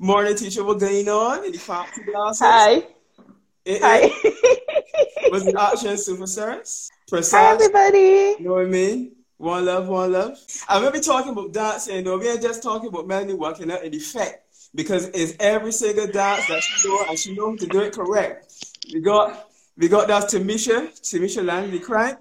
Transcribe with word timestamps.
Morning, 0.00 0.36
teacher. 0.36 0.62
What's 0.62 0.80
going 0.80 1.08
on 1.08 1.44
in 1.44 1.50
the 1.50 1.58
fancy 1.58 2.04
glasses? 2.04 2.38
Hi. 2.40 2.86
It, 3.64 3.82
Hi. 3.82 4.02
it 4.12 5.32
was 5.32 5.44
the 5.44 5.60
action 5.60 5.94
superstars. 5.94 6.88
Precise. 7.08 7.32
Hi, 7.32 7.52
everybody. 7.54 8.36
You 8.38 8.44
know 8.44 8.52
what 8.52 8.66
I 8.66 8.68
mean? 8.68 9.16
One 9.38 9.66
love, 9.66 9.88
one 9.88 10.12
love. 10.12 10.38
I'm 10.68 10.82
gonna 10.82 10.92
be 10.92 11.00
talking 11.00 11.32
about 11.32 11.52
dancing, 11.52 12.04
though. 12.04 12.16
We 12.16 12.28
ain't 12.28 12.40
just 12.40 12.62
talking 12.62 12.88
about 12.88 13.08
Melaney 13.08 13.34
working 13.34 13.72
out 13.72 13.82
in 13.82 13.92
effect 13.92 14.46
because 14.72 15.08
it's 15.08 15.34
every 15.40 15.72
single 15.72 16.06
dance 16.06 16.46
that 16.46 16.62
she 16.62 16.88
know 16.88 17.04
and 17.08 17.18
she 17.18 17.34
knows 17.34 17.58
to 17.58 17.66
do 17.66 17.80
it 17.80 17.92
correct. 17.92 18.54
We 18.94 19.00
got 19.00 19.50
we 19.76 19.88
got 19.88 20.06
that 20.06 20.30
Tamisha, 20.30 20.92
Tamisha 21.00 21.44
Langley 21.44 21.80
crank. 21.80 22.18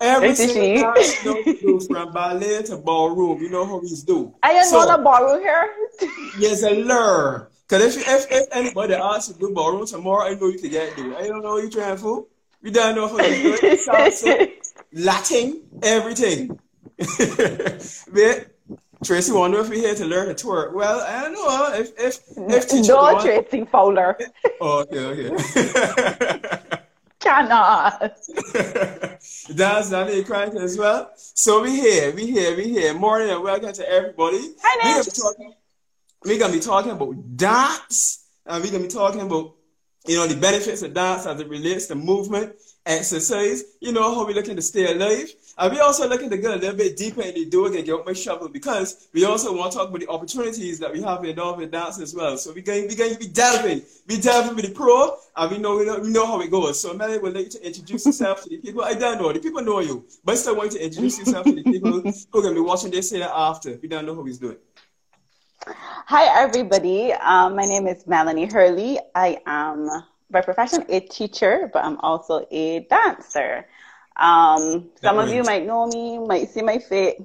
Every 0.00 0.34
single 0.34 0.54
she. 0.54 0.74
dance 0.82 1.12
she 1.44 1.56
do 1.60 1.80
from 1.80 2.12
ballet 2.12 2.62
to 2.64 2.76
ballroom. 2.76 3.40
You 3.40 3.50
know 3.50 3.64
how 3.64 3.80
he's 3.80 4.02
do. 4.02 4.34
I 4.42 4.52
am 4.52 4.64
So- 4.64 4.84
not 4.84 5.00
a 5.00 5.02
borrow 5.02 5.38
here. 5.38 5.70
Yes, 6.38 6.62
a 6.62 6.70
lure. 6.70 7.50
Cause 7.68 7.96
if, 7.96 8.06
if 8.08 8.26
if 8.30 8.46
anybody 8.52 8.94
asks 8.94 9.28
you 9.28 9.34
to 9.34 9.40
do 9.40 9.50
ballroom 9.54 9.86
tomorrow, 9.86 10.26
I 10.26 10.34
know 10.34 10.48
you 10.48 10.58
can 10.58 10.70
get 10.70 10.96
it. 10.96 11.16
I 11.16 11.26
don't 11.26 11.42
know 11.42 11.54
what 11.54 11.64
you 11.64 11.70
trying 11.70 11.96
for. 11.96 12.26
We 12.62 12.70
don't 12.70 12.94
know 12.94 13.08
how 13.08 13.16
to 13.16 13.22
do 13.42 13.54
it. 13.60 13.80
Salsa, 13.80 14.50
Latin, 14.92 15.62
everything. 15.82 16.58
but 16.96 18.46
Tracy 19.04 19.32
wonder 19.32 19.60
if 19.60 19.68
we 19.68 19.80
here 19.80 19.94
to 19.96 20.04
learn 20.04 20.28
to 20.34 20.46
twerk. 20.46 20.74
Well, 20.74 21.00
I 21.00 21.22
don't 21.22 21.32
know 21.32 21.72
if 21.74 21.90
if 21.98 22.18
if 22.36 22.68
teacher 22.68 22.92
no 22.92 23.20
Tracy 23.20 23.64
Fowler. 23.64 24.16
Oh, 24.60 24.86
okay, 24.90 25.30
okay. 25.32 26.78
Cannot. 27.26 27.98
That's 29.50 29.88
the 29.90 30.24
crank 30.24 30.54
as 30.54 30.78
well. 30.78 31.10
So 31.16 31.60
we 31.60 31.74
here, 31.74 32.12
we 32.12 32.30
here, 32.30 32.56
we 32.56 32.68
here. 32.68 32.94
Morning 32.94 33.30
and 33.30 33.42
welcome 33.42 33.72
to 33.72 33.88
everybody. 33.88 34.54
Hi, 34.62 34.98
We're 34.98 35.02
talking, 35.02 35.54
we're 36.24 36.38
gonna 36.38 36.52
be 36.52 36.60
talking 36.60 36.92
about 36.92 37.36
dance, 37.36 38.28
and 38.46 38.62
we're 38.62 38.70
gonna 38.70 38.84
be 38.84 38.88
talking 38.88 39.22
about 39.22 39.56
you 40.06 40.16
know 40.18 40.28
the 40.28 40.36
benefits 40.36 40.82
of 40.82 40.94
dance 40.94 41.26
as 41.26 41.40
it 41.40 41.48
relates 41.48 41.86
to 41.86 41.96
movement, 41.96 42.54
exercise. 42.86 43.64
You 43.80 43.90
know 43.90 44.14
how 44.14 44.24
we're 44.24 44.36
looking 44.36 44.54
to 44.54 44.62
stay 44.62 44.92
alive, 44.92 45.28
and 45.58 45.72
we 45.72 45.80
also 45.80 46.06
looking 46.08 46.28
to 46.28 46.36
go 46.36 46.54
a 46.54 46.56
little 46.56 46.76
bit 46.76 46.96
deeper 46.96 47.22
in 47.22 47.34
the 47.34 47.46
doing 47.46 47.76
and 47.76 47.84
get 47.84 48.04
my 48.04 48.12
shovel 48.12 48.48
because 48.48 49.08
we 49.14 49.24
also 49.24 49.56
want 49.56 49.72
to 49.72 49.78
talk 49.78 49.88
about 49.88 50.00
the 50.00 50.08
opportunities 50.08 50.78
that 50.78 50.92
we 50.92 51.00
have 51.00 51.24
in 51.24 51.70
dance 51.70 51.98
as 51.98 52.14
well. 52.14 52.36
So 52.36 52.52
we're 52.52 52.62
going, 52.62 52.86
we're 52.88 52.96
going 52.96 53.14
to 53.14 53.18
be 53.18 53.28
delving, 53.28 53.82
be 54.06 54.20
delving 54.20 54.54
with 54.54 54.66
the 54.66 54.72
pro, 54.72 55.16
and 55.34 55.50
we 55.50 55.58
know 55.58 55.76
we 55.78 55.86
know, 55.86 55.98
we 55.98 56.10
know 56.10 56.26
how 56.26 56.40
it 56.40 56.50
goes. 56.50 56.80
So 56.80 56.92
Melaney 56.92 57.18
would 57.18 57.34
like 57.34 57.44
you 57.44 57.50
to 57.52 57.66
introduce 57.66 58.04
yourself 58.04 58.42
to 58.42 58.50
the 58.50 58.58
people. 58.58 58.84
I 58.84 58.94
don't 58.94 59.18
know 59.20 59.32
the 59.32 59.40
people 59.40 59.62
know 59.62 59.80
you, 59.80 60.04
but 60.24 60.32
I 60.32 60.34
still 60.34 60.56
want 60.56 60.72
you 60.72 60.78
to 60.78 60.84
introduce 60.84 61.18
yourself 61.18 61.46
to 61.46 61.54
the 61.54 61.62
people 61.62 61.90
who 61.90 62.08
are 62.08 62.42
going 62.42 62.54
to 62.54 62.60
be 62.60 62.66
watching 62.66 62.90
this 62.90 63.10
here 63.10 63.28
after. 63.32 63.78
We 63.80 63.88
don't 63.88 64.04
know 64.04 64.14
how 64.14 64.24
he's 64.24 64.38
doing. 64.38 64.58
Hi, 65.66 66.42
everybody. 66.42 67.12
Um, 67.12 67.56
my 67.56 67.64
name 67.64 67.86
is 67.86 68.06
Melaney 68.06 68.44
Hurley. 68.44 68.98
I 69.14 69.40
am 69.46 69.88
by 70.30 70.42
profession 70.42 70.84
a 70.88 71.00
teacher, 71.00 71.70
but 71.72 71.84
I'm 71.84 71.98
also 72.00 72.46
a 72.50 72.80
dancer. 72.90 73.66
Um, 74.18 74.90
some 75.00 75.18
of 75.18 75.28
you 75.28 75.42
might 75.42 75.66
know 75.66 75.86
me, 75.86 76.18
might 76.18 76.48
see 76.48 76.62
my 76.62 76.78
face. 76.78 77.20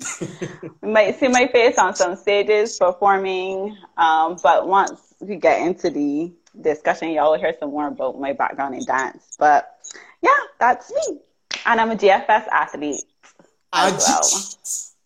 might 0.82 1.18
see 1.18 1.28
my 1.28 1.46
face 1.48 1.78
on 1.78 1.94
some 1.94 2.16
stages 2.16 2.76
performing, 2.78 3.76
um, 3.96 4.36
but 4.42 4.66
once 4.66 5.14
we 5.20 5.36
get 5.36 5.62
into 5.62 5.90
the 5.90 6.32
discussion, 6.60 7.10
y'all 7.10 7.30
will 7.30 7.38
hear 7.38 7.54
some 7.60 7.70
more 7.70 7.86
about 7.86 8.18
my 8.20 8.32
background 8.32 8.74
in 8.74 8.84
dance. 8.84 9.36
But 9.38 9.78
yeah, 10.20 10.30
that's 10.58 10.92
me, 10.92 11.20
and 11.66 11.80
I'm 11.80 11.90
a 11.92 11.96
GFS 11.96 12.48
athlete 12.48 13.04
I 13.72 13.90
as 13.90 14.58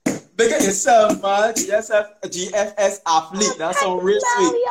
well. 0.07 0.23
look 0.39 0.53
at 0.53 0.63
yourself, 0.63 1.23
man. 1.23 1.55
GSF, 1.55 2.21
GFS 2.23 3.01
athlete. 3.07 3.59
That's 3.59 3.83
on 3.83 4.03
real 4.03 4.21
sweet. 4.21 4.63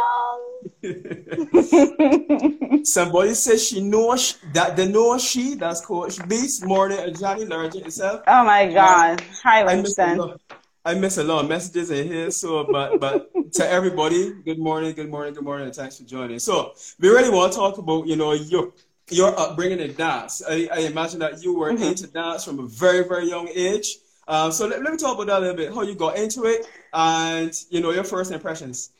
Somebody 2.83 3.33
says 3.33 3.67
she 3.67 3.81
knows 3.81 4.37
that 4.53 4.75
the 4.75 4.85
know 4.87 5.17
she. 5.17 5.55
That's 5.55 5.81
Coach 5.81 6.25
Beast. 6.27 6.65
Morning, 6.65 6.99
and 6.99 7.17
Johnny 7.17 7.45
Largent 7.45 7.81
himself. 7.81 8.21
Oh 8.27 8.43
my 8.45 8.71
God! 8.71 9.23
Hi, 9.43 9.63
I 9.65 9.75
miss 9.81 9.97
a 9.99 10.05
Winston. 10.05 10.17
lot. 10.17 10.41
I 10.85 10.93
miss 10.93 11.17
a 11.17 11.23
lot 11.23 11.43
of 11.43 11.49
messages 11.49 11.89
in 11.91 12.07
here. 12.07 12.31
So, 12.31 12.63
but 12.71 12.99
but 12.99 13.31
to 13.53 13.67
everybody, 13.67 14.33
good 14.43 14.59
morning, 14.59 14.93
good 14.93 15.09
morning, 15.09 15.33
good 15.33 15.43
morning, 15.43 15.67
and 15.67 15.75
thanks 15.75 15.97
for 15.97 16.03
joining. 16.03 16.39
So, 16.39 16.73
we 16.99 17.09
really 17.09 17.29
want 17.29 17.53
to 17.53 17.57
talk 17.57 17.77
about 17.77 18.05
you 18.07 18.15
know 18.15 18.33
your 18.33 18.73
your 19.09 19.37
upbringing 19.39 19.79
in 19.79 19.95
dance. 19.95 20.41
I, 20.47 20.67
I 20.71 20.79
imagine 20.81 21.19
that 21.19 21.43
you 21.43 21.57
were 21.57 21.69
into 21.69 22.07
dance 22.07 22.45
from 22.45 22.59
a 22.59 22.67
very 22.67 23.07
very 23.07 23.27
young 23.27 23.47
age. 23.53 23.97
Um, 24.27 24.51
so 24.51 24.67
let, 24.67 24.81
let 24.81 24.91
me 24.91 24.97
talk 24.97 25.15
about 25.15 25.27
that 25.27 25.37
a 25.37 25.41
little 25.41 25.55
bit. 25.55 25.73
How 25.73 25.83
you 25.83 25.95
got 25.95 26.17
into 26.17 26.45
it, 26.45 26.65
and 26.93 27.53
you 27.69 27.81
know 27.81 27.91
your 27.91 28.03
first 28.03 28.31
impressions. 28.31 28.91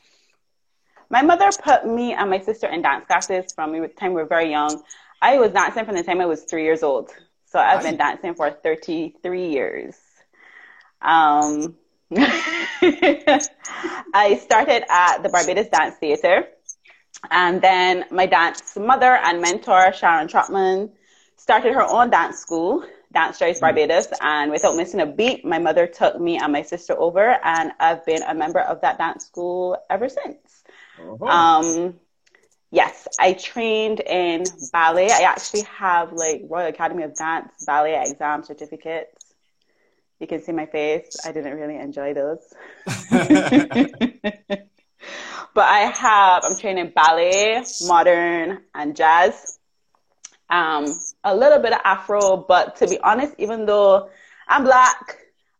My 1.10 1.22
mother 1.22 1.50
put 1.62 1.86
me 1.86 2.12
and 2.12 2.30
my 2.30 2.40
sister 2.40 2.68
in 2.68 2.82
dance 2.82 3.06
classes 3.06 3.52
from 3.52 3.72
the 3.72 3.88
time 3.88 4.12
we 4.12 4.22
were 4.22 4.28
very 4.28 4.50
young. 4.50 4.82
I 5.22 5.38
was 5.38 5.52
dancing 5.52 5.84
from 5.84 5.94
the 5.94 6.02
time 6.02 6.20
I 6.20 6.26
was 6.26 6.42
three 6.42 6.64
years 6.64 6.82
old. 6.82 7.10
So 7.46 7.58
I've 7.58 7.82
been 7.82 7.96
dancing 7.96 8.34
for 8.34 8.50
33 8.50 9.48
years. 9.48 9.96
Um, 11.00 11.76
I 12.16 13.40
started 14.42 14.84
at 14.90 15.22
the 15.22 15.28
Barbados 15.28 15.68
Dance 15.68 15.96
Theatre. 15.96 16.48
And 17.30 17.62
then 17.62 18.04
my 18.10 18.26
dance 18.26 18.76
mother 18.76 19.16
and 19.16 19.40
mentor, 19.40 19.92
Sharon 19.92 20.28
Trotman, 20.28 20.90
started 21.36 21.74
her 21.74 21.82
own 21.82 22.10
dance 22.10 22.38
school, 22.38 22.84
Dance 23.12 23.36
Strides 23.36 23.60
Barbados. 23.60 24.08
And 24.20 24.50
without 24.50 24.76
missing 24.76 25.00
a 25.00 25.06
beat, 25.06 25.44
my 25.44 25.58
mother 25.58 25.86
took 25.86 26.20
me 26.20 26.38
and 26.38 26.52
my 26.52 26.62
sister 26.62 26.98
over, 26.98 27.38
and 27.42 27.72
I've 27.80 28.04
been 28.04 28.22
a 28.22 28.34
member 28.34 28.60
of 28.60 28.80
that 28.82 28.98
dance 28.98 29.24
school 29.24 29.78
ever 29.88 30.08
since. 30.08 30.55
Um, 30.98 31.94
yes, 32.70 33.08
I 33.18 33.32
trained 33.34 34.00
in 34.00 34.44
ballet. 34.72 35.10
I 35.10 35.22
actually 35.22 35.62
have 35.62 36.12
like 36.12 36.42
Royal 36.48 36.68
Academy 36.68 37.02
of 37.02 37.14
Dance 37.14 37.64
ballet 37.66 38.00
exam 38.00 38.44
certificates. 38.44 39.34
You 40.20 40.26
can 40.26 40.42
see 40.42 40.52
my 40.52 40.66
face. 40.66 41.16
I 41.26 41.32
didn't 41.32 41.54
really 41.54 41.76
enjoy 41.76 42.14
those. 42.14 42.40
but 45.54 45.64
I 45.64 45.92
have, 45.94 46.44
I'm 46.44 46.56
training 46.58 46.92
ballet, 46.94 47.62
modern, 47.86 48.62
and 48.74 48.96
jazz. 48.96 49.58
Um, 50.48 50.86
a 51.24 51.36
little 51.36 51.58
bit 51.58 51.72
of 51.72 51.80
Afro, 51.84 52.36
but 52.36 52.76
to 52.76 52.86
be 52.86 52.98
honest, 53.00 53.34
even 53.38 53.66
though 53.66 54.08
I'm 54.48 54.64
black, 54.64 55.18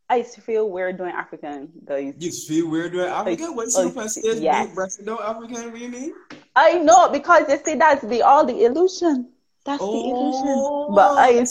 I 0.09 0.21
still 0.21 0.43
feel 0.43 0.69
weird 0.69 0.97
doing 0.97 1.11
African. 1.11 1.69
Those 1.83 2.13
You 2.17 2.31
feel 2.31 2.69
weird 2.69 2.93
doing 2.93 3.07
African? 3.07 3.55
What 3.55 3.67
oh, 3.75 3.83
you 3.83 3.89
from 3.91 4.07
stage? 4.07 4.39
yes. 4.39 4.99
No 5.01 5.19
African? 5.19 5.71
What 5.71 5.81
you 5.81 5.89
mean? 5.89 6.13
I 6.55 6.75
know 6.75 7.09
because 7.09 7.47
they 7.47 7.57
say 7.57 7.75
that's 7.75 8.03
the 8.03 8.21
all 8.21 8.45
the 8.45 8.63
illusion. 8.63 9.29
That's 9.65 9.81
the 9.81 9.85
illusion. 9.85 10.95
But 10.95 11.17
I 11.17 11.45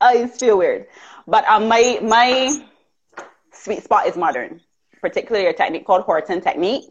I 0.00 0.26
feel 0.26 0.58
weird. 0.58 0.86
But 1.26 1.44
um, 1.46 1.68
my 1.68 1.98
my 2.02 2.62
sweet 3.52 3.82
spot 3.82 4.06
is 4.06 4.16
modern, 4.16 4.60
particularly 5.00 5.46
a 5.46 5.54
technique 5.54 5.86
called 5.86 6.02
Horton 6.02 6.42
technique. 6.42 6.84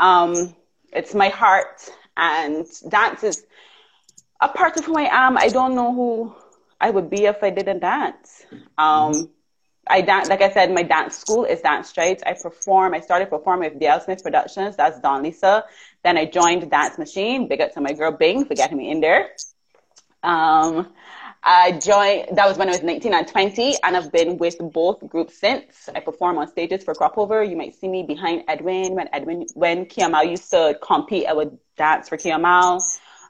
Um, 0.00 0.54
it's 0.92 1.14
my 1.14 1.28
heart, 1.28 1.90
and 2.18 2.66
dance 2.90 3.24
is 3.24 3.46
a 4.40 4.48
part 4.48 4.76
of 4.76 4.84
who 4.84 4.98
I 4.98 5.08
am. 5.10 5.38
I 5.38 5.48
don't 5.48 5.74
know 5.74 5.94
who 5.94 6.34
I 6.78 6.90
would 6.90 7.08
be 7.08 7.24
if 7.24 7.42
I 7.42 7.48
didn't 7.48 7.80
dance. 7.80 8.44
Um, 8.76 9.30
I 9.86 10.00
dance, 10.00 10.28
like 10.28 10.42
I 10.42 10.50
said, 10.50 10.72
my 10.72 10.82
dance 10.82 11.18
school 11.18 11.44
is 11.44 11.60
Dance 11.60 11.88
Strides. 11.88 12.22
I 12.24 12.34
perform, 12.34 12.94
I 12.94 13.00
started 13.00 13.28
performing 13.30 13.70
with 13.70 13.80
Dale 13.80 14.00
Smith 14.00 14.22
Productions. 14.22 14.76
That's 14.76 14.98
Don 15.00 15.22
Lisa. 15.22 15.64
Then 16.02 16.16
I 16.16 16.24
joined 16.24 16.70
Dance 16.70 16.98
Machine. 16.98 17.48
Big 17.48 17.60
up 17.60 17.72
to 17.74 17.80
my 17.80 17.92
girl 17.92 18.12
Bing 18.12 18.44
for 18.44 18.54
getting 18.54 18.78
me 18.78 18.90
in 18.90 19.00
there. 19.00 19.30
Um, 20.22 20.92
I 21.46 21.72
joined, 21.72 22.36
that 22.38 22.48
was 22.48 22.56
when 22.56 22.68
I 22.68 22.72
was 22.72 22.82
19 22.82 23.12
and 23.12 23.28
20, 23.28 23.74
and 23.82 23.96
I've 23.96 24.10
been 24.10 24.38
with 24.38 24.56
both 24.72 25.06
groups 25.06 25.38
since. 25.38 25.90
I 25.94 26.00
perform 26.00 26.38
on 26.38 26.48
stages 26.48 26.82
for 26.82 26.94
Cropover. 26.94 27.46
You 27.46 27.56
might 27.56 27.74
see 27.74 27.88
me 27.88 28.02
behind 28.02 28.44
Edwin 28.48 28.94
when 28.94 29.10
Edwin, 29.12 29.44
when 29.52 29.84
Kiamal 29.84 30.30
used 30.30 30.50
to 30.52 30.78
compete, 30.80 31.26
I 31.26 31.34
would 31.34 31.58
dance 31.76 32.08
for 32.08 32.16
Kiamal. 32.16 32.82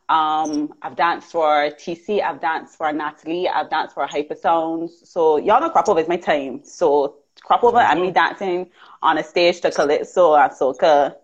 Um, 0.08 0.74
I've 0.82 0.96
danced 0.96 1.32
for 1.32 1.70
TC, 1.70 2.22
I've 2.22 2.40
danced 2.40 2.76
for 2.76 2.92
Natalie, 2.92 3.48
I've 3.48 3.70
danced 3.70 3.94
for 3.94 4.06
Hypasounds. 4.06 4.90
So 5.06 5.38
y'all 5.38 5.60
know 5.60 5.70
Cropover 5.70 6.00
is 6.02 6.08
my 6.08 6.16
time. 6.18 6.62
So 6.64 7.16
Cropover 7.48 7.82
and 7.82 8.00
me 8.00 8.10
dancing 8.10 8.70
on 9.02 9.18
a 9.18 9.24
stage 9.24 9.60
to 9.62 9.70
Calypso 9.70 10.34
and 10.34 10.52
Soca. 10.52 11.16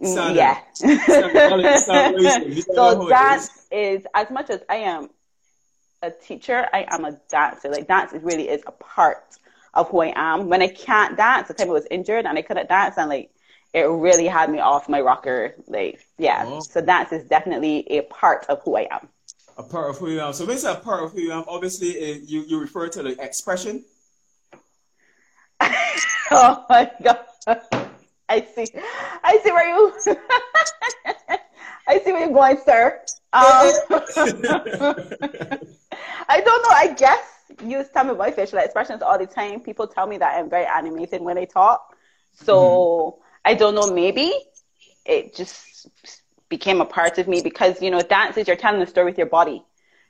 Mm, 0.00 0.14
Sound 0.14 0.36
yeah. 0.36 0.58
sound- 0.74 1.00
sound 1.06 1.62
racist. 1.62 2.48
We 2.54 2.62
don't 2.62 2.76
know 2.76 3.02
so 3.02 3.08
dance 3.08 3.66
is 3.70 4.06
as 4.14 4.30
much 4.30 4.50
as 4.50 4.60
I 4.68 4.76
am 4.76 5.08
a 6.02 6.10
teacher, 6.10 6.68
I 6.72 6.84
am 6.90 7.04
a 7.04 7.12
dancer. 7.30 7.70
Like 7.70 7.86
dance 7.88 8.12
is 8.12 8.22
really 8.22 8.48
is 8.48 8.62
a 8.66 8.72
part 8.72 9.24
of 9.74 9.88
who 9.88 10.00
I 10.00 10.12
am. 10.16 10.48
When 10.48 10.60
I 10.60 10.68
can't 10.68 11.16
dance, 11.16 11.48
the 11.48 11.54
time 11.54 11.68
I 11.68 11.72
was 11.72 11.86
injured 11.90 12.26
and 12.26 12.36
I 12.36 12.42
couldn't 12.42 12.68
dance, 12.68 12.96
and 12.98 13.08
like 13.08 13.30
it 13.72 13.82
really 13.84 14.26
had 14.26 14.50
me 14.50 14.58
off 14.58 14.88
my 14.88 15.00
rocker. 15.00 15.54
Like 15.66 16.00
yeah, 16.18 16.44
Oh. 16.46 16.60
so 16.60 16.80
dance 16.80 17.12
is 17.12 17.24
definitely 17.24 17.86
a 17.90 18.02
part 18.02 18.46
of 18.48 18.62
who 18.62 18.76
I 18.76 18.88
am. 18.90 19.08
A 19.58 19.62
part 19.62 19.90
of 19.90 19.98
who 19.98 20.10
you 20.10 20.20
are. 20.20 20.32
So 20.32 20.44
when 20.46 20.56
you 20.56 20.60
say 20.60 20.72
a 20.72 20.76
part 20.76 21.02
of 21.04 21.12
who 21.12 21.20
you 21.20 21.32
are, 21.32 21.44
obviously 21.46 21.90
uh, 21.98 22.18
you, 22.24 22.42
you 22.42 22.60
refer 22.60 22.88
to 22.88 23.02
the 23.02 23.20
expression. 23.22 23.84
oh 26.30 26.64
my 26.68 26.90
god. 27.02 27.18
I 28.28 28.40
see. 28.54 28.66
I 29.22 29.38
see 29.42 29.52
where 29.52 29.68
you. 29.68 29.92
I 31.88 31.98
see 31.98 32.12
where 32.12 32.24
you're 32.24 32.32
going, 32.32 32.56
sir. 32.64 33.00
Um, 33.34 33.42
I 36.28 36.40
don't 36.40 36.62
know. 36.62 36.70
I 36.70 36.94
guess 36.96 37.24
you 37.64 37.84
tell 37.92 38.04
me 38.04 38.14
my 38.14 38.30
facial 38.30 38.58
expressions 38.58 39.02
all 39.02 39.18
the 39.18 39.26
time. 39.26 39.60
People 39.60 39.86
tell 39.86 40.06
me 40.06 40.16
that 40.18 40.38
I'm 40.38 40.48
very 40.48 40.64
animated 40.64 41.20
when 41.20 41.36
I 41.36 41.44
talk. 41.44 41.96
So 42.32 42.56
mm-hmm. 42.56 43.21
I 43.44 43.54
don't 43.54 43.74
know. 43.74 43.92
Maybe 43.92 44.32
it 45.04 45.34
just 45.34 45.88
became 46.48 46.80
a 46.80 46.84
part 46.84 47.18
of 47.18 47.26
me 47.26 47.40
because 47.40 47.80
you 47.80 47.90
know 47.90 48.00
dance 48.00 48.36
is 48.36 48.46
you're 48.46 48.56
telling 48.56 48.80
the 48.80 48.86
story 48.86 49.06
with 49.06 49.18
your 49.18 49.26
body. 49.26 49.62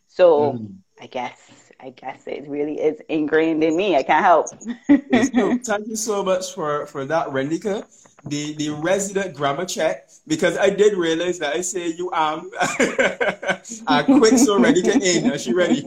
So 0.08 0.52
mm-hmm. 0.52 0.66
I 1.00 1.06
guess 1.06 1.72
I 1.80 1.90
guess 1.90 2.22
it 2.26 2.48
really 2.48 2.80
is 2.80 3.00
ingrained 3.08 3.64
in 3.64 3.76
me. 3.76 3.96
I 3.96 4.02
can't 4.02 4.24
help. 4.24 4.46
thank 5.64 5.86
you 5.88 5.96
so 5.96 6.22
much 6.22 6.54
for 6.54 6.86
for 6.86 7.04
that, 7.06 7.28
Rendika. 7.28 7.84
The 8.24 8.54
the 8.54 8.70
resident 8.70 9.34
grammar 9.34 9.64
check 9.64 10.08
because 10.28 10.56
I 10.56 10.70
did 10.70 10.96
realize 10.96 11.40
that 11.40 11.56
I 11.56 11.60
say 11.60 11.88
you 11.88 12.10
am 12.14 12.50
a 12.60 14.04
quick 14.04 14.38
so 14.38 14.60
ready 14.60 14.82
Rendika 14.82 15.02
in. 15.02 15.38
She 15.38 15.52
ready? 15.52 15.82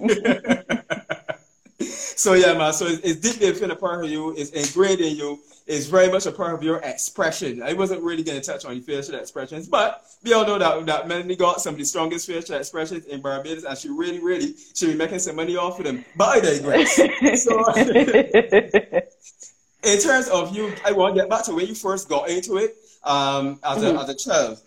so 1.85 2.33
yeah, 2.33 2.57
man. 2.57 2.73
So 2.73 2.87
it's, 2.87 3.01
it's 3.03 3.19
deeply 3.21 3.69
a 3.69 3.75
part 3.75 4.03
of 4.03 4.09
you. 4.09 4.33
It's 4.35 4.49
ingrained 4.51 4.99
in 4.99 5.15
you. 5.15 5.39
It's 5.67 5.87
very 5.87 6.11
much 6.11 6.27
a 6.27 6.31
part 6.31 6.53
of 6.53 6.61
your 6.61 6.77
expression. 6.77 7.63
I 7.63 7.73
wasn't 7.73 8.03
really 8.03 8.21
going 8.21 8.39
to 8.39 8.45
touch 8.45 8.65
on 8.65 8.75
your 8.75 8.83
facial 8.83 9.15
expressions, 9.15 9.67
but 9.67 10.03
we 10.23 10.31
all 10.33 10.45
know 10.45 10.59
that 10.59 10.85
that 10.85 11.07
Melaney 11.07 11.35
got 11.35 11.59
some 11.59 11.73
of 11.73 11.79
the 11.79 11.85
strongest 11.85 12.27
facial 12.27 12.55
expressions 12.55 13.05
in 13.05 13.21
Barbados, 13.21 13.63
and 13.63 13.75
she 13.75 13.89
really, 13.89 14.19
really 14.19 14.53
should 14.75 14.89
be 14.89 14.95
making 14.95 15.17
some 15.19 15.35
money 15.35 15.57
off 15.57 15.79
of 15.79 15.85
them. 15.85 16.05
But 16.15 16.37
I 16.37 16.39
digress. 16.41 16.95
so, 17.43 17.73
in 19.85 19.99
terms 19.99 20.27
of 20.27 20.55
you, 20.55 20.71
I 20.85 20.91
want 20.91 21.15
to 21.15 21.21
get 21.21 21.31
back 21.31 21.45
to 21.45 21.55
when 21.55 21.65
you 21.65 21.73
first 21.73 22.09
got 22.09 22.29
into 22.29 22.57
it 22.57 22.75
um, 23.03 23.59
as, 23.63 23.79
mm-hmm. 23.79 23.97
a, 23.97 24.03
as 24.03 24.09
a 24.09 24.15
child. 24.15 24.61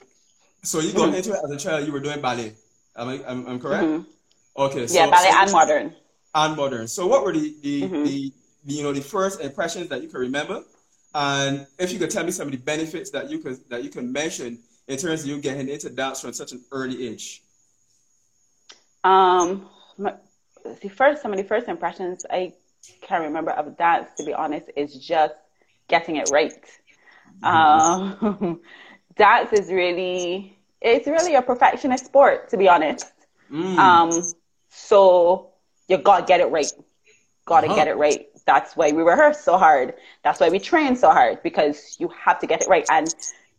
So 0.65 0.81
you 0.81 0.93
got 0.93 1.11
mm-hmm. 1.11 1.15
into 1.15 1.33
it 1.33 1.39
as 1.45 1.51
a 1.51 1.57
child. 1.57 1.87
You 1.87 1.93
were 1.93 2.01
doing 2.01 2.21
ballet. 2.21 2.55
Am 2.97 3.09
I? 3.09 3.21
Am, 3.25 3.47
am 3.47 3.61
correct? 3.61 3.85
Mm-hmm. 3.85 4.63
Okay. 4.63 4.89
So, 4.89 4.95
yeah, 4.95 5.09
ballet 5.09 5.31
so, 5.31 5.39
and 5.39 5.53
modern. 5.53 5.95
And 6.35 6.57
modern. 6.57 6.89
So 6.89 7.07
what 7.07 7.25
were 7.25 7.33
the 7.33 7.55
the, 7.63 7.83
mm-hmm. 7.83 8.05
the 8.05 8.33
the 8.65 8.75
you 8.75 8.83
know 8.83 8.93
the 8.93 9.01
first 9.01 9.41
impressions 9.41 9.91
that 9.91 10.03
you 10.03 10.09
can 10.09 10.19
remember? 10.19 10.65
And 11.15 11.67
if 11.79 11.93
you 11.93 11.99
could 11.99 12.11
tell 12.11 12.25
me 12.25 12.31
some 12.31 12.49
of 12.49 12.53
the 12.53 12.59
benefits 12.59 13.11
that 13.11 13.31
you 13.31 13.39
could 13.39 13.59
that 13.71 13.83
you 13.83 13.91
can 13.91 14.13
mention 14.13 14.59
in 14.87 14.97
terms 14.97 15.23
of 15.23 15.27
you 15.27 15.41
getting 15.41 15.69
into 15.69 15.91
dance 15.91 16.21
from 16.21 16.33
such 16.33 16.53
an 16.53 16.65
early 16.73 17.09
age? 17.09 17.43
Um, 19.05 19.69
my, 19.97 20.15
the 20.83 20.89
first, 20.89 21.23
some 21.23 21.33
of 21.33 21.39
the 21.39 21.45
first 21.45 21.69
impressions 21.69 22.25
I 22.29 22.55
can 23.03 23.23
remember 23.23 23.53
of 23.53 23.77
dance, 23.77 24.09
to 24.17 24.25
be 24.25 24.35
honest, 24.35 24.67
is 24.77 24.95
just 24.95 25.35
getting 25.89 26.17
it 26.17 26.31
right. 26.33 26.53
Mm-hmm. 27.43 28.27
Um, 28.27 28.61
dance 29.17 29.53
is 29.53 29.69
really, 29.69 30.57
it's 30.81 31.07
really 31.07 31.35
a 31.35 31.43
perfectionist 31.43 32.07
sport, 32.07 32.49
to 32.51 32.57
be 32.57 32.69
honest. 32.69 33.07
Mm. 33.51 33.77
Um, 33.77 34.23
so 34.71 35.51
you 35.89 35.99
gotta 35.99 36.25
get 36.25 36.41
it 36.41 36.51
right. 36.51 36.71
Gotta 37.45 37.67
uh-huh. 37.67 37.77
get 37.77 37.89
it 37.89 37.97
right. 37.97 38.27
That's 38.49 38.75
why 38.75 38.93
we 38.93 39.03
rehearse 39.03 39.41
so 39.41 39.59
hard. 39.59 39.93
That's 40.25 40.41
why 40.41 40.49
we 40.49 40.59
train 40.59 40.97
so 40.97 41.11
hard 41.11 41.43
because 41.43 41.97
you 42.01 42.09
have 42.25 42.39
to 42.39 42.47
get 42.47 42.63
it 42.63 42.69
right. 42.69 42.87
And 42.91 43.15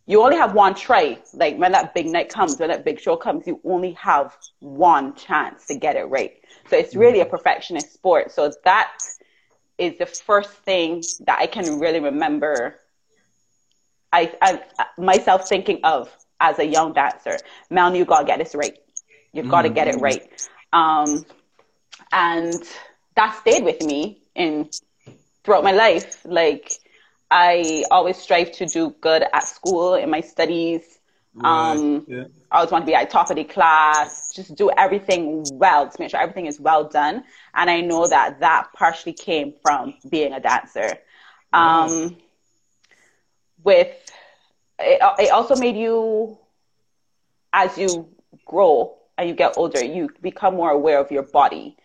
you 0.06 0.20
only 0.20 0.36
have 0.36 0.52
one 0.52 0.74
try. 0.74 1.16
Like 1.32 1.56
when 1.58 1.70
that 1.70 1.94
big 1.94 2.06
night 2.06 2.28
comes, 2.28 2.58
when 2.58 2.70
that 2.70 2.84
big 2.84 2.98
show 2.98 3.14
comes, 3.16 3.46
you 3.46 3.60
only 3.62 3.92
have 3.92 4.36
one 4.58 5.14
chance 5.14 5.66
to 5.66 5.76
get 5.76 5.94
it 5.94 6.06
right. 6.08 6.32
So 6.68 6.76
it's 6.76 6.96
really 6.96 7.20
a 7.20 7.22
mm-hmm. 7.22 7.30
perfectionist 7.30 7.94
sport. 7.94 8.32
So 8.32 8.50
that 8.64 8.98
is 9.78 9.96
the 9.96 10.06
first 10.06 10.50
thing 10.50 11.04
that 11.20 11.38
I 11.38 11.46
can 11.46 11.78
really 11.78 12.00
remember. 12.00 12.80
I, 14.12 14.34
I 14.42 14.60
myself 14.98 15.48
thinking 15.48 15.78
of 15.84 16.10
as 16.40 16.58
a 16.58 16.66
young 16.66 16.94
dancer, 16.94 17.38
Mel, 17.70 17.94
you 17.94 18.04
gotta 18.04 18.26
get 18.26 18.40
this 18.40 18.56
right. 18.56 18.76
You've 19.32 19.48
got 19.48 19.62
to 19.62 19.68
get 19.68 19.86
it 19.86 19.94
mm-hmm. 19.94 20.02
right. 20.02 20.48
Um, 20.72 21.24
and 22.10 22.54
that 23.14 23.38
stayed 23.40 23.62
with 23.62 23.80
me 23.82 24.19
in 24.34 24.70
throughout 25.44 25.64
my 25.64 25.72
life. 25.72 26.24
Like 26.24 26.72
I 27.30 27.84
always 27.90 28.16
strive 28.16 28.52
to 28.52 28.66
do 28.66 28.94
good 29.00 29.24
at 29.32 29.44
school 29.44 29.94
in 29.94 30.10
my 30.10 30.20
studies. 30.20 30.98
Right. 31.34 31.70
Um, 31.72 32.04
yeah. 32.08 32.24
I 32.50 32.56
always 32.56 32.72
want 32.72 32.82
to 32.82 32.86
be 32.86 32.94
at 32.94 33.08
top 33.08 33.30
of 33.30 33.36
the 33.36 33.44
class, 33.44 34.32
just 34.34 34.56
do 34.56 34.70
everything 34.76 35.44
well 35.52 35.88
to 35.88 35.96
make 36.00 36.10
sure 36.10 36.20
everything 36.20 36.46
is 36.46 36.58
well 36.58 36.88
done. 36.88 37.22
And 37.54 37.70
I 37.70 37.80
know 37.80 38.08
that 38.08 38.40
that 38.40 38.72
partially 38.72 39.12
came 39.12 39.54
from 39.62 39.94
being 40.08 40.32
a 40.32 40.40
dancer. 40.40 40.98
Um, 41.52 42.16
with 43.62 43.88
it, 44.80 45.00
it 45.18 45.30
also 45.30 45.54
made 45.54 45.76
you, 45.76 46.38
as 47.52 47.78
you 47.78 48.08
grow 48.44 48.96
and 49.16 49.28
you 49.28 49.34
get 49.34 49.54
older, 49.56 49.84
you 49.84 50.10
become 50.20 50.56
more 50.56 50.70
aware 50.70 50.98
of 50.98 51.12
your 51.12 51.22
body. 51.22 51.76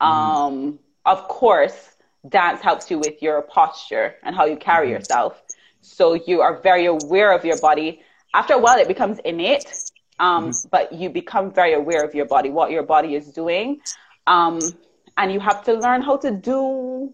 Mm-hmm. 0.00 0.12
Um, 0.12 0.78
of 1.04 1.28
course, 1.28 1.96
dance 2.28 2.60
helps 2.60 2.90
you 2.90 2.98
with 2.98 3.22
your 3.22 3.42
posture 3.42 4.14
and 4.22 4.36
how 4.36 4.44
you 4.44 4.56
carry 4.56 4.88
mm-hmm. 4.88 4.94
yourself. 4.94 5.42
So 5.80 6.14
you 6.14 6.40
are 6.40 6.60
very 6.60 6.86
aware 6.86 7.32
of 7.32 7.44
your 7.44 7.58
body. 7.58 8.02
After 8.34 8.54
a 8.54 8.58
while, 8.58 8.78
it 8.78 8.88
becomes 8.88 9.18
innate, 9.24 9.64
um, 10.18 10.50
mm-hmm. 10.50 10.68
but 10.70 10.92
you 10.92 11.08
become 11.10 11.52
very 11.52 11.72
aware 11.72 12.04
of 12.04 12.14
your 12.14 12.26
body, 12.26 12.50
what 12.50 12.70
your 12.70 12.82
body 12.82 13.14
is 13.14 13.28
doing. 13.28 13.80
Um, 14.26 14.60
and 15.16 15.32
you 15.32 15.40
have 15.40 15.64
to 15.64 15.74
learn 15.74 16.02
how 16.02 16.16
to 16.18 16.30
do 16.30 17.12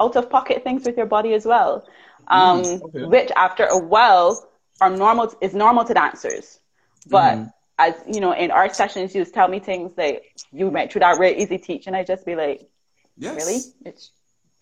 out 0.00 0.16
of 0.16 0.30
pocket 0.30 0.64
things 0.64 0.84
with 0.84 0.96
your 0.96 1.06
body 1.06 1.34
as 1.34 1.44
well. 1.44 1.86
Um, 2.28 2.62
mm, 2.62 2.82
okay. 2.82 3.04
Which 3.04 3.30
after 3.36 3.64
a 3.64 3.78
while 3.78 4.48
are 4.80 4.90
normal, 4.90 5.34
is 5.40 5.54
normal 5.54 5.84
to 5.84 5.94
dancers. 5.94 6.60
But 7.08 7.36
mm. 7.36 7.52
as 7.78 7.94
you 8.06 8.20
know, 8.20 8.32
in 8.32 8.50
our 8.50 8.72
sessions, 8.72 9.14
you 9.14 9.22
just 9.22 9.34
tell 9.34 9.48
me 9.48 9.58
things 9.58 9.92
like 9.96 10.24
you 10.52 10.68
went 10.68 10.92
through 10.92 11.00
that 11.00 11.18
really 11.18 11.42
easy 11.42 11.58
teach, 11.58 11.86
and 11.86 11.96
I 11.96 12.04
just 12.04 12.24
be 12.24 12.34
like, 12.34 12.69
yes. 13.20 13.36
really? 13.36 13.60
It's 13.84 14.10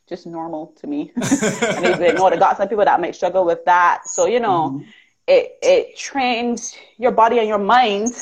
just 0.09 0.27
normal 0.27 0.75
to 0.81 0.87
me. 0.87 1.13
and 1.17 1.95
they 2.01 2.13
know 2.13 2.31
that 2.31 2.39
got 2.39 2.57
some 2.57 2.69
people 2.69 2.85
that 2.85 3.01
might 3.01 3.15
struggle 3.15 3.45
with 3.45 3.65
that. 3.67 4.03
So, 4.07 4.27
you 4.27 4.41
know, 4.41 4.71
mm-hmm. 4.71 4.89
it, 5.27 5.59
it 5.63 5.97
trains 5.97 6.77
your 6.97 7.13
body 7.13 7.39
and 7.39 7.49
your 7.49 7.59
mind 7.59 8.13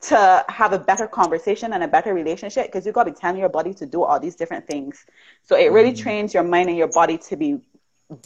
to 0.00 0.44
have 0.48 0.72
a 0.72 0.78
better 0.78 1.08
conversation 1.08 1.72
and 1.72 1.82
a 1.82 1.88
better 1.88 2.14
relationship 2.14 2.66
because 2.66 2.86
you've 2.86 2.94
got 2.94 3.04
to 3.04 3.12
be 3.12 3.18
telling 3.18 3.40
your 3.40 3.48
body 3.48 3.74
to 3.74 3.86
do 3.86 4.04
all 4.04 4.20
these 4.20 4.36
different 4.36 4.66
things. 4.66 5.04
So 5.42 5.56
it 5.56 5.72
really 5.72 5.92
mm-hmm. 5.92 6.02
trains 6.02 6.34
your 6.34 6.44
mind 6.44 6.68
and 6.68 6.78
your 6.78 6.92
body 6.92 7.18
to 7.18 7.36
be 7.36 7.58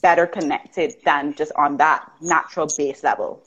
better 0.01 0.27
connected 0.27 0.95
than 1.05 1.35
just 1.35 1.53
on 1.57 1.77
that 1.79 2.11
natural 2.21 2.69
base 2.77 3.03
level. 3.03 3.43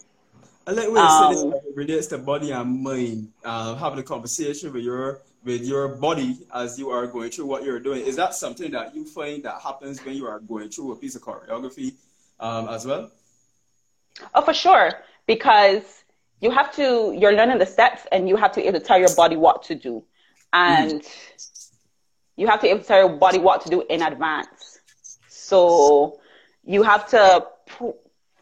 I 0.68 0.72
like 0.72 0.92
when 0.92 1.04
you 1.04 1.52
say 1.52 1.57
it 1.68 1.76
relates 1.76 2.07
to 2.07 2.18
body 2.18 2.52
and 2.52 2.81
mind, 2.81 3.31
uh, 3.44 3.76
having 3.76 4.00
a 4.00 4.04
conversation 4.04 4.74
with 4.74 4.83
your 4.83 5.21
with 5.45 5.64
your 5.64 5.87
body 5.87 6.40
as 6.54 6.78
you 6.78 6.90
are 6.90 7.06
going 7.06 7.30
through 7.30 7.45
what 7.45 7.64
you're 7.64 7.80
doing. 7.80 8.04
Is 8.04 8.16
that 8.16 8.33
something 8.33 8.71
that 8.71 8.95
you 8.95 9.06
find 9.06 9.44
that 9.44 9.61
happens 9.61 10.04
when 10.04 10.16
you 10.16 10.25
are 10.25 10.40
going 10.40 10.69
through 10.69 10.92
a 10.94 10.95
piece 10.95 11.16
of 11.16 11.21
choreography 11.21 11.94
um, 12.40 12.68
as 12.68 12.85
well? 12.85 13.11
Oh, 14.33 14.42
for 14.42 14.54
sure. 14.54 14.92
Because 15.28 16.04
you 16.42 16.49
have 16.49 16.75
to, 16.75 17.16
you're 17.18 17.33
learning 17.33 17.59
the 17.59 17.66
steps 17.66 18.07
and 18.11 18.28
you 18.28 18.35
have 18.35 18.52
to 18.54 18.61
be 18.61 18.68
able 18.68 18.80
to 18.80 18.85
tell 18.85 18.99
your 18.99 19.14
body 19.16 19.35
what 19.35 19.64
to 19.64 19.75
do. 19.75 20.04
And 20.52 21.02
mm. 21.02 21.69
you 22.35 22.47
have 22.47 22.59
to 22.61 22.64
be 22.64 22.69
able 22.69 22.81
to 22.81 22.87
tell 22.87 23.07
your 23.07 23.18
body 23.18 23.37
what 23.37 23.61
to 23.61 23.69
do 23.69 23.83
in 23.87 24.02
advance. 24.02 24.80
So 25.28 26.19
you 26.64 26.81
have 26.81 27.07
to, 27.09 27.45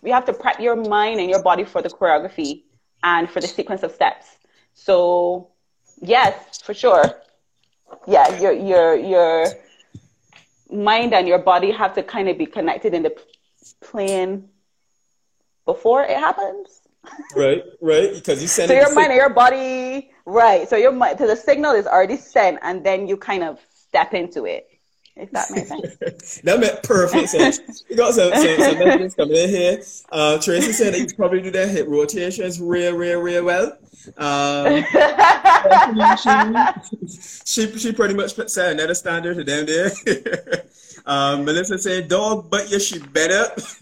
you 0.03 0.13
have 0.13 0.25
to 0.25 0.33
prep 0.33 0.62
your 0.62 0.77
mind 0.77 1.19
and 1.19 1.29
your 1.29 1.43
body 1.43 1.65
for 1.65 1.81
the 1.81 1.89
choreography 1.89 2.63
and 3.03 3.29
for 3.29 3.41
the 3.41 3.48
sequence 3.48 3.83
of 3.83 3.91
steps. 3.91 4.38
So 4.74 5.52
Yes, 6.03 6.62
for 6.62 6.74
sure. 6.74 7.03
Yeah, 8.07 8.39
your 8.39 8.51
your 8.51 8.95
your 8.95 9.48
mind 10.69 11.13
and 11.13 11.27
your 11.27 11.39
body 11.39 11.72
have 11.72 11.93
to 11.95 12.03
kind 12.03 12.27
of 12.27 12.38
be 12.38 12.45
connected 12.45 12.93
in 12.93 13.03
the 13.03 13.15
plan 13.81 14.50
before 15.65 16.03
it 16.03 16.17
happens. 16.17 16.81
Right, 17.36 17.63
right. 17.81 18.13
Because 18.13 18.41
you 18.41 18.48
send. 18.48 18.69
so 18.69 18.75
your 18.75 18.93
mind 18.93 19.07
and 19.07 19.17
your 19.17 19.29
body, 19.29 20.12
right? 20.25 20.67
So 20.67 20.75
your 20.75 20.91
mind, 20.91 21.19
so 21.19 21.27
the 21.27 21.36
signal 21.36 21.74
is 21.74 21.86
already 21.86 22.17
sent, 22.17 22.60
and 22.62 22.86
then 22.86 23.07
you 23.07 23.17
kind 23.17 23.43
of 23.43 23.60
step 23.74 24.13
into 24.13 24.45
it. 24.45 24.67
If 25.15 25.29
that 25.32 25.51
makes 25.51 25.70
sense. 25.70 26.41
that 26.43 26.60
made 26.60 26.82
perfect 26.84 27.29
sense. 27.29 27.84
We 27.89 27.96
got 27.96 28.13
some, 28.15 28.34
some, 28.34 28.58
some 28.58 28.79
messages 28.79 29.13
coming 29.13 29.36
in 29.36 29.50
here. 29.50 29.82
Uh, 30.12 30.39
Tracy 30.39 30.72
said 30.72 30.93
that 30.93 31.00
you 31.00 31.15
probably 31.15 31.41
do 31.41 31.51
their 31.51 31.67
hip 31.67 31.88
rotations 31.88 32.60
real, 32.60 32.96
real, 32.96 33.22
real 33.22 33.46
well. 33.46 33.77
Um, 34.17 34.84
she, 37.46 37.67
she, 37.67 37.79
she 37.79 37.91
pretty 37.93 38.15
much 38.15 38.34
set 38.50 38.74
another 38.74 38.96
standard 38.96 39.38
to 39.38 39.43
them 39.43 39.65
there. 39.67 39.91
um, 41.05 41.46
Melissa 41.46 41.77
said, 41.77 42.08
dog, 42.08 42.50
but 42.50 42.72
you 42.72 42.79
she 42.79 42.98
better. 43.00 43.53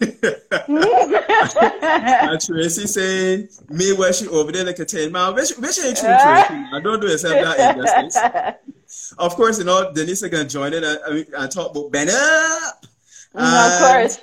and 1.82 2.40
Tracy 2.40 2.86
saying, 2.86 3.48
me 3.70 3.94
where 3.94 4.12
she 4.12 4.28
over 4.28 4.52
there 4.52 4.66
like 4.66 4.78
a 4.78 4.84
10 4.84 5.10
mile. 5.10 5.34
Which, 5.34 5.52
which 5.52 5.78
ain't 5.80 5.96
true, 5.96 6.08
Tracy. 6.08 6.64
I 6.72 6.80
don't 6.82 7.00
do 7.00 7.08
yourself 7.08 7.32
that 7.32 7.76
injustice. 7.76 8.81
Of 9.18 9.36
course, 9.36 9.58
you 9.58 9.64
know, 9.64 9.92
Denise 9.92 10.22
is 10.22 10.30
going 10.30 10.46
to 10.46 10.52
join 10.52 10.72
in 10.74 10.84
and, 10.84 11.26
and 11.36 11.52
talk 11.52 11.70
about 11.70 11.90
Ben 11.92 12.08
up. 12.08 12.86
Uh, 13.34 13.80
of 13.80 13.88
course. 13.88 14.20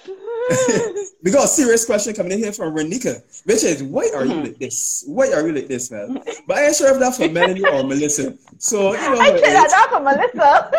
we 1.24 1.32
got 1.32 1.46
a 1.46 1.48
serious 1.48 1.86
question 1.86 2.14
coming 2.14 2.32
in 2.34 2.40
here 2.40 2.52
from 2.52 2.76
Renika, 2.76 3.22
which 3.46 3.64
is, 3.64 3.84
why 3.84 4.10
are 4.16 4.26
you 4.26 4.32
mm-hmm. 4.32 4.44
like 4.44 4.58
this? 4.58 5.04
Why 5.08 5.32
are 5.32 5.48
you 5.48 5.54
like 5.54 5.68
this, 5.68 5.92
man? 5.92 6.20
But 6.48 6.58
I 6.58 6.66
ain't 6.68 6.76
sure 6.76 6.92
if 6.94 7.00
that's 7.00 7.18
for 7.18 7.30
Melaney 7.30 7.64
or 7.66 7.84
Melissa. 7.84 8.36
So, 8.58 8.94
you 8.94 8.98
know. 8.98 9.20
I 9.20 9.40
said 9.40 9.54
that's 9.54 9.74
for 9.88 10.00
Melissa. 10.00 10.72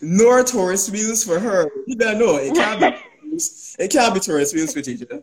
Nor 0.02 0.44
Taurus 0.44 0.90
wheels 0.90 1.24
for 1.24 1.38
her. 1.38 1.70
You 1.86 1.96
better 1.96 2.18
know 2.18 2.36
it 2.36 2.54
can't 2.54 2.80
be. 2.80 2.90
It 3.78 3.92
can't 3.92 4.12
be 4.12 4.20
Taurus 4.20 4.52
wheels 4.52 4.74
for 4.74 4.82
teacher. 4.82 5.22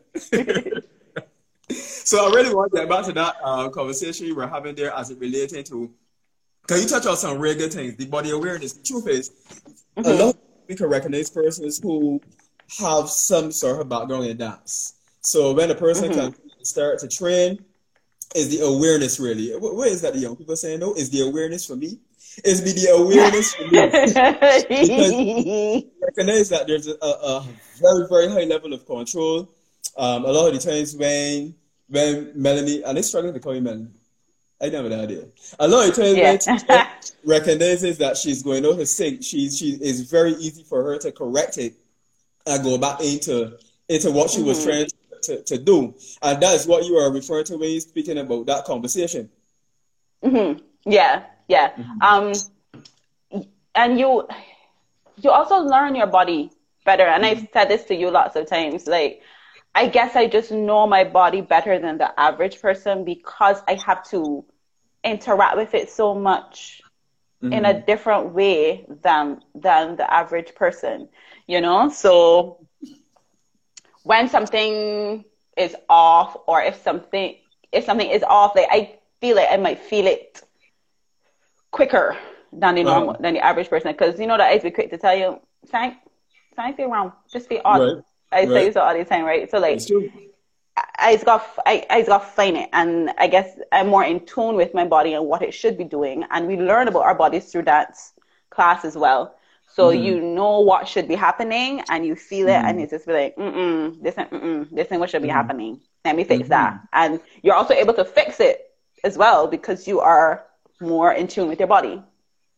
So 2.07 2.25
I 2.25 2.33
really 2.33 2.55
want 2.55 2.71
to 2.71 2.79
get 2.79 2.87
back 2.87 3.03
to 3.03 3.11
that 3.11 3.35
uh, 3.43 3.67
conversation 3.67 4.27
you 4.27 4.35
were 4.35 4.47
having 4.47 4.75
there 4.75 4.93
as 4.93 5.09
it 5.09 5.19
related 5.19 5.65
to. 5.65 5.91
Can 6.65 6.81
you 6.81 6.87
touch 6.87 7.05
on 7.05 7.17
some 7.17 7.37
regular 7.37 7.69
things? 7.69 7.97
The 7.97 8.05
body 8.05 8.29
awareness. 8.29 8.71
The 8.71 8.83
truth 8.83 9.09
is, 9.09 9.29
mm-hmm. 9.97 10.05
a 10.05 10.13
lot 10.13 10.35
of 10.35 10.41
we 10.69 10.75
can 10.75 10.87
recognize 10.87 11.29
persons 11.29 11.81
who 11.83 12.21
have 12.79 13.09
some 13.09 13.51
sort 13.51 13.81
of 13.81 13.89
background 13.89 14.23
in 14.23 14.37
dance. 14.37 14.93
So 15.19 15.51
when 15.51 15.69
a 15.69 15.75
person 15.75 16.11
mm-hmm. 16.11 16.31
can 16.31 16.65
start 16.65 16.99
to 16.99 17.09
train, 17.09 17.59
is 18.33 18.57
the 18.57 18.65
awareness 18.65 19.19
really? 19.19 19.51
What 19.57 19.89
is 19.89 20.01
that 20.01 20.13
the 20.13 20.19
young 20.19 20.37
people 20.37 20.55
saying? 20.55 20.79
No, 20.79 20.93
is 20.93 21.09
the 21.09 21.27
awareness 21.27 21.65
for 21.65 21.75
me? 21.75 21.99
Is 22.45 22.61
be 22.61 22.71
the 22.71 22.87
awareness 22.95 23.53
for 23.53 23.63
me? 23.63 23.79
recognize 26.01 26.47
that 26.49 26.67
there's 26.67 26.87
a, 26.87 26.95
a, 27.01 27.45
very 27.81 28.07
very 28.07 28.29
high 28.29 28.45
level 28.45 28.73
of 28.73 28.85
control. 28.85 29.49
Um, 29.97 30.23
a 30.23 30.31
lot 30.31 30.47
of 30.47 30.53
the 30.53 30.59
times 30.59 30.95
when 30.95 31.53
when 31.89 32.31
Melaney 32.35 32.83
and 32.83 32.97
they 32.97 33.01
struggling 33.01 33.33
to 33.33 33.39
call 33.39 33.55
you 33.55 33.61
Melaney. 33.61 33.89
I 34.59 34.69
never 34.69 34.89
had 34.89 34.99
an 34.99 35.05
idea. 35.05 35.25
A 35.59 35.67
lot 35.67 35.87
of 35.87 35.95
times 35.95 36.17
yeah. 36.67 36.89
recognizes 37.23 37.99
that 37.99 38.17
she's 38.17 38.41
going 38.41 38.65
out 38.65 38.77
to 38.77 38.85
sing, 38.85 39.21
she 39.21 39.49
she 39.49 39.71
is 39.73 40.09
very 40.09 40.33
easy 40.33 40.63
for 40.63 40.83
her 40.83 40.97
to 40.97 41.11
correct 41.11 41.57
it 41.57 41.75
and 42.45 42.63
go 42.63 42.77
back 42.77 43.01
into 43.01 43.57
into 43.87 44.11
what 44.11 44.29
she 44.29 44.39
mm-hmm. 44.39 44.47
was 44.47 44.63
trying 44.63 44.87
to, 45.23 45.43
to 45.43 45.57
do. 45.57 45.93
And 46.21 46.41
that 46.41 46.55
is 46.55 46.65
what 46.65 46.85
you 46.85 46.95
are 46.97 47.11
referring 47.11 47.45
to 47.45 47.57
when 47.57 47.71
you're 47.71 47.81
speaking 47.81 48.17
about 48.17 48.47
that 48.47 48.65
conversation. 48.65 49.29
Mm-hmm. 50.23 50.63
Yeah, 50.89 51.23
yeah. 51.47 51.73
Mm-hmm. 51.73 52.01
Um 52.01 53.43
and 53.75 53.99
you 53.99 54.27
you 55.21 55.29
also 55.29 55.57
learn 55.59 55.95
your 55.95 56.07
body 56.07 56.51
better. 56.83 57.03
And 57.03 57.25
I've 57.25 57.47
said 57.53 57.69
this 57.69 57.83
to 57.85 57.95
you 57.95 58.09
lots 58.09 58.35
of 58.35 58.47
times. 58.47 58.87
Like 58.87 59.21
I 59.77 59.85
guess 59.85 60.15
I 60.15 60.25
just 60.25 60.51
know 60.51 60.87
my 60.87 61.03
body 61.03 61.41
better 61.41 61.77
than 61.77 61.99
the 61.99 62.19
average 62.19 62.59
person 62.59 63.05
because 63.05 63.61
I 63.67 63.75
have 63.85 64.03
to 64.09 64.43
interact 65.03 65.55
with 65.55 65.75
it 65.75 65.91
so 65.91 66.15
much 66.15 66.81
mm-hmm. 67.43 67.53
in 67.53 67.63
a 67.63 67.75
mm-hmm. 67.75 67.85
different 67.85 68.33
way 68.33 68.87
than 69.03 69.43
than 69.53 69.95
the 69.95 70.11
average 70.11 70.55
person, 70.55 71.09
you 71.45 71.61
know? 71.61 71.89
So 71.89 72.65
when 74.01 74.27
something 74.29 75.23
is 75.55 75.75
off 75.87 76.35
or 76.47 76.63
if 76.63 76.81
something 76.81 77.35
if 77.71 77.85
something 77.85 78.09
is 78.09 78.23
off, 78.23 78.55
like 78.55 78.69
I 78.71 78.97
feel 79.21 79.37
it, 79.37 79.47
I 79.51 79.57
might 79.57 79.77
feel 79.77 80.07
it 80.07 80.41
quicker 81.69 82.17
than 82.51 82.73
the 82.73 82.83
normal 82.83 83.11
uh-huh. 83.11 83.21
than 83.21 83.35
the 83.35 83.45
average 83.45 83.69
person. 83.69 83.91
Because 83.91 84.19
you 84.19 84.25
know 84.25 84.37
that 84.37 84.49
I'd 84.49 84.63
be 84.63 84.71
quick 84.71 84.89
to 84.89 84.97
tell 84.97 85.15
you, 85.15 85.39
thank 85.67 85.97
thank 86.55 86.79
you 86.79 86.91
wrong. 86.91 87.13
Just 87.31 87.47
be 87.47 87.59
odd. 87.59 87.79
Right. 87.79 88.03
I 88.31 88.39
right. 88.39 88.49
say 88.49 88.71
so 88.71 88.81
all 88.81 88.97
the 88.97 89.05
time, 89.05 89.23
right? 89.23 89.49
So 89.49 89.59
like, 89.59 89.81
I 90.99 91.13
just 91.13 91.25
got 91.25 91.47
I, 91.65 91.85
I 91.89 91.99
just 91.99 92.09
got 92.09 92.35
find 92.35 92.57
it, 92.57 92.69
and 92.73 93.11
I 93.17 93.27
guess 93.27 93.57
I'm 93.71 93.87
more 93.87 94.03
in 94.03 94.25
tune 94.25 94.55
with 94.55 94.73
my 94.73 94.85
body 94.85 95.13
and 95.13 95.25
what 95.25 95.41
it 95.41 95.53
should 95.53 95.77
be 95.77 95.83
doing. 95.83 96.25
And 96.31 96.47
we 96.47 96.57
learn 96.57 96.87
about 96.87 97.03
our 97.03 97.15
bodies 97.15 97.51
through 97.51 97.63
dance 97.63 98.13
class 98.49 98.85
as 98.85 98.97
well. 98.97 99.35
So 99.73 99.91
mm-hmm. 99.91 100.03
you 100.03 100.21
know 100.21 100.59
what 100.59 100.87
should 100.87 101.07
be 101.07 101.15
happening, 101.15 101.83
and 101.89 102.05
you 102.05 102.15
feel 102.15 102.47
it, 102.47 102.51
mm-hmm. 102.51 102.67
and 102.67 102.81
it's 102.81 102.91
just 102.91 103.05
be 103.05 103.13
like, 103.13 103.35
mm 103.35 103.53
mm, 103.53 104.03
this 104.03 104.17
ain't 104.17 104.31
mm 104.31 104.67
this 104.71 104.91
ain't 104.91 104.99
what 104.99 105.09
should 105.09 105.21
be 105.21 105.27
mm-hmm. 105.27 105.37
happening. 105.37 105.81
Let 106.05 106.15
me 106.15 106.23
fix 106.23 106.49
that, 106.49 106.73
mm-hmm. 106.73 106.85
and 106.93 107.19
you're 107.43 107.55
also 107.55 107.73
able 107.73 107.93
to 107.95 108.05
fix 108.05 108.39
it 108.39 108.71
as 109.03 109.17
well 109.17 109.47
because 109.47 109.87
you 109.87 109.99
are 109.99 110.45
more 110.79 111.13
in 111.13 111.27
tune 111.27 111.47
with 111.47 111.59
your 111.59 111.67
body. 111.67 112.01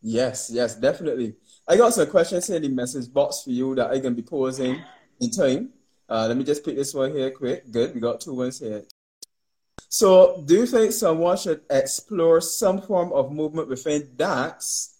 Yes, 0.01 0.49
yes, 0.51 0.75
definitely. 0.75 1.35
I 1.67 1.75
got 1.75 1.93
some 1.93 2.07
questions 2.07 2.49
in 2.49 2.61
the 2.61 2.69
message 2.69 3.11
box 3.11 3.43
for 3.43 3.49
you 3.49 3.75
that 3.75 3.91
I 3.91 3.99
can 3.99 4.13
be 4.13 4.21
posing 4.21 4.81
in 5.19 5.31
time. 5.31 5.69
Uh, 6.07 6.25
let 6.27 6.37
me 6.37 6.43
just 6.43 6.65
pick 6.65 6.75
this 6.75 6.93
one 6.93 7.11
here 7.11 7.29
quick. 7.31 7.69
Good, 7.71 7.93
we 7.93 8.01
got 8.01 8.21
two 8.21 8.33
ones 8.33 8.59
here. 8.59 8.83
So, 9.89 10.43
do 10.45 10.55
you 10.55 10.65
think 10.65 10.91
someone 10.91 11.37
should 11.37 11.61
explore 11.69 12.41
some 12.41 12.81
form 12.81 13.11
of 13.11 13.31
movement 13.31 13.69
within 13.69 14.09
dance 14.15 14.95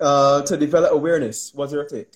uh, 0.00 0.42
to 0.42 0.56
develop 0.56 0.92
awareness? 0.92 1.52
What's 1.54 1.72
your 1.72 1.84
take? 1.84 2.12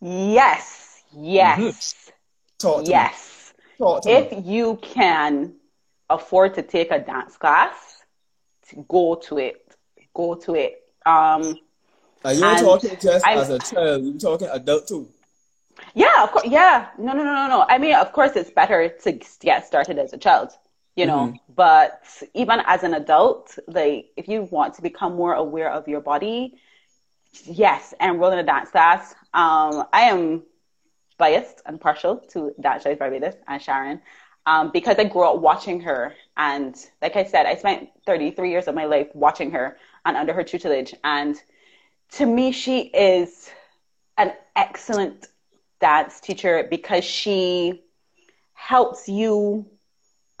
Yes, 0.00 1.02
yes, 1.14 1.58
mm-hmm. 1.58 2.10
Talk 2.58 2.84
to 2.84 2.90
yes. 2.90 3.52
Me. 3.56 3.64
Talk 3.78 4.02
to 4.02 4.10
if 4.10 4.32
me. 4.32 4.52
you 4.52 4.78
can 4.82 5.54
afford 6.08 6.54
to 6.54 6.62
take 6.62 6.90
a 6.90 6.98
dance 6.98 7.36
class, 7.36 8.02
go 8.88 9.16
to 9.16 9.38
it. 9.38 9.74
Go 10.14 10.34
to 10.34 10.54
it. 10.54 10.82
Um, 11.04 11.58
Are 12.24 12.32
you 12.32 12.40
talking 12.40 12.96
just 13.00 13.26
I'm, 13.26 13.38
as 13.38 13.50
a 13.50 13.58
child? 13.58 14.04
You're 14.04 14.18
talking 14.18 14.48
adult 14.50 14.88
too. 14.88 15.08
Yeah, 15.94 16.22
of 16.22 16.32
course. 16.32 16.46
Yeah, 16.46 16.88
no, 16.98 17.12
no, 17.12 17.22
no, 17.22 17.34
no, 17.34 17.48
no. 17.48 17.66
I 17.68 17.78
mean, 17.78 17.94
of 17.94 18.12
course, 18.12 18.36
it's 18.36 18.50
better 18.50 18.88
to 18.88 19.12
get 19.40 19.66
started 19.66 19.98
as 19.98 20.12
a 20.12 20.18
child, 20.18 20.50
you 20.94 21.06
know. 21.06 21.28
Mm-hmm. 21.28 21.52
But 21.54 22.02
even 22.34 22.62
as 22.66 22.82
an 22.82 22.94
adult, 22.94 23.58
like 23.66 24.06
if 24.16 24.28
you 24.28 24.42
want 24.42 24.74
to 24.74 24.82
become 24.82 25.14
more 25.14 25.34
aware 25.34 25.70
of 25.70 25.88
your 25.88 26.00
body, 26.00 26.58
yes, 27.44 27.94
enroll 28.00 28.32
in 28.32 28.38
a 28.38 28.42
dance 28.42 28.70
class. 28.70 29.14
Um, 29.34 29.84
I 29.92 30.02
am 30.02 30.42
biased 31.18 31.62
and 31.66 31.80
partial 31.80 32.16
to 32.28 32.54
Dance 32.60 32.82
Strides 32.82 32.98
Barbados 32.98 33.34
and 33.48 33.60
Sharon 33.62 34.00
um, 34.46 34.70
because 34.70 34.96
I 34.98 35.04
grew 35.04 35.22
up 35.22 35.40
watching 35.40 35.80
her, 35.80 36.14
and 36.36 36.76
like 37.02 37.16
I 37.16 37.24
said, 37.24 37.46
I 37.46 37.56
spent 37.56 37.90
33 38.06 38.50
years 38.50 38.68
of 38.68 38.74
my 38.74 38.84
life 38.84 39.08
watching 39.12 39.50
her 39.50 39.76
and 40.04 40.16
under 40.16 40.32
her 40.32 40.44
tutelage, 40.44 40.94
and 41.04 41.36
to 42.12 42.26
me, 42.26 42.52
she 42.52 42.82
is 42.82 43.50
an 44.16 44.32
excellent 44.54 45.26
dance 45.80 46.20
teacher 46.20 46.66
because 46.70 47.04
she 47.04 47.82
helps 48.54 49.08
you 49.08 49.66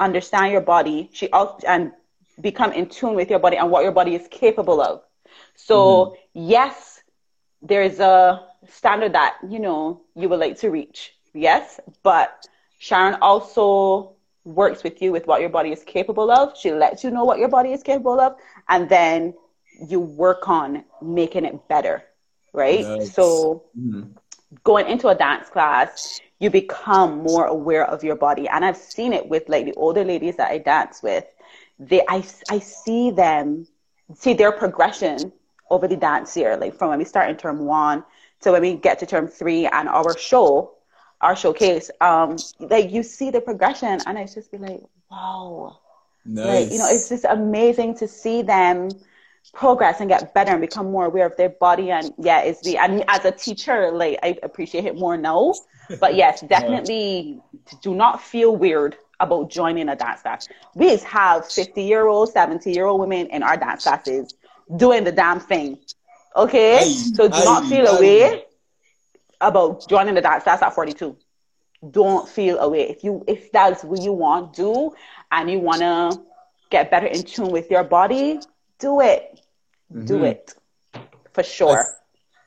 understand 0.00 0.52
your 0.52 0.60
body. 0.60 1.10
She 1.12 1.28
also 1.30 1.66
and 1.66 1.92
become 2.40 2.72
in 2.72 2.88
tune 2.88 3.14
with 3.14 3.30
your 3.30 3.38
body 3.38 3.56
and 3.56 3.70
what 3.70 3.82
your 3.82 3.92
body 3.92 4.14
is 4.14 4.26
capable 4.30 4.80
of. 4.80 5.02
So 5.54 6.16
mm-hmm. 6.34 6.50
yes, 6.50 7.02
there 7.62 7.82
is 7.82 8.00
a 8.00 8.44
standard 8.68 9.12
that 9.14 9.36
you 9.48 9.58
know 9.58 10.02
you 10.14 10.28
would 10.28 10.40
like 10.40 10.58
to 10.60 10.70
reach. 10.70 11.12
Yes, 11.32 11.80
but 12.02 12.46
Sharon 12.78 13.18
also 13.20 14.12
works 14.44 14.84
with 14.84 15.02
you 15.02 15.12
with 15.12 15.26
what 15.26 15.40
your 15.40 15.50
body 15.50 15.72
is 15.72 15.82
capable 15.84 16.30
of. 16.30 16.56
She 16.56 16.72
lets 16.72 17.02
you 17.04 17.10
know 17.10 17.24
what 17.24 17.38
your 17.38 17.48
body 17.48 17.72
is 17.72 17.82
capable 17.82 18.20
of, 18.20 18.36
and 18.68 18.88
then 18.88 19.34
you 19.88 20.00
work 20.00 20.48
on 20.48 20.84
making 21.02 21.44
it 21.44 21.68
better. 21.68 22.02
Right. 22.52 22.86
Nice. 22.86 23.12
So. 23.12 23.64
Mm-hmm 23.78 24.12
going 24.64 24.86
into 24.86 25.08
a 25.08 25.14
dance 25.14 25.48
class, 25.48 26.20
you 26.38 26.50
become 26.50 27.18
more 27.22 27.46
aware 27.46 27.84
of 27.84 28.04
your 28.04 28.16
body. 28.16 28.48
And 28.48 28.64
I've 28.64 28.76
seen 28.76 29.12
it 29.12 29.28
with 29.28 29.48
like 29.48 29.64
the 29.64 29.74
older 29.74 30.04
ladies 30.04 30.36
that 30.36 30.50
I 30.50 30.58
dance 30.58 31.02
with. 31.02 31.24
They, 31.78 32.02
I, 32.08 32.24
I 32.50 32.58
see 32.58 33.10
them, 33.10 33.66
see 34.14 34.34
their 34.34 34.52
progression 34.52 35.32
over 35.70 35.88
the 35.88 35.96
dance 35.96 36.36
year, 36.36 36.56
like 36.56 36.74
from 36.74 36.90
when 36.90 36.98
we 36.98 37.04
start 37.04 37.28
in 37.28 37.36
term 37.36 37.64
one 37.64 38.04
to 38.40 38.52
when 38.52 38.62
we 38.62 38.74
get 38.74 38.98
to 39.00 39.06
term 39.06 39.26
three 39.26 39.66
and 39.66 39.88
our 39.88 40.16
show, 40.16 40.74
our 41.20 41.34
showcase, 41.34 41.90
um, 42.00 42.36
like 42.60 42.90
you 42.90 43.02
see 43.02 43.30
the 43.30 43.40
progression 43.40 43.98
and 44.06 44.18
it's 44.18 44.34
just 44.34 44.50
be 44.52 44.58
like, 44.58 44.80
wow. 45.10 45.78
Nice. 46.24 46.46
Like, 46.46 46.72
you 46.72 46.78
know, 46.78 46.88
it's 46.88 47.08
just 47.08 47.24
amazing 47.24 47.96
to 47.96 48.08
see 48.08 48.42
them 48.42 48.90
progress 49.52 50.00
and 50.00 50.08
get 50.08 50.34
better 50.34 50.52
and 50.52 50.60
become 50.60 50.90
more 50.90 51.06
aware 51.06 51.26
of 51.26 51.36
their 51.36 51.48
body. 51.48 51.90
And 51.90 52.12
yeah 52.18 52.40
it's 52.42 52.62
the 52.62 52.76
and 52.76 53.04
as 53.08 53.24
a 53.24 53.32
teacher 53.32 53.90
like 53.92 54.18
i 54.22 54.38
appreciate 54.42 54.84
it 54.84 54.96
more 54.96 55.16
now. 55.16 55.54
But 56.00 56.14
yes 56.22 56.40
definitely 56.42 57.40
do 57.82 57.94
not 57.94 58.22
feel 58.22 58.56
weird 58.56 58.96
about 59.18 59.50
joining 59.50 59.88
a 59.88 59.96
dance 59.96 60.22
class. 60.22 60.48
We 60.74 60.96
have 60.96 61.50
50 61.50 61.82
year 61.82 62.06
old 62.06 62.30
70 62.30 62.70
year 62.72 62.86
old 62.86 63.00
women 63.00 63.28
in 63.28 63.42
our 63.42 63.56
dance 63.56 63.84
classes 63.84 64.34
doing 64.76 65.04
the 65.04 65.12
damn 65.12 65.40
thing. 65.40 65.78
Okay? 66.34 66.84
So 66.84 67.28
do 67.28 67.44
not 67.44 67.66
feel 67.66 67.86
away 67.86 68.44
about 69.40 69.88
joining 69.88 70.14
the 70.14 70.20
dance 70.20 70.44
class 70.44 70.62
at 70.62 70.74
42 70.74 71.16
don't 71.90 72.28
feel 72.28 72.58
away. 72.58 72.88
If 72.88 73.04
you 73.04 73.24
if 73.26 73.52
that's 73.52 73.84
what 73.84 74.02
you 74.02 74.12
want 74.12 74.54
do. 74.54 74.92
And 75.32 75.50
you 75.50 75.58
want 75.58 75.80
to 75.80 76.22
get 76.70 76.90
better 76.90 77.06
in 77.06 77.22
tune 77.24 77.50
with 77.50 77.70
your 77.70 77.84
body 77.84 78.40
do 78.78 79.00
it. 79.00 79.40
Mm-hmm. 79.92 80.06
Do 80.06 80.24
it 80.24 80.54
for 81.32 81.42
sure. 81.42 81.84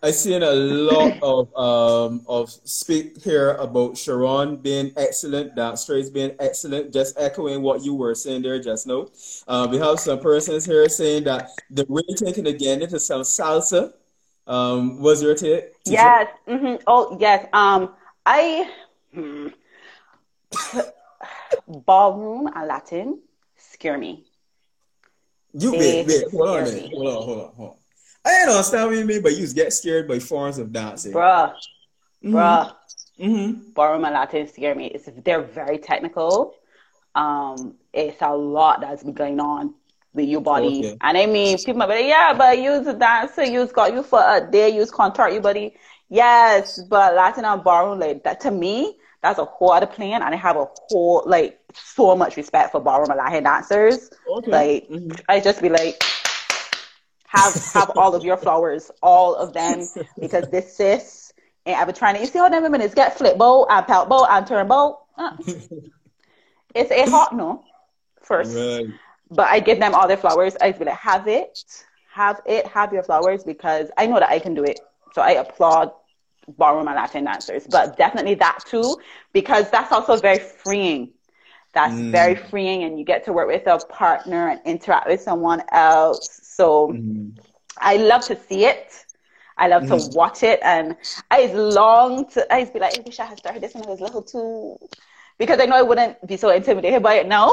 I, 0.04 0.08
I 0.08 0.12
seen 0.12 0.44
a 0.44 0.52
lot 0.52 1.18
of 1.22 1.56
um 1.56 2.26
of 2.28 2.50
speak 2.50 3.22
here 3.24 3.52
about 3.56 3.98
Sharon 3.98 4.58
being 4.58 4.92
excellent, 4.98 5.56
that 5.56 5.80
Strides 5.80 6.10
being 6.10 6.36
excellent. 6.40 6.92
Just 6.92 7.20
echoing 7.20 7.62
what 7.62 7.84
you 7.84 7.94
were 7.94 8.16
saying 8.16 8.42
there 8.42 8.60
just 8.60 8.88
now. 8.88 9.08
Uh, 9.48 9.68
we 9.70 9.78
have 9.78 10.00
some 10.00 10.20
persons 10.20 10.66
here 10.66 10.90
saying 10.90 11.24
that 11.26 11.50
the 11.70 11.86
really 11.88 12.16
taking 12.16 12.48
again 12.48 12.82
into 12.82 13.00
some 13.00 13.22
salsa. 13.22 13.94
Um, 14.48 15.00
was 15.00 15.22
your 15.22 15.36
take? 15.36 15.74
Yes. 15.86 16.28
Mm-hmm. 16.48 16.82
Oh, 16.88 17.16
yes. 17.20 17.46
Um, 17.54 17.94
I 18.26 18.68
hmm, 19.14 19.50
ballroom 21.68 22.50
and 22.56 22.68
Latin 22.68 23.22
scare 23.58 23.98
me. 24.00 24.29
You 25.54 25.72
wait, 25.72 26.08
wait, 26.08 26.32
hold 26.32 26.50
on, 26.50 26.66
hold 26.66 27.08
on, 27.08 27.24
hold 27.24 27.40
on, 27.40 27.54
hold 27.54 27.70
on. 27.70 27.76
I 28.26 28.46
don't 28.46 28.50
understand 28.56 28.90
what 28.90 28.98
you 28.98 29.06
mean, 29.06 29.22
but 29.22 29.36
you 29.36 29.48
get 29.54 29.74
scared 29.74 30.08
by 30.08 30.20
forms 30.20 30.58
of 30.58 30.72
dancing, 30.72 31.14
bruh, 31.14 31.54
mm-hmm. 32.24 32.36
bruh. 32.36 32.76
Mm-hmm. 33.20 33.72
Ballroom 33.72 34.06
and 34.06 34.14
Latin 34.14 34.48
scare 34.48 34.76
me. 34.76 34.88
It's 34.88 35.10
they're 35.26 35.42
very 35.42 35.78
technical. 35.78 36.56
Um, 37.16 37.76
it's 37.92 38.22
a 38.22 38.34
lot 38.34 38.80
that's 38.80 39.04
been 39.04 39.14
going 39.14 39.42
on 39.42 39.74
with 40.14 40.30
your 40.30 40.42
body. 40.42 40.80
Okay. 40.80 40.98
And 41.02 41.18
I 41.18 41.26
mean, 41.26 41.58
people 41.58 41.76
might 41.76 41.88
be 41.88 41.96
like, 41.96 42.06
yeah, 42.06 42.34
but 42.38 42.58
use 42.58 42.88
a 42.88 42.94
dancer, 42.94 43.44
use 43.44 43.74
got 43.74 43.94
you 43.94 44.04
for 44.04 44.22
a 44.22 44.40
day, 44.50 44.70
use 44.70 44.90
contort 44.90 45.34
you 45.34 45.42
body. 45.42 45.76
Yes, 46.08 46.82
but 46.90 47.14
Latin 47.14 47.46
and 47.46 47.64
ballroom, 47.64 48.00
like 48.00 48.24
that 48.24 48.40
to 48.42 48.52
me, 48.52 48.98
that's 49.22 49.38
a 49.38 49.46
whole 49.46 49.72
other 49.72 49.86
plan. 49.86 50.24
And 50.24 50.34
I 50.34 50.38
have 50.38 50.56
a 50.56 50.68
whole, 50.88 51.24
like, 51.26 51.59
so 51.74 52.16
much 52.16 52.38
respect 52.38 52.72
for 52.72 52.82
ballroom 52.82 53.16
Latin 53.18 53.44
dancers. 53.44 54.10
Okay. 54.28 54.52
Like, 54.52 54.90
mm-hmm. 54.90 55.12
I 55.28 55.40
just 55.40 55.62
be 55.62 55.70
like, 55.70 56.02
have 57.28 57.54
have 57.74 57.92
all 57.96 58.16
of 58.16 58.24
your 58.24 58.38
flowers, 58.38 58.92
all 59.04 59.36
of 59.36 59.54
them, 59.54 59.88
because 60.20 60.50
this 60.50 60.80
is, 60.80 61.34
and 61.66 61.76
I've 61.76 61.88
been 61.88 61.96
trying 61.96 62.16
to, 62.16 62.22
you 62.22 62.28
see 62.28 62.40
how 62.40 62.50
them 62.50 62.64
women 62.64 62.82
is 62.82 62.94
get 62.94 63.18
flip 63.18 63.38
bow 63.38 63.68
and 63.70 63.86
pelt 63.86 64.10
bow 64.10 64.26
and 64.30 64.48
turn 64.48 64.68
bow? 64.68 65.00
Uh. 65.18 65.38
it's 66.76 66.92
a 66.92 67.10
hot 67.10 67.36
no, 67.36 67.64
first. 68.22 68.56
Right. 68.56 68.88
But 69.32 69.48
I 69.48 69.60
give 69.60 69.80
them 69.80 69.94
all 69.94 70.08
their 70.08 70.18
flowers. 70.18 70.56
I 70.60 70.70
just 70.70 70.80
be 70.80 70.86
like, 70.86 70.98
have 70.98 71.28
it, 71.28 71.86
have 72.12 72.42
it, 72.48 72.66
have 72.68 72.92
your 72.92 73.04
flowers 73.04 73.44
because 73.44 73.92
I 73.96 74.08
know 74.08 74.20
that 74.20 74.30
I 74.30 74.40
can 74.40 74.56
do 74.56 74.64
it. 74.64 74.80
So 75.14 75.22
I 75.22 75.32
applaud 75.32 75.92
ballroom 76.58 76.88
and 76.88 76.96
Latin 76.96 77.26
dancers, 77.26 77.68
but 77.70 77.96
definitely 77.98 78.36
that 78.36 78.60
too, 78.66 78.98
because 79.34 79.70
that's 79.70 79.92
also 79.92 80.18
very 80.18 80.40
freeing. 80.40 81.12
That's 81.74 81.94
mm. 81.94 82.12
very 82.12 82.36
freeing, 82.36 82.84
and 82.84 82.98
you 82.98 83.06
get 83.06 83.26
to 83.26 83.34
work 83.34 83.48
with 83.48 83.68
a 83.68 83.78
partner 83.86 84.50
and 84.50 84.62
interact 84.66 85.08
with 85.08 85.22
someone 85.22 85.62
else. 85.72 86.40
So 86.44 86.90
mm. 86.90 87.38
I 87.78 87.98
love 87.98 88.26
to 88.26 88.38
see 88.48 88.66
it. 88.66 89.06
I 89.58 89.68
love 89.68 89.84
mm. 89.84 90.12
to 90.12 90.18
watch 90.18 90.44
it, 90.44 90.60
and 90.64 90.96
I 91.30 91.48
long 91.48 92.30
to. 92.32 92.54
I 92.54 92.60
used 92.60 92.72
to 92.72 92.80
be 92.80 92.80
like, 92.80 92.98
I 92.98 93.02
wish 93.02 93.20
I 93.20 93.26
had 93.26 93.38
started 93.38 93.62
this 93.62 93.74
when 93.74 93.86
I 93.86 93.90
was 93.90 94.02
little 94.02 94.24
too, 94.24 94.78
because 95.38 95.60
I 95.60 95.66
know 95.66 95.76
I 95.76 95.84
wouldn't 95.84 96.26
be 96.28 96.38
so 96.38 96.50
intimidated 96.50 97.04
by 97.04 97.16
it 97.16 97.28
now. 97.28 97.52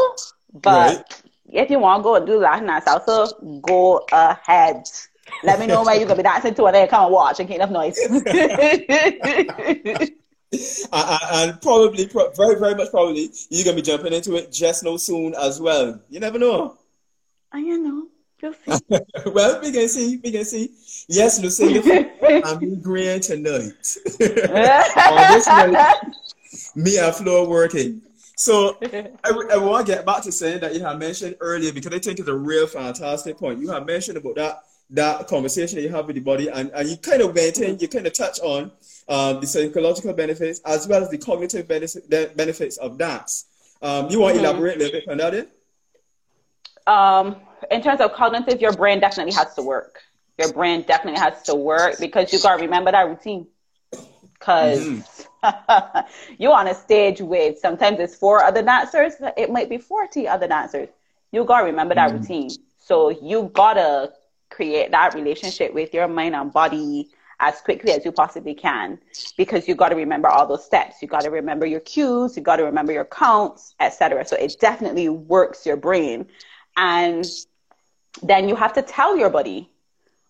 But 0.53 0.97
right 0.97 1.23
if 1.53 1.71
you 1.71 1.79
want 1.79 2.01
to 2.01 2.03
go 2.03 2.17
and 2.17 2.27
do 2.27 2.39
Latin 2.39 2.69
and 2.69 2.85
salsa, 2.85 3.63
go 3.63 4.05
ahead. 4.13 4.89
Let 5.43 5.59
me 5.59 5.67
know 5.67 5.83
where 5.83 5.97
you're 5.97 6.07
gonna 6.07 6.17
be 6.17 6.23
dancing 6.23 6.55
to, 6.55 6.67
and 6.67 6.75
then 6.75 6.89
come 6.89 7.05
and 7.05 7.13
watch 7.13 7.41
and 7.41 7.49
get 7.49 7.57
enough 7.57 7.71
noise. 7.71 7.99
and 10.93 11.61
probably, 11.61 12.07
pro- 12.07 12.31
very, 12.33 12.59
very 12.59 12.75
much 12.75 12.91
probably, 12.91 13.31
you're 13.51 13.65
gonna 13.65 13.77
be 13.77 13.83
jumping 13.83 14.13
into 14.13 14.37
it 14.37 14.53
just 14.53 14.85
no 14.85 14.97
soon 14.97 15.35
as 15.35 15.61
well. 15.61 16.01
You 16.09 16.21
never 16.21 16.39
know. 16.39 16.77
I 17.53 17.61
know. 17.61 18.09
Well, 19.27 19.61
we 19.63 19.73
can 19.73 19.89
see. 19.89 20.21
We 20.23 20.31
can 20.31 20.45
see. 20.45 20.71
Yes, 21.09 21.41
Lucinda, 21.41 22.11
I'm 22.47 22.63
agreeing 22.63 23.21
tonight. 23.21 23.97
Night, 24.21 25.97
me 26.75 26.99
and 26.99 27.15
Flo 27.15 27.49
working. 27.49 28.03
So 28.37 28.77
I, 28.83 29.09
I 29.25 29.57
want 29.57 29.87
to 29.87 29.95
get 29.95 30.05
back 30.05 30.23
to 30.25 30.33
saying 30.33 30.61
that 30.61 30.75
you 30.75 30.81
have 30.83 30.99
mentioned 30.99 31.37
earlier 31.41 31.73
because 31.73 31.93
I 31.95 31.99
think 31.99 32.19
it's 32.19 32.29
a 32.29 32.37
real 32.37 32.67
fantastic 32.67 33.39
point. 33.39 33.61
You 33.61 33.71
have 33.71 33.87
mentioned 33.87 34.19
about 34.19 34.35
that 34.37 34.59
that 34.91 35.27
conversation 35.27 35.77
that 35.77 35.83
you 35.83 35.89
have 35.89 36.07
with 36.07 36.17
the 36.17 36.23
body, 36.23 36.49
and, 36.49 36.71
and 36.75 36.89
you 36.89 36.97
kind 36.97 37.23
of 37.23 37.35
went 37.35 37.59
in, 37.59 37.79
you 37.79 37.89
kind 37.89 38.07
of 38.07 38.13
touch 38.13 38.39
on 38.41 38.71
um, 39.09 39.41
the 39.41 39.47
psychological 39.47 40.13
benefits 40.13 40.61
as 40.65 40.87
well 40.87 41.03
as 41.03 41.11
the 41.11 41.19
cognitive 41.19 41.67
benefit, 41.67 42.37
benefits 42.37 42.77
of 42.77 42.99
dance. 42.99 43.47
Um, 43.83 44.09
you 44.11 44.21
want 44.21 44.37
to 44.37 44.41
mm-hmm. 44.41 44.49
elaborate 44.49 44.77
a 44.77 44.79
little 44.79 45.01
bit 45.01 45.09
on 45.09 45.19
that? 45.19 45.51
Um, 46.87 47.37
in 47.71 47.83
terms 47.83 48.01
of 48.01 48.13
cognitive, 48.13 48.61
your 48.61 48.73
brain 48.73 49.01
definitely 49.01 49.35
has 49.35 49.55
to 49.55 49.63
work. 49.63 50.01
Your 50.39 50.53
brain 50.53 50.83
definitely 50.83 51.21
has 51.21 51.43
to 51.45 51.55
work 51.55 51.99
because 51.99 52.33
you 52.33 52.41
got 52.41 52.57
to 52.57 52.63
remember 52.63 52.93
that 52.93 53.09
routine. 53.09 53.47
Because 54.39 54.87
mm-hmm 54.87 55.23
you're 56.39 56.55
on 56.55 56.69
a 56.69 56.75
stage 56.75 57.21
with 57.21 57.59
sometimes 57.59 57.99
it's 58.01 58.17
four 58.17 58.43
other 58.43 58.63
dancers, 58.63 59.15
it 59.37 59.51
might 59.51 59.69
be 59.69 59.79
40 59.79 60.29
other 60.29 60.49
dancers. 60.49 60.89
You 61.33 61.45
gotta 61.45 61.67
remember 61.67 61.95
that 61.95 62.11
mm. 62.11 62.21
routine. 62.21 62.51
So 62.79 63.11
you 63.11 63.51
gotta 63.53 64.13
create 64.51 64.91
that 64.91 65.15
relationship 65.15 65.75
with 65.75 65.93
your 65.93 66.09
mind 66.09 66.35
and 66.35 66.53
body 66.53 67.09
as 67.39 67.61
quickly 67.61 67.93
as 67.93 68.05
you 68.05 68.13
possibly 68.13 68.55
can 68.55 68.99
because 69.37 69.69
you 69.69 69.75
got 69.75 69.91
to 69.91 69.97
remember 69.97 70.29
all 70.29 70.47
those 70.47 70.65
steps 70.65 71.03
you 71.03 71.09
got 71.09 71.23
to 71.23 71.31
remember 71.31 71.67
your 71.67 71.81
cues 71.81 72.37
you 72.37 72.43
got 72.43 72.57
to 72.57 72.65
remember 72.65 72.93
your 72.93 73.05
counts 73.05 73.75
etc 73.81 74.25
so 74.25 74.37
it 74.37 74.57
definitely 74.61 75.09
works 75.09 75.67
your 75.67 75.77
brain 75.77 76.27
and 76.77 77.27
then 78.23 78.49
you 78.49 78.57
have 78.57 78.73
to 78.73 78.83
tell 78.83 79.17
your 79.17 79.29
body 79.29 79.71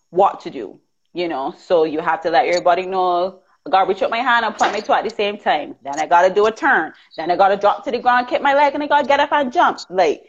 what 0.09 0.41
to 0.41 0.49
do 0.49 0.79
you 1.13 1.27
know 1.27 1.53
so 1.57 1.85
you 1.85 1.99
have 1.99 2.21
to 2.21 2.29
let 2.29 2.45
your 2.47 2.61
body 2.61 2.85
know 2.85 3.39
I 3.67 3.69
gotta 3.69 3.89
reach 3.89 4.01
up 4.01 4.09
my 4.09 4.19
hand 4.19 4.45
and 4.45 4.55
point 4.55 4.71
my 4.71 4.79
toe 4.79 4.93
at 4.93 5.03
the 5.03 5.09
same 5.09 5.37
time. 5.37 5.75
Then 5.83 5.99
I 5.99 6.07
gotta 6.07 6.33
do 6.33 6.45
a 6.45 6.51
turn. 6.51 6.93
Then 7.17 7.29
I 7.29 7.35
gotta 7.35 7.57
drop 7.57 7.83
to 7.83 7.91
the 7.91 7.99
ground, 7.99 8.29
kick 8.29 8.41
my 8.41 8.53
leg, 8.53 8.73
and 8.73 8.81
I 8.81 8.87
gotta 8.87 9.05
get 9.05 9.19
up 9.19 9.33
and 9.33 9.51
jump. 9.51 9.79
Like 9.89 10.23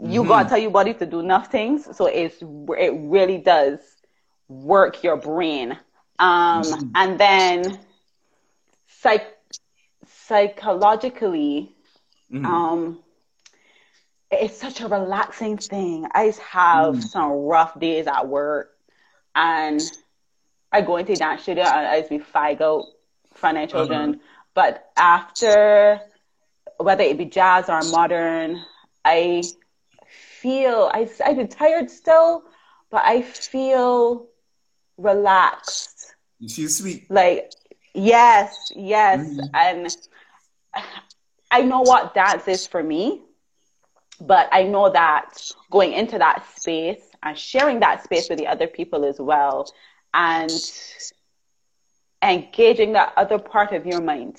you 0.00 0.20
mm-hmm. 0.20 0.28
gotta 0.28 0.48
tell 0.48 0.58
your 0.58 0.70
body 0.70 0.94
to 0.94 1.06
do 1.06 1.20
enough 1.20 1.50
things. 1.50 1.96
So 1.96 2.06
it's 2.06 2.36
it 2.42 2.94
really 2.96 3.38
does 3.38 3.78
work 4.48 5.02
your 5.02 5.16
brain. 5.16 5.78
Um, 6.18 6.62
mm-hmm. 6.62 6.90
and 6.94 7.18
then 7.18 7.78
psych 8.88 9.26
psychologically, 10.06 11.74
mm-hmm. 12.32 12.46
um, 12.46 13.02
it's 14.30 14.58
such 14.58 14.80
a 14.80 14.88
relaxing 14.88 15.58
thing. 15.58 16.06
I 16.12 16.32
have 16.50 16.96
mm. 16.96 17.02
some 17.02 17.30
rough 17.30 17.78
days 17.78 18.06
at 18.06 18.26
work, 18.26 18.70
and 19.34 19.80
I 20.72 20.80
go 20.80 20.96
into 20.96 21.14
dance 21.14 21.42
studio 21.42 21.64
and 21.64 21.86
I 21.86 22.02
be 22.02 22.18
five 22.18 22.60
out 22.60 22.86
front 23.34 23.70
children. 23.70 24.10
Uh-huh. 24.10 24.20
But 24.54 24.90
after 24.96 26.00
whether 26.78 27.04
it 27.04 27.18
be 27.18 27.26
jazz 27.26 27.68
or 27.68 27.80
modern, 27.90 28.62
I 29.04 29.42
feel 30.44 30.90
I 30.92 31.08
I 31.24 31.32
be 31.32 31.46
tired 31.46 31.90
still, 31.90 32.44
but 32.90 33.02
I 33.02 33.22
feel 33.22 34.26
relaxed. 34.98 36.14
You 36.38 36.50
feel 36.50 36.68
sweet. 36.68 37.10
Like 37.10 37.50
yes, 37.94 38.54
yes, 38.76 39.20
mm-hmm. 39.20 39.40
and 39.54 39.88
I 41.50 41.62
know 41.62 41.80
what 41.80 42.12
dance 42.14 42.46
is 42.46 42.66
for 42.66 42.82
me, 42.82 43.22
but 44.20 44.48
I 44.52 44.64
know 44.64 44.90
that 44.92 45.30
going 45.70 45.94
into 45.94 46.18
that 46.18 46.44
space 46.56 47.04
and 47.22 47.38
sharing 47.38 47.80
that 47.80 48.04
space 48.04 48.28
with 48.28 48.38
the 48.38 48.46
other 48.46 48.66
people 48.66 49.06
as 49.06 49.18
well 49.18 49.72
and 50.12 50.50
engaging 52.22 52.92
that 52.92 53.14
other 53.16 53.38
part 53.38 53.72
of 53.72 53.86
your 53.86 54.02
mind, 54.02 54.36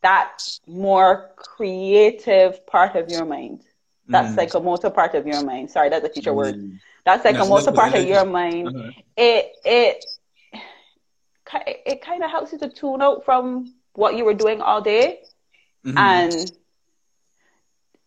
that 0.00 0.38
more 0.66 1.30
creative 1.36 2.66
part 2.66 2.96
of 2.96 3.10
your 3.10 3.26
mind, 3.26 3.60
that 4.08 4.26
mm. 4.26 4.36
psychomotor 4.36 4.92
part 4.92 5.14
of 5.14 5.26
your 5.26 5.44
mind. 5.44 5.70
Sorry, 5.70 5.88
that's 5.88 6.04
a 6.04 6.08
teacher 6.08 6.32
mm. 6.32 6.36
word. 6.36 6.80
That 7.04 7.22
psychomotor 7.22 7.66
no, 7.66 7.72
part 7.72 7.94
of 7.94 8.06
your 8.06 8.24
mind, 8.24 8.68
uh-huh. 8.68 8.90
it 9.16 9.52
it 9.64 10.04
it 11.86 12.02
kind 12.02 12.24
of 12.24 12.30
helps 12.30 12.52
you 12.52 12.58
to 12.58 12.68
tune 12.68 13.02
out 13.02 13.24
from 13.24 13.74
what 13.94 14.16
you 14.16 14.24
were 14.24 14.34
doing 14.34 14.60
all 14.60 14.80
day, 14.80 15.20
mm-hmm. 15.84 15.98
and 15.98 16.52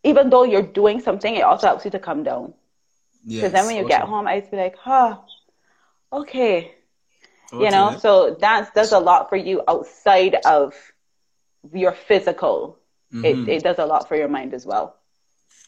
even 0.03 0.29
though 0.29 0.43
you're 0.43 0.61
doing 0.61 0.99
something, 0.99 1.35
it 1.35 1.41
also 1.41 1.67
helps 1.67 1.85
you 1.85 1.91
to 1.91 1.99
come 1.99 2.23
down. 2.23 2.53
Because 3.23 3.41
yes, 3.41 3.51
then 3.51 3.65
when 3.65 3.75
you 3.75 3.85
okay. 3.85 3.97
get 3.97 4.03
home, 4.03 4.27
I'd 4.27 4.49
be 4.51 4.57
like, 4.57 4.77
huh, 4.77 5.17
okay, 6.13 6.75
you 7.53 7.71
know 7.71 7.97
so 7.99 8.35
dance 8.35 8.69
does 8.75 8.91
a 8.91 8.99
lot 8.99 9.29
for 9.29 9.35
you 9.35 9.61
outside 9.67 10.35
of 10.45 10.73
your 11.73 11.91
physical 11.91 12.79
mm-hmm. 13.13 13.25
it, 13.25 13.49
it 13.49 13.63
does 13.63 13.79
a 13.79 13.85
lot 13.85 14.07
for 14.07 14.15
your 14.15 14.27
mind 14.27 14.53
as 14.53 14.65
well 14.65 14.95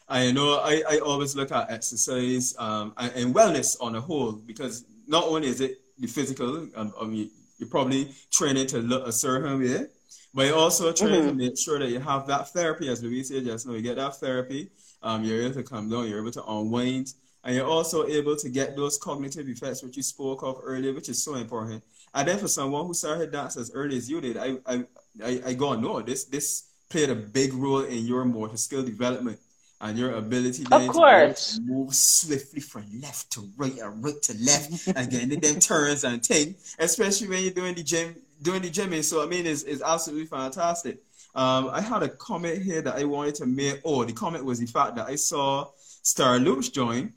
I 0.08 0.30
know 0.32 0.60
I, 0.60 0.82
I 0.88 0.98
always 0.98 1.36
look 1.36 1.52
at 1.52 1.70
exercise 1.70 2.54
um, 2.58 2.94
and, 2.96 3.12
and, 3.12 3.34
wellness 3.34 3.76
on 3.80 3.94
a 3.94 4.00
whole 4.00 4.32
because 4.32 4.84
not 5.06 5.24
only 5.24 5.48
is 5.48 5.60
it 5.60 5.80
the 5.98 6.06
physical, 6.06 6.66
um, 6.76 6.94
I 6.98 7.04
mean, 7.04 7.30
you're 7.58 7.68
probably 7.68 8.14
training 8.30 8.68
to 8.68 8.78
look 8.78 9.06
a 9.06 9.12
certain 9.12 9.60
way, 9.60 9.86
but 10.32 10.46
you're 10.46 10.56
also 10.56 10.92
trying 10.92 11.12
mm-hmm. 11.12 11.28
to 11.28 11.34
make 11.34 11.58
sure 11.58 11.78
that 11.78 11.90
you 11.90 12.00
have 12.00 12.26
that 12.26 12.48
therapy, 12.50 12.88
as 12.88 13.02
Louise 13.02 13.28
said 13.28 13.44
just 13.44 13.66
now, 13.66 13.74
you 13.74 13.82
get 13.82 13.96
that 13.96 14.16
therapy, 14.16 14.70
um, 15.02 15.24
you're 15.24 15.42
able 15.42 15.54
to 15.54 15.62
come 15.62 15.90
down, 15.90 16.08
you're 16.08 16.20
able 16.20 16.30
to 16.30 16.44
unwind, 16.44 17.12
and 17.44 17.54
you're 17.54 17.66
also 17.66 18.06
able 18.06 18.36
to 18.36 18.48
get 18.48 18.76
those 18.76 18.96
cognitive 18.96 19.48
effects 19.48 19.82
which 19.82 19.96
you 19.96 20.02
spoke 20.02 20.42
of 20.42 20.58
earlier, 20.62 20.94
which 20.94 21.08
is 21.10 21.22
so 21.22 21.34
important. 21.34 21.82
And 22.14 22.28
then 22.28 22.38
for 22.38 22.48
someone 22.48 22.86
who 22.86 22.94
started 22.94 23.30
dance 23.30 23.56
as 23.56 23.70
early 23.74 23.98
as 23.98 24.08
you 24.08 24.20
did, 24.22 24.38
I 24.38 24.56
I 24.66 24.84
I, 25.22 25.40
I 25.46 25.54
go 25.54 25.74
no, 25.74 26.00
this 26.00 26.24
this 26.24 26.64
played 26.88 27.10
a 27.10 27.14
big 27.14 27.52
role 27.52 27.82
in 27.82 28.06
your 28.06 28.24
motor 28.24 28.56
skill 28.56 28.82
development 28.82 29.38
and 29.80 29.96
your 29.96 30.14
ability 30.14 30.64
course. 30.64 31.56
to 31.56 31.62
move 31.62 31.94
swiftly 31.94 32.60
from 32.60 32.84
left 33.00 33.30
to 33.30 33.48
right 33.56 33.78
and 33.78 34.04
right 34.04 34.20
to 34.22 34.36
left 34.40 34.88
and 34.88 35.10
getting 35.10 35.38
them 35.38 35.60
turns 35.60 36.04
and 36.04 36.24
thing, 36.24 36.54
especially 36.78 37.28
when 37.28 37.42
you're 37.42 37.52
doing 37.52 37.74
the 37.74 37.82
gym 37.82 38.16
doing 38.42 38.62
the 38.62 38.70
gymming. 38.70 39.04
So 39.04 39.22
I 39.22 39.26
mean 39.26 39.46
it's, 39.46 39.62
it's 39.62 39.82
absolutely 39.82 40.26
fantastic. 40.26 40.98
Um, 41.34 41.70
I 41.72 41.80
had 41.80 42.02
a 42.02 42.08
comment 42.08 42.62
here 42.62 42.82
that 42.82 42.96
I 42.96 43.04
wanted 43.04 43.36
to 43.36 43.46
make. 43.46 43.80
Oh, 43.84 44.04
the 44.04 44.12
comment 44.12 44.44
was 44.44 44.58
the 44.58 44.66
fact 44.66 44.96
that 44.96 45.06
I 45.06 45.14
saw 45.14 45.68
Star 46.02 46.38
Loops 46.38 46.68
join. 46.70 47.12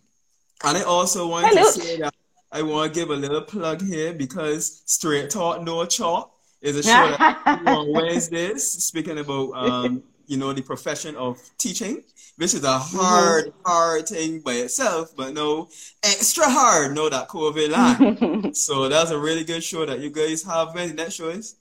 And 0.63 0.77
I 0.77 0.83
also 0.83 1.27
wanted 1.27 1.57
to 1.57 1.65
say 1.71 1.97
that 1.99 2.13
I 2.51 2.61
want 2.61 2.93
to 2.93 2.99
give 2.99 3.09
a 3.09 3.15
little 3.15 3.41
plug 3.41 3.81
here 3.81 4.13
because 4.13 4.83
Straight 4.85 5.29
Talk 5.29 5.63
No 5.63 5.85
Chalk 5.85 6.31
is 6.61 6.75
a 6.75 6.83
show 6.83 6.89
that 6.89 7.63
on 7.65 7.91
Wednesdays 7.93 8.69
speaking 8.69 9.17
about 9.17 9.51
um, 9.53 10.03
you 10.27 10.37
know 10.37 10.53
the 10.53 10.61
profession 10.61 11.15
of 11.15 11.39
teaching, 11.57 12.03
which 12.41 12.55
is 12.55 12.63
a 12.63 12.79
hard, 12.79 13.45
mm-hmm. 13.45 13.61
hard 13.63 14.09
thing 14.09 14.39
by 14.39 14.53
itself, 14.53 15.15
but 15.15 15.31
no 15.31 15.69
extra 16.01 16.49
hard, 16.49 16.95
no 16.95 17.07
that 17.07 17.27
COVID 17.27 17.69
line. 18.41 18.53
so 18.55 18.89
that's 18.89 19.11
a 19.11 19.19
really 19.19 19.43
good 19.43 19.63
show 19.63 19.85
that 19.85 19.99
you 19.99 20.09
guys 20.09 20.41
have. 20.41 20.73
When 20.73 20.95
next 20.95 21.13
show 21.13 21.29
is? 21.29 21.57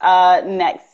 Uh, 0.00 0.42
next 0.44 0.88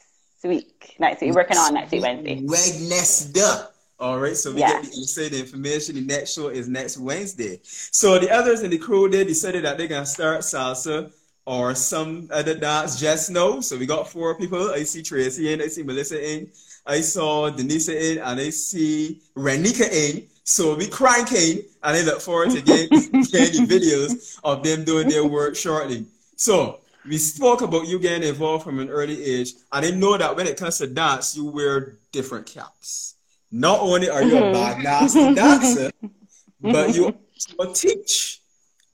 week. 0.44 0.96
Next 0.98 1.22
week, 1.22 1.34
working 1.34 1.56
on 1.56 1.72
next 1.72 1.92
week 1.92 2.02
Wednesday. 2.02 2.42
Wednesday. 2.44 3.56
All 3.98 4.20
right, 4.20 4.36
so 4.36 4.52
we 4.52 4.60
yeah. 4.60 4.82
get 4.82 4.92
the 4.92 4.98
inside 4.98 5.32
information. 5.32 5.94
The 5.94 6.02
next 6.02 6.34
show 6.34 6.48
is 6.48 6.68
next 6.68 6.98
Wednesday. 6.98 7.60
So 7.62 8.18
the 8.18 8.30
others 8.30 8.60
in 8.60 8.70
the 8.70 8.78
crew 8.78 9.08
they 9.08 9.24
decided 9.24 9.64
that 9.64 9.78
they're 9.78 9.88
gonna 9.88 10.04
start 10.04 10.40
salsa 10.40 11.10
or 11.46 11.74
some 11.74 12.28
other 12.30 12.54
dance 12.54 13.00
just 13.00 13.30
now. 13.30 13.60
So 13.60 13.78
we 13.78 13.86
got 13.86 14.10
four 14.10 14.36
people. 14.36 14.72
I 14.72 14.82
see 14.82 15.02
Tracy 15.02 15.50
in, 15.50 15.62
I 15.62 15.68
see 15.68 15.82
Melissa 15.82 16.22
in, 16.22 16.50
I 16.88 17.02
saw 17.02 17.50
Denise 17.50 17.90
in, 17.90 18.18
and 18.18 18.40
I 18.40 18.48
see 18.50 19.20
Renika 19.36 19.88
in. 19.92 20.26
So 20.44 20.74
we 20.74 20.88
cranking, 20.88 21.62
and 21.82 21.96
I 21.96 22.00
look 22.02 22.22
forward 22.22 22.50
to 22.52 22.62
getting, 22.62 22.88
getting 23.30 23.66
the 23.66 23.78
videos 23.78 24.40
of 24.42 24.64
them 24.64 24.84
doing 24.84 25.08
their 25.08 25.26
work 25.26 25.54
shortly. 25.54 26.06
So 26.36 26.80
we 27.06 27.18
spoke 27.18 27.60
about 27.60 27.86
you 27.86 27.98
getting 27.98 28.26
involved 28.26 28.64
from 28.64 28.78
an 28.78 28.88
early 28.88 29.22
age, 29.22 29.52
and 29.70 29.84
I 29.84 29.90
know 29.90 30.16
that 30.16 30.34
when 30.34 30.46
it 30.46 30.56
comes 30.56 30.78
to 30.78 30.86
dance, 30.86 31.36
you 31.36 31.44
wear 31.44 31.98
different 32.10 32.46
caps. 32.46 33.16
Not 33.50 33.80
only 33.80 34.08
are 34.08 34.22
you 34.22 34.38
a 34.38 34.40
mm-hmm. 34.40 34.52
bad 34.52 34.82
nasty 34.82 35.34
dancer, 35.34 35.90
but 36.60 36.94
you 36.94 37.14
also 37.38 37.72
teach, 37.74 38.40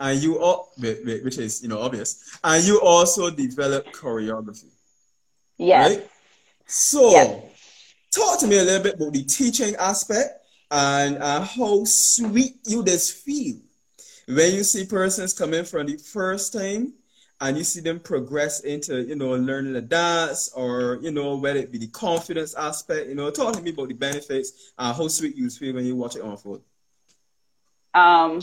and 0.01 0.21
you 0.21 0.41
all, 0.41 0.73
which 0.79 1.39
is 1.39 1.63
you 1.63 1.69
know 1.69 1.81
obvious, 1.81 2.39
and 2.43 2.65
you 2.65 2.81
also 2.81 3.31
develop 3.31 3.87
choreography. 3.93 4.71
Yes. 5.59 5.97
Right? 5.97 6.11
So, 6.67 7.11
yes. 7.11 7.54
Talk 8.14 8.38
to 8.40 8.46
me 8.46 8.59
a 8.59 8.62
little 8.62 8.83
bit 8.83 8.94
about 8.94 9.12
the 9.12 9.24
teaching 9.24 9.74
aspect 9.77 10.31
and 10.70 11.18
uh, 11.18 11.42
how 11.42 11.85
sweet 11.85 12.57
you 12.66 12.85
just 12.85 13.24
feel 13.24 13.57
when 14.29 14.55
you 14.55 14.64
see 14.64 14.87
persons 14.87 15.35
coming 15.35 15.64
from 15.64 15.87
the 15.87 15.96
first 15.96 16.53
time 16.53 16.94
and 17.40 17.59
you 17.59 17.64
see 17.64 17.81
them 17.81 18.00
progress 18.00 18.61
into, 18.61 19.03
you 19.03 19.16
know, 19.16 19.35
learning 19.35 19.74
the 19.74 19.83
dance 19.83 20.50
or, 20.55 20.98
you 21.03 21.11
know, 21.11 21.37
whether 21.37 21.59
it 21.59 21.72
be 21.72 21.79
the 21.79 21.88
confidence 21.88 22.55
aspect, 22.55 23.09
you 23.09 23.14
know, 23.14 23.31
talk 23.31 23.55
to 23.55 23.61
me 23.61 23.70
about 23.70 23.88
the 23.88 23.94
benefits 23.94 24.72
and 24.79 24.96
how 24.96 25.09
sweet 25.09 25.37
you 25.37 25.50
feel 25.50 25.74
when 25.74 25.85
you 25.85 25.96
watch 25.96 26.16
it 26.16 26.22
unfold. 26.22 26.62
Um, 27.92 28.40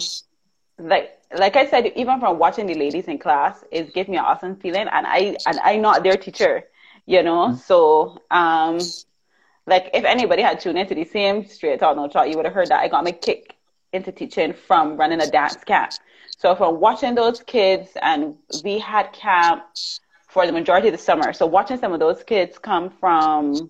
like 0.78 1.18
like 1.36 1.56
I 1.56 1.66
said, 1.66 1.88
even 1.96 2.20
from 2.20 2.38
watching 2.38 2.68
the 2.68 2.76
ladies 2.76 3.06
in 3.06 3.18
class, 3.18 3.64
it 3.72 3.94
gives 3.94 4.10
me 4.10 4.18
an 4.18 4.26
awesome 4.26 4.56
feeling, 4.58 4.88
and 4.92 5.08
I 5.08 5.38
and 5.46 5.60
I'm 5.64 5.82
not 5.82 6.04
their 6.04 6.18
teacher, 6.18 6.66
you 7.06 7.24
know. 7.24 7.50
Mm-hmm. 7.50 7.58
So, 7.58 8.22
um, 8.30 8.80
like 9.68 9.90
if 9.94 10.04
anybody 10.04 10.42
had 10.42 10.60
tuned 10.60 10.78
into 10.78 10.96
the 10.96 11.06
same 11.06 11.46
Straight 11.46 11.80
Talk 11.80 11.96
No 11.96 12.08
Chalk, 12.08 12.28
you 12.28 12.36
would 12.36 12.46
have 12.46 12.54
heard 12.54 12.70
that 12.70 12.80
I 12.80 12.88
got 12.88 13.04
my 13.04 13.12
kick 13.12 13.56
into 13.94 14.12
teaching 14.12 14.54
from 14.54 14.98
running 14.98 15.22
a 15.22 15.28
dance 15.28 15.64
camp. 15.64 15.94
So 16.38 16.56
from 16.56 16.80
watching 16.80 17.14
those 17.16 17.42
kids, 17.42 17.92
and 18.02 18.36
we 18.64 18.80
had 18.80 19.14
camp 19.14 19.64
for 20.28 20.46
the 20.46 20.52
majority 20.52 20.88
of 20.88 20.94
the 20.94 20.98
summer. 20.98 21.34
So 21.34 21.46
watching 21.46 21.78
some 21.78 21.94
of 21.94 22.00
those 22.00 22.24
kids 22.24 22.58
come 22.58 22.90
from 22.90 23.70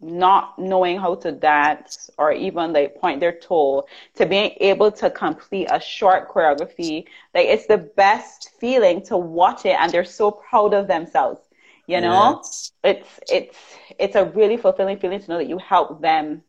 not 0.00 0.58
knowing 0.58 0.98
how 0.98 1.14
to 1.14 1.32
dance 1.32 2.10
or 2.18 2.32
even 2.32 2.72
like 2.72 2.96
point 2.96 3.20
their 3.20 3.32
toe 3.32 3.86
to 4.14 4.26
being 4.26 4.54
able 4.60 4.92
to 4.92 5.08
complete 5.08 5.66
a 5.70 5.80
short 5.80 6.28
choreography 6.28 7.04
like 7.34 7.46
it's 7.46 7.66
the 7.66 7.78
best 7.78 8.50
feeling 8.60 9.02
to 9.02 9.16
watch 9.16 9.64
it 9.64 9.76
and 9.80 9.90
they're 9.92 10.04
so 10.04 10.30
proud 10.30 10.74
of 10.74 10.86
themselves 10.88 11.40
you 11.86 12.00
know 12.00 12.40
yes. 12.42 12.72
it's 12.82 13.20
it's 13.28 13.58
it's 13.98 14.16
a 14.16 14.24
really 14.26 14.56
fulfilling 14.56 14.98
feeling 14.98 15.20
to 15.20 15.30
know 15.30 15.38
that 15.38 15.48
you 15.48 15.58
help 15.58 16.00
them 16.00 16.42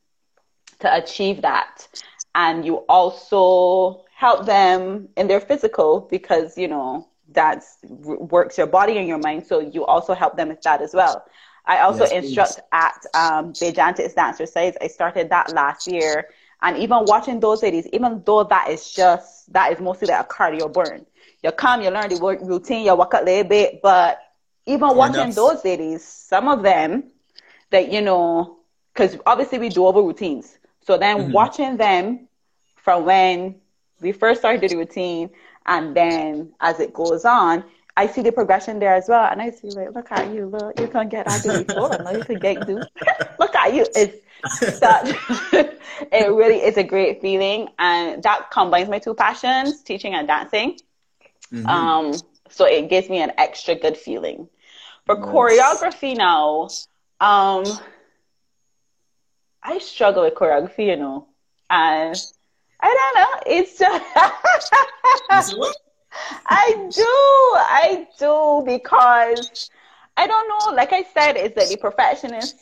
to 0.80 0.94
achieve 0.96 1.42
that 1.42 1.88
and 2.36 2.66
you 2.66 2.78
also 2.90 4.04
help 4.14 4.46
them 4.46 5.08
in 5.18 5.28
their 5.28 5.40
physical 5.40 6.08
because 6.12 6.58
you 6.58 6.68
know 6.68 7.08
that 7.32 7.64
works 7.84 8.58
your 8.58 8.68
body 8.68 8.98
and 8.98 9.08
your 9.08 9.18
mind 9.18 9.46
so 9.46 9.60
you 9.60 9.86
also 9.86 10.14
help 10.14 10.36
them 10.38 10.50
with 10.50 10.62
that 10.62 10.82
as 10.82 10.94
well 10.94 11.26
i 11.66 11.80
also 11.80 12.04
yes, 12.04 12.12
instruct 12.12 12.56
please. 12.56 12.62
at 12.72 13.06
um 13.14 13.54
Bejantis 13.54 14.16
Dancer 14.16 14.46
Size. 14.46 14.76
i 14.82 14.88
started 14.88 15.30
that 15.30 15.54
last 15.54 15.88
year 15.88 16.30
and 16.62 16.78
even 16.78 17.06
watching 17.06 17.40
those 17.40 17.62
ladies 17.64 17.88
even 17.94 18.22
though 18.26 18.44
that 18.44 18.70
is 18.70 18.92
just 18.92 19.52
that 19.52 19.72
is 19.72 19.80
mostly 19.80 20.08
like 20.08 20.24
a 20.24 20.28
cardio 20.28 20.72
burn 20.72 21.06
you 21.44 21.52
come 21.52 21.82
you 21.82 21.90
learn 21.90 22.10
the 22.10 22.18
work 22.18 22.40
routine 22.42 22.86
you 22.86 22.96
work 22.96 23.14
a 23.14 23.24
little 23.24 23.44
bit 23.44 23.82
but 23.82 24.20
even 24.66 24.96
watching 24.96 25.32
those 25.32 25.64
ladies 25.64 26.04
some 26.04 26.48
of 26.48 26.64
them 26.64 27.04
that 27.70 27.92
you 27.92 28.02
know 28.02 28.58
because 28.94 29.18
obviously 29.26 29.60
we 29.60 29.70
do 29.70 29.86
over 29.86 30.02
routines 30.02 30.58
so 30.82 30.98
then 30.98 31.18
mm-hmm. 31.18 31.32
watching 31.32 31.78
them 31.78 32.28
from 32.76 33.06
when 33.06 33.56
we 34.02 34.12
first 34.12 34.42
started 34.42 34.70
the 34.70 34.76
routine 34.76 35.30
and 35.66 35.96
then 35.96 36.54
as 36.60 36.80
it 36.80 36.94
goes 36.94 37.26
on, 37.26 37.64
I 37.98 38.08
see 38.08 38.22
the 38.22 38.32
progression 38.32 38.80
there 38.80 38.94
as 38.94 39.08
well. 39.08 39.28
And 39.32 39.42
I 39.42 39.52
see 39.52 39.70
like, 39.70 39.94
look 39.96 40.12
at 40.12 40.32
you, 40.34 40.48
look, 40.48 40.80
you 40.80 40.88
can 40.88 41.10
get 41.10 41.28
out 41.28 41.46
of 41.46 41.68
before, 41.68 41.90
look, 41.90 42.14
you 42.14 42.24
can 42.24 42.40
get 42.40 42.68
do. 42.68 42.82
look 43.40 43.56
at 43.56 43.74
you. 43.74 43.86
It's 43.96 44.80
that 44.80 45.08
it 46.12 46.32
really 46.32 46.58
is 46.58 46.78
a 46.78 46.84
great 46.84 47.22
feeling. 47.22 47.70
And 47.80 48.22
that 48.24 48.52
combines 48.52 48.90
my 48.90 49.00
two 49.00 49.14
passions, 49.16 49.82
teaching 49.82 50.14
and 50.14 50.28
dancing. 50.28 50.78
Mm-hmm. 51.52 51.66
Um, 51.68 52.14
so 52.50 52.66
it 52.66 52.90
gives 52.90 53.10
me 53.10 53.20
an 53.20 53.32
extra 53.38 53.76
good 53.76 53.98
feeling. 53.98 54.50
For 55.06 55.18
choreography 55.18 56.18
now, 56.18 56.68
um, 57.20 57.64
I 59.62 59.78
struggle 59.80 60.24
with 60.24 60.34
choreography, 60.34 60.88
you 60.88 60.96
know, 60.96 61.28
and 61.70 62.16
I 62.80 63.12
don't 63.14 63.16
know. 63.16 63.42
It's 63.46 63.78
just 65.30 65.56
I 66.48 66.88
do, 66.92 67.04
I 67.04 68.08
do 68.18 68.64
because 68.66 69.70
I 70.18 70.28
don't 70.28 70.48
know. 70.48 70.76
Like 70.76 70.94
I 70.94 71.04
said, 71.14 71.38
it's 71.38 71.56
like 71.56 71.70
the 71.70 71.78
perfectionist 71.78 72.56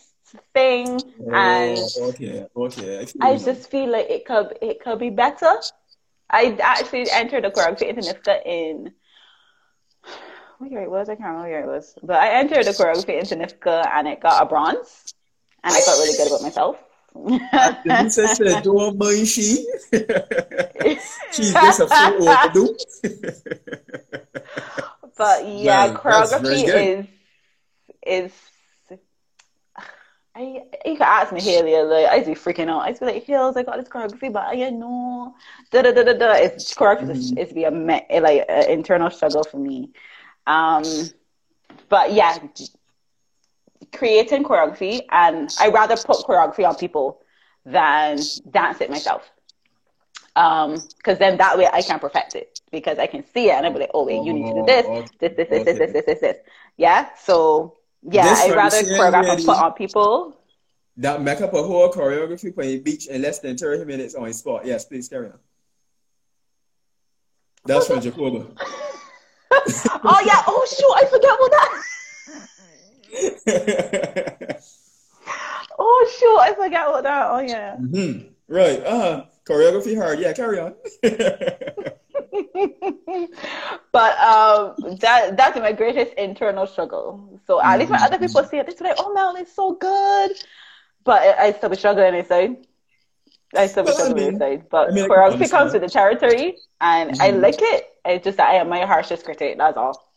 thing, 0.54 1.00
oh, 1.28 1.34
and 1.34 1.80
okay, 2.10 2.48
okay. 2.56 3.08
I, 3.22 3.30
I 3.30 3.38
just 3.38 3.70
feel 3.70 3.90
like 3.90 4.10
it 4.10 4.26
could 4.26 4.58
it 4.62 4.82
could 4.82 5.00
be 5.00 5.10
better. 5.10 5.54
I 6.30 6.58
actually 6.62 7.10
entered 7.12 7.44
the 7.44 7.52
choreography 7.52 7.96
NIFCA 7.96 8.46
in 8.46 8.94
what 10.64 10.72
year 10.72 10.84
it 10.84 10.92
was. 10.92 11.10
I 11.10 11.16
can't 11.16 11.28
remember 11.28 11.42
what 11.42 11.50
year 11.50 11.62
it 11.62 11.68
was, 11.68 11.96
but 12.02 12.16
I 12.16 12.40
entered 12.40 12.66
the 12.66 12.72
choreography 12.72 13.20
into 13.20 13.36
NIFCA 13.36 13.88
and 13.92 14.08
it 14.08 14.20
got 14.20 14.42
a 14.42 14.46
bronze, 14.46 15.14
and 15.64 15.74
I 15.74 15.80
felt 15.80 16.00
really 16.00 16.18
good 16.18 16.28
about 16.28 16.42
myself. 16.42 16.78
Denise 17.84 18.38
said, 18.38 18.64
"Don't 18.64 18.98
mind 18.98 19.28
she. 19.28 19.66
She's 21.32 21.54
just 21.54 21.80
a 21.82 21.88
fool 21.88 22.30
overdue." 22.30 22.76
but 25.18 25.48
yeah, 25.48 25.88
Man, 25.88 25.96
choreography 25.96 26.68
is 26.68 27.06
is. 28.06 28.32
I 30.36 30.64
you 30.86 30.98
can 30.98 31.04
ask 31.04 31.32
me 31.32 31.42
Haley, 31.42 31.76
like 31.84 32.08
I'd 32.08 32.26
be 32.26 32.34
freaking 32.34 32.68
out. 32.68 32.82
I'd 32.82 33.00
be 33.00 33.06
like, 33.06 33.24
Hills, 33.24 33.56
I 33.56 33.62
got 33.62 33.78
this 33.78 33.88
choreography, 33.88 34.34
but 34.34 34.48
I 34.48 34.72
know 34.72 35.36
da 35.70 35.84
da 35.84 35.92
da 35.92 36.04
da 36.04 36.14
da. 36.14 36.32
It's 36.34 36.74
choreography. 36.74 37.16
Mm-hmm. 37.16 37.38
It's, 37.38 37.54
be 37.54 37.66
a 37.66 37.70
like 37.70 38.46
an 38.50 38.72
internal 38.72 39.12
struggle 39.12 39.44
for 39.44 39.60
me. 39.60 39.92
Um, 40.48 40.84
but 41.90 42.14
yeah, 42.14 42.38
creating 43.94 44.44
choreography 44.44 45.02
and 45.12 45.50
I 45.60 45.70
rather 45.70 45.96
put 45.96 46.18
choreography 46.18 46.68
on 46.68 46.76
people 46.76 47.22
than 47.66 48.20
dance 48.52 48.82
it 48.82 48.90
myself. 48.90 49.30
Um, 50.36 50.78
cause 51.04 51.20
then 51.20 51.38
that 51.38 51.58
way 51.58 51.70
I 51.72 51.84
can 51.84 52.00
perfect 52.00 52.34
it 52.36 52.60
because 52.72 52.98
I 52.98 53.06
can 53.06 53.24
see 53.34 53.50
it 53.50 53.54
and 53.54 53.66
I'm 53.66 53.76
like, 53.76 53.92
oh 53.94 54.06
wait, 54.06 54.24
you 54.24 54.34
need 54.34 54.48
to 54.48 54.54
do 54.54 54.66
this, 54.66 54.86
oh, 54.88 55.06
this, 55.20 55.34
this, 55.36 55.50
this, 55.50 55.66
this, 55.66 55.78
this, 55.78 55.94
this, 55.94 56.06
this, 56.06 56.20
this. 56.20 56.38
Yeah. 56.78 57.10
So 57.16 57.78
yeah, 58.02 58.24
this 58.24 58.42
I'd 58.42 58.56
rather 58.56 58.82
choreograph 58.82 59.38
and 59.38 59.46
put 59.46 59.58
on 59.58 59.74
people. 59.74 60.38
That 60.98 61.22
make 61.22 61.42
up 61.42 61.54
a 61.54 61.64
whole 61.64 61.92
choreography 61.92 62.54
for 62.54 62.64
a 62.64 62.80
beach 62.80 63.08
in 63.08 63.22
less 63.22 63.40
than 63.40 63.58
30 63.58 63.86
minutes 63.86 64.16
on 64.16 64.28
a 64.28 64.34
spot. 64.34 64.66
Yes, 64.66 64.86
please 64.86 65.08
carry 65.08 65.28
on. 65.28 65.40
That's 67.66 67.88
from 67.88 68.02
Jacoba. 68.02 68.48
oh 70.04 70.22
yeah. 70.26 70.44
Oh 70.48 70.66
shoot, 70.70 70.94
I 70.96 71.06
forget 71.06 71.34
about 71.36 71.52
that. 71.52 71.70
oh 75.80 76.12
shoot, 76.20 76.40
I 76.40 76.54
forget 76.54 76.88
what 76.88 77.04
that. 77.04 77.28
Oh 77.32 77.40
yeah. 77.40 77.76
Mm-hmm. 77.78 78.28
Right. 78.48 78.84
Uh 78.84 79.00
huh. 79.00 79.26
choreography 79.46 79.96
hard. 79.98 80.20
Yeah, 80.20 80.34
carry 80.34 80.60
on. 80.60 80.76
but 83.92 84.18
um, 84.20 84.76
that 85.00 85.38
that's 85.38 85.58
my 85.58 85.72
greatest 85.72 86.14
internal 86.14 86.68
struggle. 86.68 87.40
So 87.46 87.62
at 87.62 87.80
least 87.80 87.92
when 87.92 88.02
other 88.02 88.18
people 88.18 88.42
mm-hmm. 88.42 88.50
see 88.50 88.58
it, 88.58 88.78
they're 88.78 88.90
like, 88.90 88.98
"Oh, 89.00 89.14
Mel, 89.14 89.36
it's 89.36 89.56
so 89.56 89.74
good," 89.74 90.32
but 91.04 91.22
I, 91.22 91.48
I 91.48 91.52
still 91.54 91.70
be 91.70 91.76
struggling 91.76 92.16
inside. 92.16 92.58
I 93.56 93.68
still 93.68 93.84
be 93.86 93.92
struggling 93.92 94.34
inside. 94.34 94.70
But 94.70 94.90
I 94.90 94.94
mean, 94.94 95.10
choreography 95.10 95.50
comes 95.50 95.74
with 95.74 95.84
the 95.84 95.90
territory, 95.90 96.58
and 96.82 97.12
mm-hmm. 97.12 97.22
I 97.22 97.30
like 97.32 97.62
it. 97.62 97.93
It's 98.06 98.24
just 98.24 98.38
that 98.38 98.50
I 98.50 98.56
am 98.56 98.70
my 98.70 98.86
harshest 98.86 99.26
critic. 99.26 99.58
That's 99.58 99.78
all. 99.78 100.12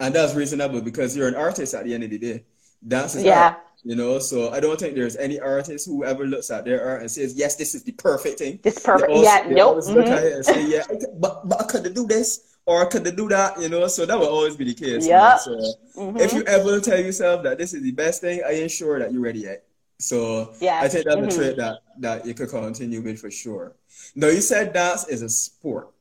And 0.00 0.14
that's 0.14 0.34
reasonable 0.34 0.80
because 0.80 1.16
you're 1.16 1.28
an 1.28 1.34
artist 1.34 1.74
at 1.74 1.84
the 1.84 1.94
end 1.94 2.04
of 2.04 2.10
the 2.10 2.18
day. 2.18 2.44
Dance 2.86 3.14
is 3.14 3.24
yeah. 3.24 3.42
art. 3.42 3.58
You 3.84 3.96
know, 3.96 4.20
so 4.20 4.50
I 4.50 4.60
don't 4.60 4.78
think 4.78 4.94
there's 4.94 5.16
any 5.16 5.40
artist 5.40 5.86
who 5.86 6.04
ever 6.04 6.24
looks 6.24 6.52
at 6.52 6.64
their 6.64 6.84
art 6.84 7.00
and 7.00 7.10
says, 7.10 7.34
"Yes, 7.34 7.56
this 7.56 7.74
is 7.74 7.82
the 7.82 7.90
perfect 7.90 8.38
thing." 8.38 8.60
This 8.62 8.78
perfect, 8.78 9.10
also, 9.10 9.24
yeah, 9.24 9.44
nope. 9.48 9.78
Mm-hmm. 9.78 10.12
At 10.12 10.22
it 10.22 10.32
and 10.34 10.44
say, 10.44 10.66
"Yeah, 10.68 10.84
but 11.18 11.48
but 11.48 11.60
I 11.60 11.64
could 11.64 11.92
do 11.92 12.06
this 12.06 12.54
or 12.64 12.86
I 12.86 12.88
could 12.88 13.02
do 13.16 13.28
that," 13.30 13.60
you 13.60 13.68
know. 13.68 13.88
So 13.88 14.06
that 14.06 14.16
will 14.16 14.28
always 14.28 14.56
be 14.56 14.66
the 14.66 14.74
case. 14.74 15.04
Yeah. 15.04 15.36
So 15.36 15.58
mm-hmm. 15.96 16.16
if 16.16 16.32
you 16.32 16.44
ever 16.44 16.78
tell 16.78 17.00
yourself 17.00 17.42
that 17.42 17.58
this 17.58 17.74
is 17.74 17.82
the 17.82 17.90
best 17.90 18.20
thing, 18.20 18.42
I 18.46 18.52
ain't 18.52 18.70
sure 18.70 19.00
that 19.00 19.12
you're 19.12 19.20
ready 19.20 19.40
yet. 19.40 19.64
So 19.98 20.54
yeah. 20.60 20.80
I 20.82 20.88
think 20.88 21.04
that's 21.04 21.16
mm-hmm. 21.16 21.28
a 21.28 21.30
trait 21.32 21.56
that 21.56 21.78
that 21.98 22.26
you 22.26 22.34
could 22.34 22.50
continue 22.50 23.00
with 23.00 23.18
for 23.18 23.32
sure. 23.32 23.74
Now 24.14 24.28
you 24.28 24.40
said 24.40 24.72
dance 24.72 25.08
is 25.08 25.22
a 25.22 25.28
sport, 25.28 25.91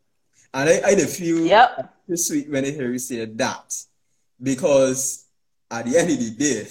and 0.54 0.70
I 0.70 0.82
I 0.86 0.96
feel 0.96 1.46
yep. 1.46 1.94
sweet 2.16 2.50
when 2.50 2.66
I 2.66 2.72
hear 2.72 2.92
you 2.92 3.00
say 3.00 3.26
that 3.26 3.74
because 4.42 5.26
at 5.70 5.86
the 5.86 5.98
end 5.98 6.12
of 6.12 6.20
the 6.20 6.32
day 6.32 6.68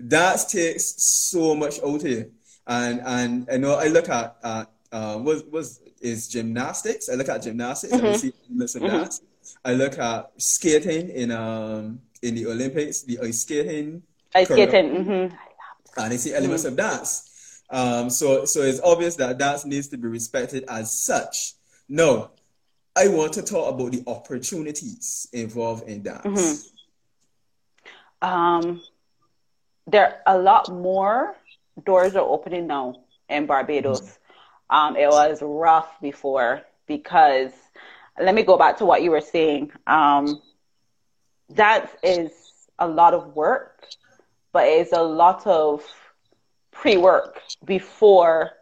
that 0.00 0.48
takes 0.48 0.94
so 1.02 1.54
much 1.54 1.80
out 1.84 2.02
here. 2.02 2.30
And 2.66 3.00
and 3.04 3.48
I 3.52 3.56
know 3.56 3.74
I 3.74 3.88
look 3.88 4.08
at 4.08 4.36
uh, 4.42 4.64
uh 4.92 5.16
what 5.18 5.50
was 5.50 5.80
is 6.00 6.28
gymnastics. 6.28 7.08
I 7.08 7.14
look 7.14 7.28
at 7.28 7.42
gymnastics 7.42 7.92
mm-hmm. 7.92 8.06
and 8.06 8.14
I 8.14 8.18
see 8.18 8.32
elements 8.48 8.74
of 8.74 8.82
mm-hmm. 8.82 8.96
that. 8.96 9.20
I 9.64 9.74
look 9.74 9.98
at 9.98 10.30
skating 10.38 11.08
in 11.10 11.30
um 11.32 12.00
in 12.22 12.34
the 12.34 12.46
Olympics, 12.46 13.02
the 13.02 13.18
ice 13.20 13.42
skating. 13.42 14.02
Ice 14.34 14.46
skating. 14.46 14.90
Mm-hmm. 14.90 15.36
And 15.96 16.12
I 16.12 16.16
see 16.16 16.34
elements 16.34 16.64
mm-hmm. 16.64 16.78
of 16.78 16.90
dance. 16.90 17.62
Um, 17.70 18.10
so 18.10 18.44
so 18.44 18.62
it's 18.62 18.80
obvious 18.80 19.16
that 19.16 19.38
dance 19.38 19.64
needs 19.64 19.88
to 19.88 19.98
be 19.98 20.08
respected 20.08 20.64
as 20.68 20.96
such. 20.96 21.54
No, 21.88 22.30
I 22.96 23.08
want 23.08 23.32
to 23.34 23.42
talk 23.42 23.74
about 23.74 23.92
the 23.92 24.02
opportunities 24.06 25.28
involved 25.32 25.88
in 25.88 26.02
dance. 26.02 26.72
Mm-hmm. 28.22 28.28
Um, 28.28 28.82
there 29.86 30.20
are 30.26 30.36
a 30.36 30.38
lot 30.38 30.72
more 30.72 31.36
doors 31.84 32.14
are 32.14 32.20
opening 32.20 32.66
now 32.66 32.96
in 33.28 33.46
Barbados. 33.46 34.18
Um, 34.68 34.96
it 34.96 35.08
was 35.08 35.40
rough 35.42 36.00
before 36.00 36.62
because 36.86 37.52
let 38.20 38.34
me 38.34 38.42
go 38.42 38.56
back 38.56 38.76
to 38.78 38.84
what 38.84 39.02
you 39.02 39.10
were 39.10 39.20
saying. 39.20 39.72
Um, 39.86 40.42
that 41.50 41.90
is 42.02 42.32
a 42.78 42.86
lot 42.86 43.14
of 43.14 43.34
work, 43.34 43.86
but 44.52 44.66
it's 44.66 44.92
a 44.92 45.02
lot 45.02 45.46
of 45.46 45.84
pre-work 46.70 47.40
before 47.64 48.52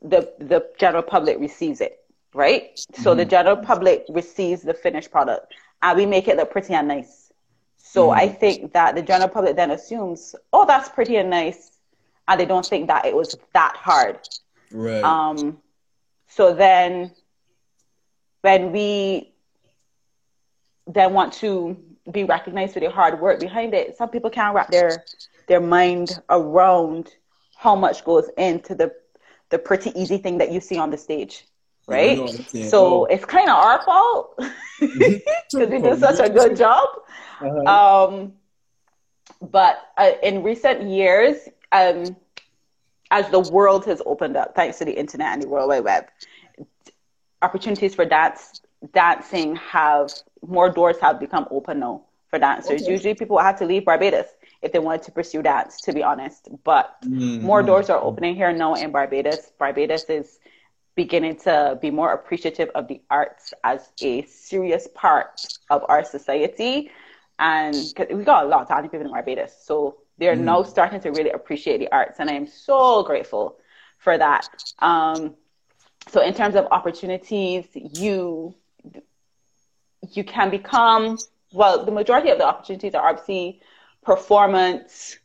the 0.00 0.32
the 0.38 0.64
general 0.78 1.02
public 1.02 1.38
receives 1.38 1.80
it, 1.80 1.98
right? 2.38 2.76
Mm-hmm. 2.76 3.02
So 3.02 3.14
the 3.14 3.22
mm-hmm. 3.22 3.30
general 3.30 3.56
public 3.56 4.06
receives 4.08 4.62
the 4.62 4.72
finished 4.72 5.10
product, 5.10 5.52
and 5.82 5.98
we 5.98 6.06
make 6.06 6.28
it 6.28 6.36
look 6.36 6.50
pretty 6.50 6.72
and 6.72 6.88
nice. 6.88 7.32
So 7.76 8.08
mm 8.08 8.16
I 8.16 8.28
think 8.28 8.72
that 8.72 8.94
the 8.94 9.02
general 9.02 9.28
public 9.28 9.56
then 9.56 9.70
assumes, 9.70 10.34
oh, 10.52 10.64
that's 10.66 10.88
pretty 10.88 11.16
and 11.16 11.30
nice, 11.30 11.78
and 12.26 12.38
they 12.38 12.46
don't 12.46 12.64
think 12.64 12.86
that 12.88 13.06
it 13.06 13.14
was 13.14 13.36
that 13.54 13.74
hard. 13.76 14.20
Right. 14.70 15.02
Um. 15.02 15.58
So 16.28 16.54
then, 16.54 17.12
when 18.42 18.72
we 18.72 19.32
then 20.86 21.12
want 21.12 21.32
to 21.44 21.76
be 22.12 22.24
recognized 22.24 22.74
for 22.74 22.80
the 22.80 22.90
hard 22.90 23.20
work 23.20 23.40
behind 23.40 23.74
it, 23.74 23.96
some 23.96 24.10
people 24.10 24.30
can't 24.30 24.54
wrap 24.54 24.70
their 24.70 25.04
their 25.48 25.60
mind 25.60 26.20
around 26.30 27.14
how 27.56 27.74
much 27.74 28.04
goes 28.04 28.30
into 28.36 28.74
the 28.74 28.92
the 29.50 29.58
pretty 29.58 29.90
easy 30.00 30.18
thing 30.18 30.38
that 30.38 30.52
you 30.52 30.60
see 30.60 30.78
on 30.78 30.90
the 30.90 30.98
stage 30.98 31.48
right? 31.88 32.18
so 32.68 33.06
it's 33.06 33.24
kind 33.24 33.48
of 33.48 33.56
our 33.56 33.82
fault 33.82 34.38
because 34.80 35.68
we 35.68 35.78
did 35.80 35.98
such 35.98 36.20
a 36.20 36.30
good 36.30 36.56
job. 36.64 36.88
Uh-huh. 37.40 38.06
Um, 38.08 38.32
but 39.40 39.78
uh, 39.96 40.12
in 40.22 40.42
recent 40.42 40.82
years, 40.82 41.48
um, 41.72 42.16
as 43.10 43.28
the 43.30 43.40
world 43.40 43.84
has 43.86 44.02
opened 44.04 44.36
up, 44.36 44.54
thanks 44.54 44.78
to 44.78 44.84
the 44.84 44.92
internet 44.92 45.32
and 45.32 45.42
the 45.42 45.48
World 45.48 45.68
Wide 45.68 45.84
Web, 45.84 46.06
opportunities 47.42 47.94
for 47.94 48.04
dance 48.04 48.60
dancing 48.92 49.56
have 49.56 50.12
more 50.46 50.70
doors 50.70 50.96
have 51.00 51.18
become 51.18 51.46
open 51.50 51.80
now 51.80 52.02
for 52.30 52.38
dancers. 52.38 52.82
Okay. 52.82 52.92
Usually, 52.92 53.14
people 53.14 53.38
have 53.38 53.58
to 53.58 53.64
leave 53.64 53.84
Barbados 53.84 54.26
if 54.62 54.72
they 54.72 54.78
wanted 54.78 55.02
to 55.04 55.12
pursue 55.12 55.42
dance, 55.42 55.80
to 55.82 55.92
be 55.92 56.02
honest. 56.02 56.48
But 56.64 56.96
mm-hmm. 57.02 57.44
more 57.44 57.62
doors 57.62 57.90
are 57.90 58.00
opening 58.00 58.36
here 58.36 58.52
now 58.52 58.74
in 58.74 58.92
Barbados. 58.92 59.52
Barbados 59.58 60.04
is 60.04 60.38
beginning 61.02 61.36
to 61.36 61.78
be 61.80 61.90
more 61.90 62.12
appreciative 62.12 62.68
of 62.74 62.88
the 62.88 63.00
arts 63.08 63.54
as 63.62 63.80
a 64.02 64.22
serious 64.26 64.84
part 64.94 65.40
of 65.70 65.80
our 65.88 66.04
society 66.04 66.90
and 67.38 67.76
we 68.10 68.24
got 68.24 68.44
a 68.44 68.48
lot 68.48 68.62
of 68.62 68.68
talented 68.68 68.90
people 68.90 69.06
in 69.06 69.12
Barbados. 69.12 69.52
So 69.62 69.98
they're 70.18 70.34
mm. 70.34 70.40
now 70.40 70.62
starting 70.62 71.00
to 71.00 71.10
really 71.10 71.30
appreciate 71.30 71.78
the 71.78 71.90
arts, 71.92 72.18
and 72.18 72.28
I 72.28 72.34
am 72.34 72.46
so 72.46 73.02
grateful 73.04 73.58
for 73.98 74.18
that. 74.18 74.48
Um, 74.80 75.34
so 76.08 76.20
in 76.20 76.34
terms 76.34 76.54
of 76.56 76.66
opportunities, 76.70 77.66
you 77.74 78.54
you 80.10 80.24
can 80.24 80.50
become 80.50 81.18
well. 81.52 81.84
The 81.84 81.92
majority 81.92 82.30
of 82.30 82.38
the 82.38 82.46
opportunities 82.46 82.94
are 82.94 83.08
obviously 83.08 83.60
performance 84.04 85.18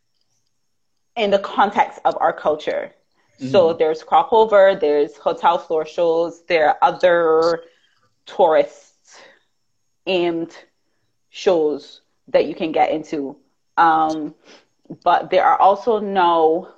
in 1.15 1.31
the 1.31 1.39
context 1.39 1.99
of 2.05 2.17
our 2.19 2.33
culture. 2.33 2.91
Mm. 3.39 3.52
So 3.52 3.74
there's 3.74 4.04
cropover, 4.04 4.80
there's 4.80 5.17
hotel 5.17 5.58
floor 5.58 5.86
shows, 5.86 6.43
there 6.48 6.69
are 6.69 6.78
other 6.82 7.63
tourist 8.26 8.96
aimed 10.06 10.56
shows 11.30 12.02
that 12.28 12.46
you 12.46 12.56
can 12.56 12.72
get 12.72 12.91
into. 12.91 13.38
Um, 13.78 14.36
but 15.04 15.30
there 15.30 15.46
are 15.46 15.60
also 15.60 16.00
now 16.00 16.74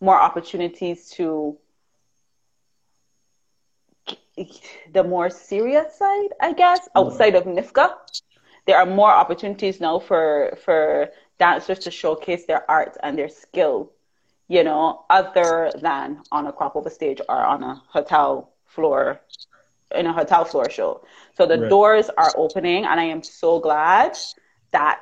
more 0.00 0.20
opportunities 0.20 1.10
to 1.10 1.56
the 4.92 5.04
more 5.04 5.30
serious 5.30 5.96
side, 5.96 6.28
I 6.40 6.52
guess, 6.52 6.88
outside 6.96 7.34
of 7.34 7.44
NIFCA. 7.44 7.94
There 8.66 8.76
are 8.76 8.86
more 8.86 9.10
opportunities 9.10 9.80
now 9.80 9.98
for 9.98 10.56
for 10.64 11.10
dancers 11.38 11.80
to 11.80 11.90
showcase 11.90 12.46
their 12.46 12.68
art 12.70 12.96
and 13.02 13.18
their 13.18 13.28
skill, 13.28 13.92
you 14.52 14.62
know, 14.62 15.06
other 15.08 15.72
than 15.80 16.20
on 16.30 16.46
a 16.46 16.52
crop 16.52 16.76
over 16.76 16.90
stage 16.90 17.22
or 17.26 17.36
on 17.42 17.62
a 17.62 17.74
hotel 17.88 18.52
floor 18.66 19.18
in 19.94 20.04
a 20.06 20.12
hotel 20.12 20.44
floor 20.44 20.68
show. 20.68 21.02
So 21.38 21.46
the 21.46 21.58
right. 21.58 21.70
doors 21.70 22.10
are 22.18 22.32
opening 22.36 22.84
and 22.84 23.00
I 23.00 23.04
am 23.04 23.22
so 23.22 23.60
glad 23.60 24.18
that 24.72 25.00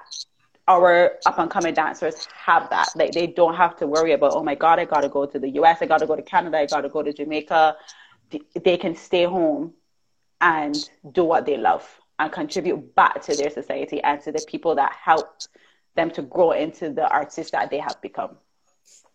our 0.68 1.18
up 1.26 1.36
and 1.40 1.50
coming 1.50 1.74
dancers 1.74 2.28
have 2.46 2.70
that. 2.70 2.90
Like 2.94 3.10
they 3.10 3.26
don't 3.26 3.56
have 3.56 3.76
to 3.78 3.88
worry 3.88 4.12
about, 4.12 4.34
oh 4.34 4.44
my 4.44 4.54
God, 4.54 4.78
I 4.78 4.84
gotta 4.84 5.08
go 5.08 5.26
to 5.26 5.38
the 5.40 5.50
US, 5.60 5.78
I 5.80 5.86
gotta 5.86 6.06
go 6.06 6.14
to 6.14 6.22
Canada, 6.22 6.58
I 6.58 6.66
gotta 6.66 6.88
go 6.88 7.02
to 7.02 7.12
Jamaica. 7.12 7.76
They 8.62 8.76
can 8.76 8.94
stay 8.94 9.24
home 9.24 9.74
and 10.40 10.76
do 11.10 11.24
what 11.24 11.44
they 11.44 11.56
love 11.56 11.84
and 12.20 12.30
contribute 12.30 12.94
back 12.94 13.20
to 13.22 13.34
their 13.34 13.50
society 13.50 14.00
and 14.00 14.20
to 14.22 14.30
the 14.30 14.44
people 14.46 14.76
that 14.76 14.92
helped 14.92 15.48
them 15.96 16.08
to 16.12 16.22
grow 16.22 16.52
into 16.52 16.90
the 16.90 17.08
artists 17.08 17.50
that 17.50 17.68
they 17.70 17.78
have 17.78 18.00
become. 18.00 18.36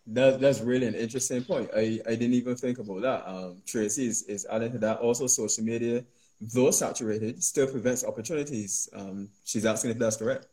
That, 0.08 0.40
that's 0.40 0.60
really 0.60 0.86
an 0.86 0.94
interesting 0.94 1.42
point. 1.42 1.70
I, 1.76 2.00
I 2.06 2.10
didn't 2.10 2.34
even 2.34 2.56
think 2.56 2.78
about 2.78 3.02
that. 3.02 3.28
Um, 3.28 3.62
Tracy 3.66 4.06
is, 4.06 4.22
is 4.24 4.46
adding 4.50 4.72
to 4.72 4.78
that. 4.78 4.98
Also, 4.98 5.26
social 5.26 5.64
media 5.64 6.04
though 6.40 6.70
saturated, 6.70 7.42
still 7.42 7.66
prevents 7.66 8.04
opportunities. 8.04 8.88
Um, 8.94 9.28
she's 9.44 9.64
asking 9.64 9.92
if 9.92 9.98
that's 9.98 10.16
correct. 10.16 10.46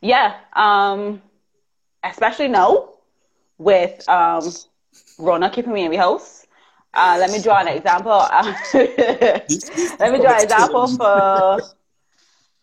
Yeah, 0.00 0.36
um, 0.54 1.22
especially 2.04 2.48
now 2.48 2.90
with 3.58 4.06
um, 4.08 4.50
Rona 5.18 5.50
keeping 5.50 5.72
me 5.72 5.84
in 5.84 5.90
the 5.90 5.96
house. 5.96 6.46
Uh, 6.92 7.16
let 7.20 7.30
me 7.30 7.40
draw 7.40 7.60
an 7.60 7.68
example. 7.68 8.10
let 8.74 10.12
me 10.12 10.20
draw 10.20 10.36
an 10.36 10.42
example 10.42 10.88
for 10.88 11.60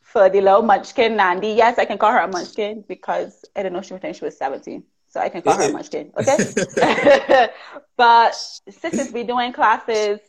for 0.02 0.30
the 0.30 0.42
little 0.42 0.64
munchkin 0.64 1.16
Nandi. 1.16 1.50
Yes, 1.50 1.78
I 1.78 1.86
can 1.86 1.98
call 1.98 2.12
her 2.12 2.20
a 2.20 2.28
munchkin 2.28 2.84
because 2.88 3.46
I 3.56 3.64
don't 3.64 3.74
know 3.74 3.82
she 3.82 3.98
think 3.98 4.18
she 4.18 4.26
was 4.26 4.38
17. 4.38 4.84
So 5.10 5.20
I 5.20 5.30
can 5.30 5.42
call 5.42 5.58
her 5.58 5.70
a 5.70 5.72
munchkin. 5.72 6.12
Okay. 6.18 7.50
but 7.98 8.36
sisters 8.70 9.12
be 9.12 9.24
doing 9.24 9.54
classes 9.54 10.20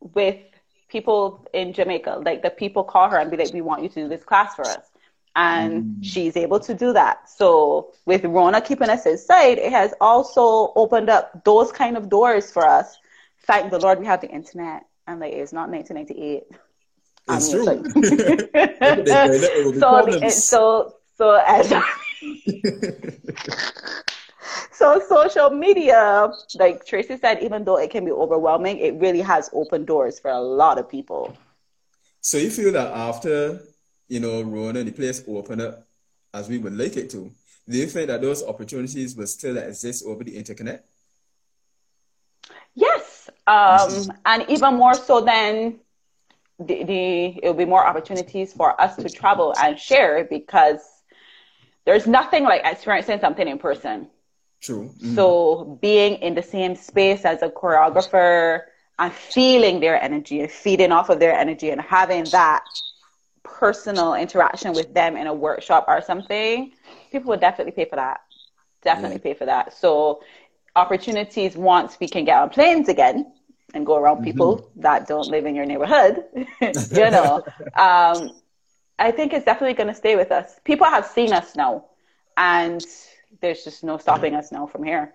with 0.00 0.36
people 0.88 1.46
in 1.52 1.72
Jamaica. 1.72 2.22
Like 2.24 2.42
the 2.42 2.50
people 2.50 2.84
call 2.84 3.10
her 3.10 3.18
and 3.18 3.30
be 3.30 3.36
like, 3.36 3.52
we 3.52 3.60
want 3.60 3.82
you 3.82 3.88
to 3.90 4.02
do 4.02 4.08
this 4.08 4.24
class 4.24 4.54
for 4.54 4.66
us. 4.66 4.84
and 5.36 5.84
mm. 5.84 6.04
she's 6.04 6.36
able 6.36 6.60
to 6.60 6.74
do 6.74 6.92
that. 6.92 7.28
So 7.28 7.92
with 8.06 8.24
Rona 8.24 8.60
keeping 8.60 8.88
us 8.88 9.06
inside, 9.06 9.58
it 9.58 9.72
has 9.72 9.92
also 10.00 10.72
opened 10.76 11.10
up 11.10 11.44
those 11.44 11.72
kind 11.72 11.96
of 11.96 12.08
doors 12.08 12.50
for 12.50 12.66
us. 12.66 12.96
Thank 13.46 13.70
the 13.70 13.78
Lord 13.78 13.98
we 13.98 14.06
have 14.06 14.20
the 14.20 14.30
internet, 14.30 14.86
and 15.06 15.20
like 15.20 15.32
it's 15.32 15.52
not 15.52 15.68
1998. 15.70 16.44
It's 17.30 17.50
true. 17.50 17.64
Like, 17.64 17.78
so, 19.80 20.06
the, 20.06 20.30
so, 20.30 20.94
so 21.16 21.42
as 21.46 21.72
so 24.72 25.00
social 25.08 25.50
media, 25.50 26.32
like 26.54 26.86
Tracy 26.86 27.16
said, 27.16 27.42
even 27.42 27.64
though 27.64 27.78
it 27.78 27.90
can 27.90 28.04
be 28.04 28.12
overwhelming, 28.12 28.78
it 28.78 28.94
really 28.94 29.20
has 29.20 29.50
opened 29.52 29.86
doors 29.86 30.18
for 30.18 30.30
a 30.30 30.40
lot 30.40 30.78
of 30.78 30.88
people. 30.88 31.36
So 32.20 32.38
you 32.38 32.50
feel 32.50 32.72
that 32.72 32.92
after 32.92 33.60
you 34.08 34.20
know 34.20 34.42
Rona, 34.42 34.84
the 34.84 34.92
place 34.92 35.22
opened 35.26 35.62
up 35.62 35.86
as 36.32 36.48
we 36.48 36.58
would 36.58 36.76
like 36.76 36.96
it 36.96 37.10
to, 37.10 37.30
do 37.68 37.78
you 37.78 37.86
think 37.86 38.08
that 38.08 38.20
those 38.20 38.42
opportunities 38.42 39.14
will 39.14 39.26
still 39.26 39.56
exist 39.56 40.04
over 40.06 40.24
the 40.24 40.36
internet? 40.36 40.84
Yes, 42.74 43.30
um, 43.46 44.12
and 44.26 44.44
even 44.48 44.74
more 44.74 44.94
so 44.94 45.20
than 45.20 45.78
the, 46.58 46.84
the 46.84 47.26
it 47.42 47.44
will 47.44 47.54
be 47.54 47.64
more 47.64 47.86
opportunities 47.86 48.52
for 48.52 48.80
us 48.80 48.96
to 48.96 49.08
travel 49.08 49.54
and 49.58 49.78
share 49.78 50.24
because 50.24 50.93
there's 51.84 52.06
nothing 52.06 52.44
like 52.44 52.62
experiencing 52.64 53.20
something 53.20 53.46
in 53.46 53.58
person. 53.58 54.08
True. 54.60 54.88
Mm-hmm. 54.88 55.14
So 55.14 55.78
being 55.82 56.14
in 56.22 56.34
the 56.34 56.42
same 56.42 56.74
space 56.74 57.24
as 57.24 57.42
a 57.42 57.50
choreographer 57.50 58.62
and 58.98 59.12
feeling 59.12 59.80
their 59.80 60.00
energy 60.02 60.40
and 60.40 60.50
feeding 60.50 60.92
off 60.92 61.10
of 61.10 61.20
their 61.20 61.34
energy 61.34 61.70
and 61.70 61.80
having 61.80 62.24
that 62.26 62.64
personal 63.42 64.14
interaction 64.14 64.72
with 64.72 64.92
them 64.94 65.16
in 65.16 65.26
a 65.26 65.34
workshop 65.34 65.84
or 65.88 66.00
something, 66.00 66.72
people 67.12 67.28
would 67.28 67.40
definitely 67.40 67.72
pay 67.72 67.84
for 67.84 67.96
that. 67.96 68.20
Definitely 68.82 69.16
yeah. 69.16 69.22
pay 69.22 69.34
for 69.34 69.46
that. 69.46 69.74
So 69.76 70.22
opportunities 70.76 71.56
once 71.56 71.98
we 72.00 72.08
can 72.08 72.24
get 72.24 72.40
on 72.40 72.50
planes 72.50 72.88
again 72.88 73.32
and 73.74 73.84
go 73.84 73.96
around 73.96 74.16
mm-hmm. 74.16 74.24
people 74.24 74.56
mm-hmm. 74.56 74.80
that 74.80 75.06
don't 75.06 75.28
live 75.28 75.44
in 75.44 75.54
your 75.54 75.66
neighborhood, 75.66 76.24
you 76.60 77.10
know, 77.10 77.44
um, 77.76 78.30
I 78.98 79.10
think 79.10 79.32
it's 79.32 79.44
definitely 79.44 79.74
going 79.74 79.88
to 79.88 79.94
stay 79.94 80.16
with 80.16 80.30
us. 80.30 80.60
People 80.64 80.86
have 80.86 81.06
seen 81.06 81.32
us 81.32 81.56
now, 81.56 81.86
and 82.36 82.84
there's 83.40 83.64
just 83.64 83.82
no 83.82 83.98
stopping 83.98 84.34
us 84.34 84.52
now 84.52 84.66
from 84.66 84.84
here. 84.84 85.14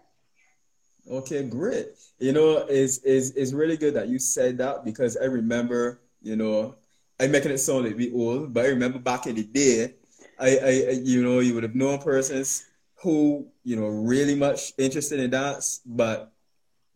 Okay, 1.10 1.44
great. 1.44 1.88
You 2.20 2.34
know, 2.34 2.65
it's, 2.70 3.00
it's, 3.04 3.32
it's 3.32 3.54
really 3.54 3.78
good 3.78 3.94
that 3.96 4.10
you 4.10 4.20
said 4.20 4.58
that 4.58 4.84
because 4.84 5.18
I 5.18 5.26
remember, 5.26 6.02
you 6.22 6.36
know, 6.36 6.76
I'm 7.20 7.32
making 7.32 7.52
it 7.52 7.58
sound 7.58 7.86
like 7.86 7.98
we 7.98 8.13
old, 8.13 8.54
but 8.54 8.65
I 8.65 8.70
remember 8.70 9.00
back 9.00 9.26
in 9.26 9.36
the 9.36 9.44
day, 9.44 9.96
I, 10.39 10.58
I, 10.58 10.70
you 11.04 11.24
know, 11.24 11.39
you 11.39 11.54
would 11.54 11.63
have 11.63 11.76
known 11.76 12.00
persons 12.00 12.65
who, 12.96 13.48
you 13.63 13.76
know, 13.76 13.88
really 13.88 14.36
much 14.36 14.74
interested 14.78 15.20
in 15.20 15.30
dance, 15.30 15.82
but 15.86 16.32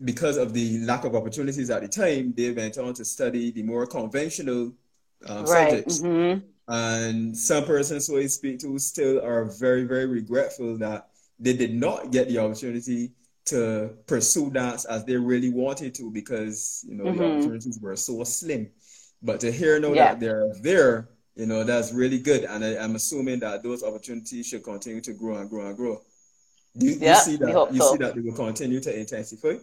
because 0.03 0.37
of 0.37 0.53
the 0.53 0.79
lack 0.85 1.05
of 1.05 1.15
opportunities 1.15 1.69
at 1.69 1.81
the 1.81 1.87
time, 1.87 2.33
they 2.35 2.51
went 2.51 2.77
on 2.77 2.93
to 2.93 3.05
study 3.05 3.51
the 3.51 3.63
more 3.63 3.85
conventional 3.85 4.73
um, 5.27 5.45
right. 5.45 5.69
subjects. 5.69 5.99
Mm-hmm. 5.99 6.45
And 6.67 7.37
some 7.37 7.65
persons 7.65 8.07
who 8.07 8.17
I 8.19 8.27
speak 8.27 8.59
to 8.59 8.79
still 8.79 9.23
are 9.23 9.45
very, 9.45 9.83
very 9.83 10.05
regretful 10.05 10.77
that 10.77 11.09
they 11.39 11.53
did 11.53 11.75
not 11.75 12.11
get 12.11 12.29
the 12.29 12.37
opportunity 12.37 13.11
to 13.45 13.91
pursue 14.07 14.49
dance 14.49 14.85
as 14.85 15.03
they 15.03 15.17
really 15.17 15.49
wanted 15.49 15.93
to 15.95 16.09
because, 16.09 16.85
you 16.87 16.95
know, 16.95 17.05
mm-hmm. 17.05 17.17
the 17.17 17.25
opportunities 17.25 17.79
were 17.81 17.95
so 17.95 18.23
slim. 18.23 18.69
But 19.21 19.39
to 19.41 19.51
hear 19.51 19.79
know 19.79 19.93
yeah. 19.93 20.13
that 20.13 20.19
they're 20.19 20.53
there, 20.61 21.09
you 21.35 21.45
know, 21.45 21.63
that's 21.63 21.91
really 21.91 22.19
good. 22.19 22.43
And 22.43 22.63
I, 22.63 22.83
am 22.83 22.95
assuming 22.95 23.39
that 23.39 23.63
those 23.63 23.83
opportunities 23.83 24.47
should 24.47 24.63
continue 24.63 25.01
to 25.01 25.13
grow 25.13 25.37
and 25.37 25.49
grow 25.49 25.67
and 25.67 25.75
grow. 25.75 26.01
Do 26.77 26.85
you, 26.85 26.93
you 26.93 27.15
see 27.15 27.37
that 27.37 27.67
you 27.71 27.79
so. 27.79 27.91
see 27.91 27.97
that 27.97 28.15
they 28.15 28.21
will 28.21 28.33
continue 28.33 28.79
to 28.79 28.99
intensify? 28.99 29.55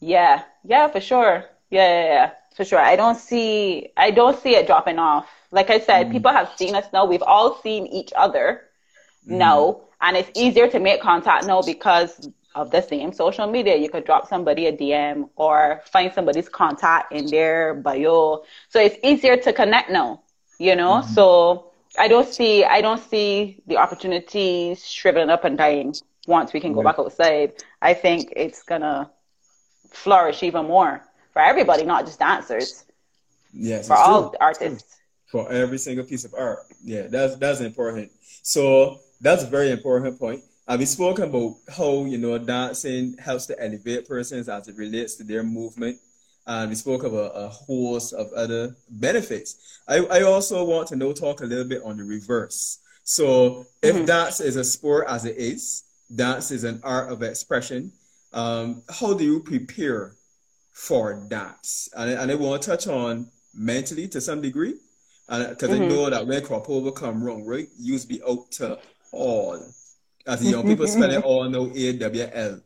Yeah, 0.00 0.42
yeah, 0.64 0.88
for 0.88 1.00
sure. 1.00 1.44
Yeah, 1.70 1.88
yeah, 1.88 2.04
yeah, 2.04 2.30
for 2.56 2.64
sure. 2.64 2.78
I 2.78 2.96
don't 2.96 3.18
see 3.18 3.90
I 3.96 4.10
don't 4.10 4.38
see 4.40 4.56
it 4.56 4.66
dropping 4.66 4.98
off. 4.98 5.28
Like 5.54 5.70
I 5.70 5.78
said, 5.78 6.08
mm. 6.08 6.12
people 6.12 6.32
have 6.32 6.50
seen 6.56 6.74
us 6.74 6.86
now. 6.92 7.06
We've 7.06 7.22
all 7.22 7.60
seen 7.62 7.86
each 7.86 8.12
other 8.16 8.62
mm. 9.26 9.36
now. 9.38 9.82
And 10.00 10.16
it's 10.16 10.30
easier 10.34 10.66
to 10.68 10.80
make 10.80 11.00
contact 11.00 11.46
now 11.46 11.62
because 11.62 12.28
of 12.56 12.72
the 12.72 12.82
same 12.82 13.12
social 13.12 13.46
media. 13.46 13.76
You 13.76 13.88
could 13.88 14.04
drop 14.04 14.28
somebody 14.28 14.66
a 14.66 14.76
DM 14.76 15.30
or 15.36 15.80
find 15.86 16.12
somebody's 16.12 16.48
contact 16.48 17.12
in 17.12 17.26
their 17.26 17.74
bio. 17.74 18.42
So 18.68 18.80
it's 18.80 18.96
easier 19.04 19.36
to 19.36 19.52
connect 19.52 19.90
now, 19.90 20.22
you 20.58 20.74
know? 20.74 20.94
Mm-hmm. 20.94 21.14
So 21.14 21.70
I 21.96 22.08
don't 22.08 22.28
see 22.28 22.64
I 22.64 22.80
don't 22.80 23.02
see 23.10 23.62
the 23.68 23.76
opportunities 23.76 24.84
shriveling 24.84 25.30
up 25.30 25.44
and 25.44 25.56
dying 25.56 25.94
once 26.26 26.52
we 26.52 26.60
can 26.60 26.72
go 26.72 26.82
back 26.82 26.98
outside. 26.98 27.52
I 27.80 27.94
think 27.94 28.32
it's 28.34 28.64
gonna 28.64 29.08
flourish 29.90 30.42
even 30.42 30.66
more 30.66 31.02
for 31.32 31.42
everybody, 31.42 31.84
not 31.84 32.06
just 32.06 32.18
dancers. 32.18 32.84
Yes, 33.52 33.86
for 33.86 33.96
all 33.96 34.30
true. 34.30 34.38
artists 34.40 34.94
for 35.34 35.50
every 35.50 35.78
single 35.78 36.04
piece 36.04 36.24
of 36.24 36.32
art. 36.32 36.60
Yeah, 36.84 37.08
that's 37.08 37.34
that's 37.36 37.60
important. 37.60 38.12
So 38.42 39.00
that's 39.20 39.42
a 39.42 39.48
very 39.48 39.72
important 39.72 40.16
point. 40.16 40.44
And 40.68 40.78
we 40.78 40.86
spoke 40.86 41.18
about 41.18 41.56
how 41.76 42.04
you 42.04 42.18
know 42.18 42.38
dancing 42.38 43.16
helps 43.18 43.46
to 43.46 43.60
elevate 43.60 44.06
persons 44.06 44.48
as 44.48 44.68
it 44.68 44.76
relates 44.76 45.16
to 45.16 45.24
their 45.24 45.42
movement. 45.42 45.98
And 46.46 46.68
we 46.70 46.76
spoke 46.76 47.02
about 47.02 47.32
a 47.34 47.48
host 47.48 48.12
of 48.12 48.32
other 48.32 48.76
benefits. 48.88 49.80
I, 49.88 49.96
I 50.18 50.22
also 50.22 50.62
want 50.64 50.86
to 50.88 50.96
know 50.96 51.12
talk 51.12 51.40
a 51.40 51.46
little 51.46 51.64
bit 51.64 51.82
on 51.82 51.96
the 51.96 52.04
reverse. 52.04 52.78
So 53.02 53.66
if 53.82 53.96
mm-hmm. 53.96 54.04
dance 54.04 54.38
is 54.40 54.54
a 54.54 54.62
sport 54.62 55.06
as 55.08 55.24
it 55.24 55.36
is, 55.36 55.82
dance 56.14 56.52
is 56.52 56.62
an 56.62 56.78
art 56.84 57.10
of 57.10 57.24
expression. 57.24 57.90
Um, 58.32 58.82
how 58.88 59.14
do 59.14 59.24
you 59.24 59.40
prepare 59.40 60.14
for 60.70 61.14
dance? 61.28 61.88
And, 61.96 62.10
and 62.10 62.30
I 62.30 62.34
want 62.36 62.62
to 62.62 62.70
touch 62.70 62.86
on 62.86 63.30
mentally 63.52 64.06
to 64.08 64.20
some 64.20 64.40
degree, 64.40 64.74
because 65.26 65.70
mm-hmm. 65.70 65.82
I 65.82 65.88
know 65.88 66.10
that 66.10 66.26
when 66.26 66.44
crop 66.44 66.68
over 66.68 66.92
come 66.92 67.22
wrong, 67.22 67.44
right, 67.44 67.68
you 67.78 67.98
be 68.06 68.22
out 68.22 68.50
to 68.52 68.78
all. 69.12 69.58
As 70.26 70.40
the 70.40 70.50
young 70.50 70.66
people 70.66 70.86
spell 70.86 71.10
it 71.10 71.24
all 71.24 71.48
know 71.48 71.70
A 71.74 71.92
W 71.92 72.28
L. 72.32 72.60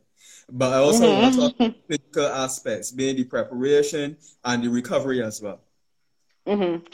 But 0.51 0.73
I 0.73 0.77
also 0.77 1.03
mm-hmm. 1.03 1.21
want 1.21 1.33
to 1.33 1.41
talk 1.41 1.55
about 1.55 1.75
physical 1.87 2.25
aspects, 2.25 2.91
being 2.91 3.15
the 3.15 3.23
preparation 3.23 4.17
and 4.43 4.63
the 4.63 4.69
recovery 4.69 5.21
as 5.23 5.41
well. 5.41 5.61
Mm-hmm. 6.47 6.85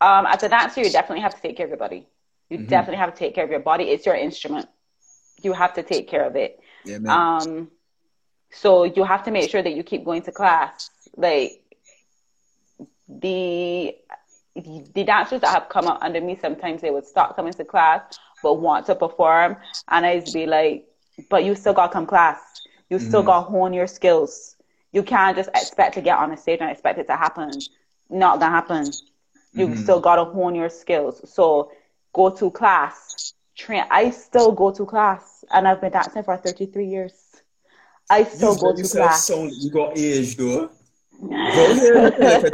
Um, 0.00 0.26
as 0.26 0.42
a 0.42 0.48
dancer, 0.48 0.82
you 0.82 0.90
definitely 0.90 1.22
have 1.22 1.34
to 1.34 1.40
take 1.40 1.56
care 1.56 1.66
of 1.66 1.70
your 1.70 1.78
body. 1.78 2.06
You 2.50 2.58
mm-hmm. 2.58 2.66
definitely 2.66 2.98
have 2.98 3.14
to 3.14 3.18
take 3.18 3.34
care 3.34 3.44
of 3.44 3.50
your 3.50 3.60
body. 3.60 3.84
It's 3.84 4.04
your 4.04 4.16
instrument. 4.16 4.68
You 5.42 5.52
have 5.52 5.74
to 5.74 5.82
take 5.82 6.08
care 6.08 6.24
of 6.24 6.36
it. 6.36 6.60
Yeah, 6.84 6.98
um, 7.08 7.70
so 8.50 8.84
you 8.84 9.04
have 9.04 9.24
to 9.24 9.30
make 9.30 9.50
sure 9.50 9.62
that 9.62 9.74
you 9.74 9.82
keep 9.82 10.04
going 10.04 10.22
to 10.22 10.32
class. 10.32 10.90
Like 11.16 11.62
the 13.08 13.94
the 14.54 15.04
dancers 15.04 15.40
that 15.40 15.52
have 15.52 15.68
come 15.68 15.86
up 15.86 15.98
under 16.02 16.20
me, 16.20 16.38
sometimes 16.40 16.80
they 16.80 16.90
would 16.90 17.06
stop 17.06 17.36
coming 17.36 17.52
to 17.54 17.64
class 17.64 18.18
but 18.44 18.54
want 18.54 18.86
to 18.86 18.94
perform. 18.94 19.56
And 19.88 20.06
I'd 20.06 20.32
be 20.32 20.46
like, 20.46 20.86
but 21.30 21.44
you 21.44 21.56
still 21.56 21.72
got 21.72 21.88
to 21.88 21.92
come 21.92 22.06
class. 22.06 22.38
You 22.90 23.00
still 23.00 23.20
mm-hmm. 23.20 23.26
got 23.26 23.44
to 23.44 23.50
hone 23.50 23.72
your 23.72 23.88
skills. 23.88 24.54
You 24.92 25.02
can't 25.02 25.36
just 25.36 25.48
expect 25.48 25.94
to 25.94 26.00
get 26.00 26.18
on 26.18 26.30
a 26.30 26.36
stage 26.36 26.60
and 26.60 26.70
expect 26.70 27.00
it 27.00 27.08
to 27.08 27.16
happen. 27.16 27.50
Not 28.08 28.38
gonna 28.38 28.52
happen. 28.52 28.92
You 29.52 29.68
mm-hmm. 29.68 29.82
still 29.82 29.98
got 29.98 30.16
to 30.16 30.24
hone 30.24 30.54
your 30.54 30.68
skills. 30.68 31.20
So 31.32 31.72
go 32.12 32.30
to 32.30 32.50
class. 32.50 33.32
Train. 33.56 33.84
I 33.90 34.10
still 34.10 34.52
go 34.52 34.72
to 34.72 34.84
class, 34.84 35.44
and 35.50 35.66
I've 35.66 35.80
been 35.80 35.92
dancing 35.92 36.22
for 36.22 36.36
33 36.36 36.86
years. 36.86 37.12
I 38.10 38.24
still 38.24 38.54
you 38.54 38.60
go 38.60 38.74
to 38.74 38.88
class. 38.88 39.26
So 39.26 39.44
you 39.44 39.70
got 39.70 39.96
age 39.96 40.36
though. 40.36 40.70
Go 41.20 41.74
here 41.74 41.94
like 42.02 42.18
a 42.18 42.50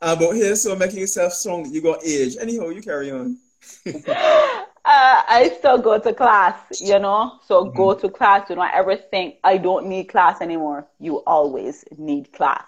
20 0.00 0.12
uh, 0.12 0.16
but 0.16 0.36
here's 0.36 0.62
so 0.62 0.76
making 0.76 0.98
yourself 0.98 1.32
strong, 1.32 1.72
you 1.72 1.80
got 1.80 2.04
age. 2.04 2.36
Anyhow, 2.40 2.68
you 2.68 2.82
carry 2.82 3.10
on. 3.10 3.38
uh, 3.86 4.62
I 4.84 5.54
still 5.58 5.78
go 5.78 5.98
to 5.98 6.12
class, 6.12 6.80
you 6.80 6.98
know. 6.98 7.38
So 7.46 7.64
mm-hmm. 7.64 7.76
go 7.76 7.94
to 7.94 8.08
class. 8.08 8.48
Do 8.48 8.56
not 8.56 8.74
ever 8.74 8.96
think 8.96 9.36
I 9.42 9.56
don't 9.56 9.86
need 9.86 10.04
class 10.04 10.40
anymore. 10.40 10.86
You 11.00 11.18
always 11.26 11.84
need 11.96 12.32
class. 12.32 12.64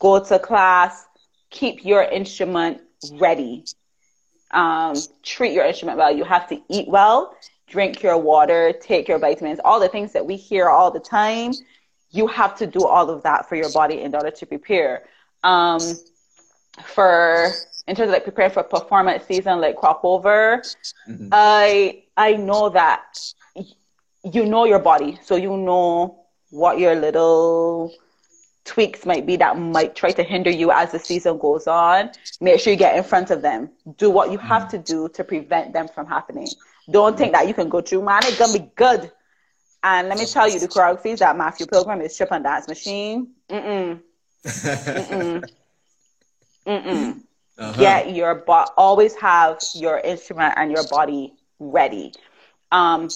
Go 0.00 0.22
to 0.24 0.38
class. 0.38 1.06
Keep 1.50 1.84
your 1.84 2.02
instrument 2.02 2.80
ready. 3.14 3.64
Um, 4.52 4.94
treat 5.22 5.52
your 5.52 5.64
instrument 5.64 5.98
well. 5.98 6.14
You 6.14 6.24
have 6.24 6.48
to 6.48 6.60
eat 6.68 6.88
well, 6.88 7.36
drink 7.68 8.02
your 8.02 8.18
water, 8.18 8.72
take 8.80 9.08
your 9.08 9.18
vitamins, 9.18 9.60
all 9.64 9.78
the 9.78 9.88
things 9.88 10.12
that 10.12 10.26
we 10.26 10.36
hear 10.36 10.68
all 10.68 10.90
the 10.90 11.00
time. 11.00 11.52
You 12.10 12.26
have 12.26 12.56
to 12.58 12.66
do 12.66 12.84
all 12.84 13.10
of 13.10 13.22
that 13.22 13.48
for 13.48 13.54
your 13.54 13.70
body 13.72 14.00
in 14.00 14.14
order 14.14 14.30
to 14.30 14.46
prepare. 14.46 15.04
Um, 15.44 15.80
for 16.86 17.52
in 17.86 17.96
terms 17.96 18.08
of 18.08 18.12
like 18.12 18.24
preparing 18.24 18.50
for 18.50 18.62
performance 18.62 19.24
season 19.24 19.60
like 19.60 19.76
crop 19.76 20.00
over 20.04 20.62
mm-hmm. 21.08 21.28
i 21.32 22.02
i 22.16 22.34
know 22.34 22.68
that 22.68 23.18
you 24.24 24.44
know 24.44 24.64
your 24.64 24.78
body 24.78 25.18
so 25.22 25.36
you 25.36 25.56
know 25.56 26.24
what 26.50 26.78
your 26.78 26.94
little 26.94 27.92
tweaks 28.64 29.04
might 29.06 29.26
be 29.26 29.36
that 29.36 29.58
might 29.58 29.94
try 29.94 30.12
to 30.12 30.22
hinder 30.22 30.50
you 30.50 30.70
as 30.70 30.92
the 30.92 30.98
season 30.98 31.38
goes 31.38 31.66
on, 31.66 32.10
make 32.40 32.60
sure 32.60 32.72
you 32.72 32.78
get 32.78 32.96
in 32.96 33.02
front 33.02 33.30
of 33.30 33.42
them. 33.42 33.70
Do 33.96 34.10
what 34.10 34.30
you 34.30 34.38
have 34.38 34.68
to 34.70 34.78
do 34.78 35.08
to 35.10 35.24
prevent 35.24 35.72
them 35.72 35.88
from 35.88 36.06
happening. 36.06 36.48
Don't 36.90 37.16
think 37.16 37.32
that 37.32 37.48
you 37.48 37.54
can 37.54 37.68
go 37.68 37.80
through, 37.80 38.02
man, 38.02 38.20
it's 38.24 38.38
gonna 38.38 38.52
be 38.52 38.70
good. 38.76 39.10
And 39.82 40.08
let 40.08 40.18
me 40.18 40.26
tell 40.26 40.48
you, 40.48 40.60
the 40.60 40.68
choreographies 40.68 41.18
that 41.18 41.36
Matthew 41.36 41.66
Pilgrim 41.66 42.00
is 42.02 42.14
Strip 42.14 42.32
and 42.32 42.44
Dance 42.44 42.68
Machine. 42.68 43.28
Mm-mm. 43.48 44.00
Mm-mm. 44.44 45.50
Mm-mm. 46.66 47.22
Uh-huh. 47.58 47.72
Get 47.78 48.14
your 48.14 48.34
but 48.34 48.72
always 48.76 49.14
have 49.16 49.58
your 49.74 49.98
instrument 49.98 50.54
and 50.56 50.70
your 50.70 50.86
body 50.88 51.34
ready. 51.58 52.14
Um, 52.72 53.08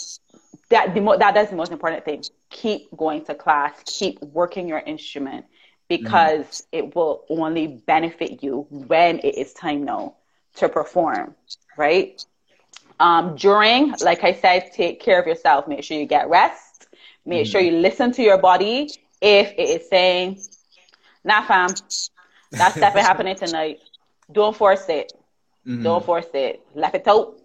that 0.69 0.95
the 0.95 1.01
mo- 1.01 1.17
that's 1.17 1.51
the 1.51 1.57
most 1.57 1.73
important 1.73 2.05
thing. 2.05 2.25
Keep 2.51 2.95
going 2.97 3.25
to 3.25 3.35
class. 3.35 3.83
Keep 3.87 4.21
working 4.23 4.69
your 4.69 4.81
instrument 4.81 5.47
because 5.89 6.45
mm. 6.45 6.67
it 6.73 6.95
will 6.95 7.25
only 7.31 7.67
benefit 7.67 8.43
you 8.43 8.67
when 8.71 9.19
it 9.21 9.37
is 9.37 9.53
time 9.55 9.85
now 9.85 10.17
to 10.57 10.69
perform. 10.69 11.35
Right. 11.77 12.25
Um, 13.01 13.35
during, 13.37 13.95
like 14.03 14.23
I 14.25 14.35
said, 14.35 14.73
take 14.73 15.01
care 15.01 15.21
of 15.21 15.27
yourself. 15.27 15.67
Make 15.67 15.83
sure 15.83 15.99
you 15.99 16.07
get 16.07 16.29
rest. 16.29 16.87
Make 17.27 17.47
mm. 17.47 17.51
sure 17.51 17.61
you 17.61 17.79
listen 17.79 18.13
to 18.13 18.23
your 18.23 18.39
body. 18.39 18.91
If 19.21 19.53
it 19.53 19.81
is 19.81 19.89
saying, 19.89 20.41
"Nah, 21.25 21.43
fam, 21.43 21.71
that's 22.57 22.75
definitely 22.75 23.03
happening 23.03 23.37
tonight," 23.37 23.81
don't 24.31 24.57
force 24.57 24.89
it. 24.89 25.13
Mm-hmm. 25.67 25.83
Don't 25.83 26.05
force 26.05 26.29
it. 26.35 26.67
Let 26.75 26.95
it 26.95 27.09
out 27.09 27.41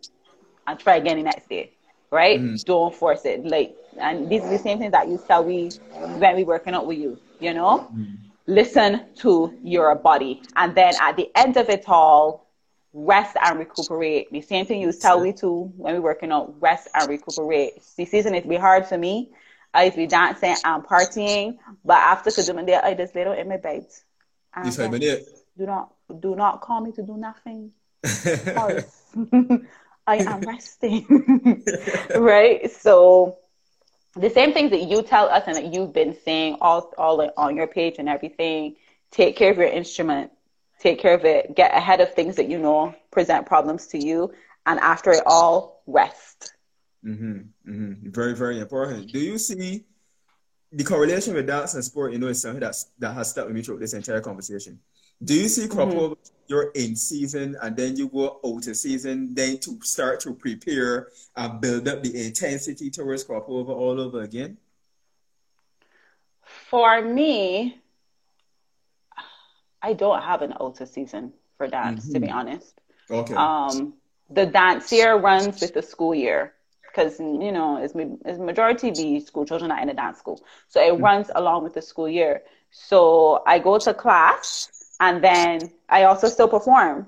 and 0.68 0.78
try 0.78 0.98
again 0.98 1.18
the 1.18 1.24
next 1.24 1.48
day 1.48 1.74
right? 2.12 2.40
Mm-hmm. 2.40 2.56
Don't 2.66 2.94
force 2.94 3.26
it. 3.26 3.46
Like, 3.46 3.76
and 4.00 4.30
these 4.30 4.42
are 4.44 4.50
the 4.50 4.58
same 4.58 4.80
things 4.80 4.92
that 4.92 5.08
you 5.08 5.22
tell 5.28 5.44
we 5.44 5.70
when 6.18 6.36
we 6.36 6.44
working 6.44 6.74
out 6.74 6.88
with 6.88 6.98
you. 6.98 7.18
You 7.40 7.54
know, 7.54 7.90
mm-hmm. 7.94 8.16
listen 8.48 9.06
to 9.20 9.58
your 9.64 9.96
body, 9.96 10.42
and 10.56 10.76
then 10.76 10.94
at 11.02 11.16
the 11.16 11.30
end 11.36 11.58
of 11.58 11.70
it 11.70 11.86
all, 11.88 12.48
rest 12.94 13.38
and 13.42 13.60
recuperate. 13.60 14.32
The 14.32 14.42
same 14.42 14.66
thing 14.66 14.82
you 14.82 14.92
tell 14.92 15.22
we 15.22 15.34
to 15.34 15.72
when 15.78 15.94
we 15.94 16.00
working 16.00 16.32
out, 16.32 16.54
rest 16.60 16.90
and 16.94 17.08
recuperate. 17.08 17.82
The 17.96 18.06
season 18.06 18.36
it 18.36 18.48
be 18.48 18.58
hard 18.58 18.86
for 18.86 18.98
me. 18.98 19.30
I 19.74 19.84
used 19.86 19.96
to 19.96 20.02
be 20.02 20.08
dancing 20.08 20.56
and 20.66 20.84
partying, 20.84 21.58
but 21.86 21.98
after 21.98 22.32
Kadooment 22.32 22.66
there, 22.66 22.84
I 22.84 22.96
just 22.96 23.14
little 23.14 23.34
in 23.34 23.48
my 23.48 23.58
bed. 23.58 23.86
You 24.64 24.72
say, 24.72 24.90
do 25.58 25.66
not 25.66 25.94
do 26.20 26.36
not 26.36 26.62
call 26.62 26.82
me 26.82 26.92
to 26.94 27.04
do 27.04 27.18
nothing. 27.18 27.72
I 30.08 30.18
am 30.18 30.42
resting. 30.42 31.06
right? 32.16 32.72
So 32.72 33.38
the 34.16 34.30
same 34.30 34.54
things 34.54 34.72
that 34.72 34.84
you 34.84 35.04
tell 35.04 35.30
us 35.30 35.44
and 35.46 35.56
that 35.56 35.74
you've 35.74 35.94
been 35.94 36.18
saying 36.26 36.58
all 36.62 36.92
all 36.98 37.30
on 37.38 37.56
your 37.56 37.68
page 37.68 37.96
and 38.00 38.10
everything. 38.10 38.76
Take 39.12 39.36
care 39.36 39.52
of 39.52 39.58
your 39.58 39.68
instrument. 39.68 40.32
Take 40.80 41.00
care 41.00 41.14
of 41.14 41.26
it. 41.26 41.56
Get 41.56 41.76
ahead 41.76 42.00
of 42.00 42.14
things 42.14 42.38
that 42.38 42.48
you 42.48 42.58
know 42.58 42.96
present 43.12 43.46
problems 43.46 43.88
to 43.88 44.04
you, 44.04 44.34
and 44.66 44.80
after 44.80 45.12
it 45.12 45.24
all, 45.26 45.84
rest. 45.88 46.54
Mm-hmm, 47.06 47.72
mm-hmm. 47.72 48.10
Very, 48.12 48.36
very 48.36 48.60
important. 48.60 49.12
Do 49.12 49.20
you 49.20 49.38
see 49.38 49.86
the 50.72 50.84
correlation 50.84 51.34
with 51.34 51.48
dance 51.48 51.74
and 51.74 51.84
sport? 51.84 52.14
You 52.14 52.20
know, 52.20 52.28
is 52.28 52.42
something 52.42 52.60
that's 52.60 52.92
that 53.00 53.14
has 53.14 53.32
stuck 53.32 53.48
with 53.48 53.56
me 53.56 53.62
throughout 53.62 53.80
this 53.80 53.94
entire 53.94 54.22
conversation. 54.22 54.80
Do 55.22 55.34
you 55.34 55.50
see 55.50 55.68
crop 55.68 55.90
mm-hmm. 55.90 56.14
you're 56.48 56.72
in 56.76 56.96
season 56.96 57.58
and 57.62 57.76
then 57.76 57.98
you 57.98 58.08
go 58.08 58.40
out 58.46 58.68
of 58.68 58.78
season, 58.78 59.34
then 59.34 59.58
to 59.60 59.78
start 59.82 60.22
to 60.22 60.34
prepare 60.34 61.10
and 61.36 61.60
build 61.60 61.88
up 61.90 62.04
the 62.04 62.26
intensity 62.26 62.90
towards 62.90 63.26
crop 63.26 63.50
over 63.50 63.74
all 63.74 64.00
over 64.00 64.22
again? 64.22 64.58
For 66.70 67.02
me, 67.02 67.80
I 69.82 69.94
don't 69.94 70.22
have 70.22 70.42
an 70.42 70.54
out 70.60 70.80
of 70.80 70.88
season 70.88 71.34
for 71.58 71.68
dance, 71.68 72.06
mm-hmm. 72.06 72.14
to 72.14 72.20
be 72.20 72.28
mm-hmm. 72.28 72.38
honest. 72.38 72.80
Okay. 73.12 73.34
Um, 73.34 73.94
the 74.30 74.46
dance 74.46 74.92
year 74.92 75.18
runs 75.18 75.60
with 75.60 75.74
the 75.74 75.82
school 75.82 76.16
year 76.16 76.54
because 77.00 77.20
you 77.20 77.52
know 77.52 77.78
it's, 77.78 77.94
it's 78.26 78.40
majority 78.40 78.92
be 78.92 79.20
school 79.20 79.46
children 79.46 79.72
are 79.72 79.82
in 79.82 79.90
a 79.90 79.94
dance 79.94 80.18
school, 80.20 80.44
so 80.68 80.82
it 80.82 80.94
mm-hmm. 80.94 81.04
runs 81.04 81.32
along 81.34 81.64
with 81.64 81.74
the 81.74 81.82
school 81.82 82.10
year. 82.10 82.44
So 82.72 83.42
I 83.48 83.60
go 83.60 83.78
to 83.80 83.94
class 83.94 84.96
and 85.00 85.24
then 85.24 85.72
I 85.88 86.04
also 86.04 86.28
still 86.28 86.48
perform. 86.48 87.08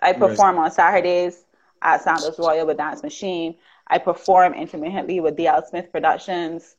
I 0.00 0.12
perform 0.12 0.58
on 0.58 0.70
Saturdays 0.70 1.44
at 1.82 2.02
Sandals 2.02 2.38
Royal 2.38 2.66
with 2.66 2.78
Dance 2.78 3.02
Machine. 3.02 3.56
I 3.86 3.98
perform 3.98 4.54
intermittently 4.54 5.20
with 5.20 5.36
DL 5.36 5.66
Smith 5.68 5.92
Productions. 5.92 6.76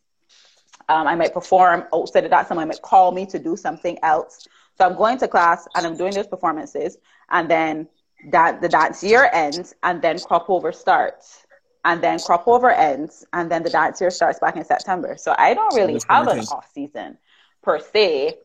Um, 0.90 1.08
I 1.08 1.16
might 1.16 1.34
perform 1.34 1.86
outside 1.94 2.26
of 2.26 2.32
that. 2.32 2.48
Someone 2.48 2.68
might 2.68 2.82
call 2.82 3.12
me 3.12 3.26
to 3.28 3.40
do 3.40 3.56
something 3.56 3.98
else. 4.04 4.48
So 4.78 4.86
I'm 4.86 4.98
going 4.98 5.18
to 5.20 5.28
class 5.28 5.68
and 5.76 5.86
I'm 5.86 5.96
doing 5.96 6.14
those 6.14 6.28
performances, 6.28 6.98
and 7.30 7.50
then 7.50 7.88
that 8.32 8.62
the 8.62 8.68
dance 8.68 9.04
year 9.04 9.30
ends, 9.32 9.74
and 9.84 10.02
then 10.02 10.20
crop 10.20 10.50
over 10.50 10.72
starts, 10.72 11.45
and 11.86 12.02
then 12.02 12.20
crop 12.20 12.48
over 12.48 12.72
ends, 12.72 13.26
and 13.32 13.50
then 13.50 13.64
the 13.64 13.70
dance 13.70 14.02
year 14.02 14.10
starts 14.10 14.40
back 14.40 14.58
in 14.58 14.66
September. 14.66 15.16
So 15.18 15.36
I 15.38 15.54
don't 15.54 15.74
really 15.76 16.02
have 16.10 16.28
an 16.28 16.40
off 16.40 16.68
season 16.74 17.18
per 17.62 17.80
se 17.80 18.40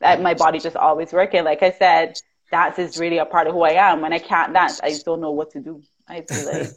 that 0.00 0.22
my 0.22 0.32
body 0.32 0.58
just 0.58 0.76
always 0.76 1.12
working. 1.12 1.44
Like 1.44 1.62
I 1.62 1.72
said, 1.72 2.18
dance 2.50 2.78
is 2.78 2.98
really 2.98 3.18
a 3.18 3.26
part 3.26 3.46
of 3.46 3.52
who 3.52 3.62
I 3.62 3.72
am. 3.72 4.00
When 4.00 4.14
I 4.14 4.18
can't 4.18 4.54
dance, 4.54 4.80
I 4.82 4.88
just 4.88 5.04
don't 5.04 5.20
know 5.20 5.30
what 5.30 5.50
to 5.52 5.60
do. 5.60 5.82
I 6.08 6.22
feel 6.22 6.46
like 6.46 6.70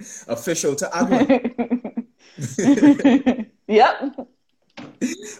official 0.28 0.76
to 0.76 0.84
Agma. 0.86 2.04
yep. 3.66 4.28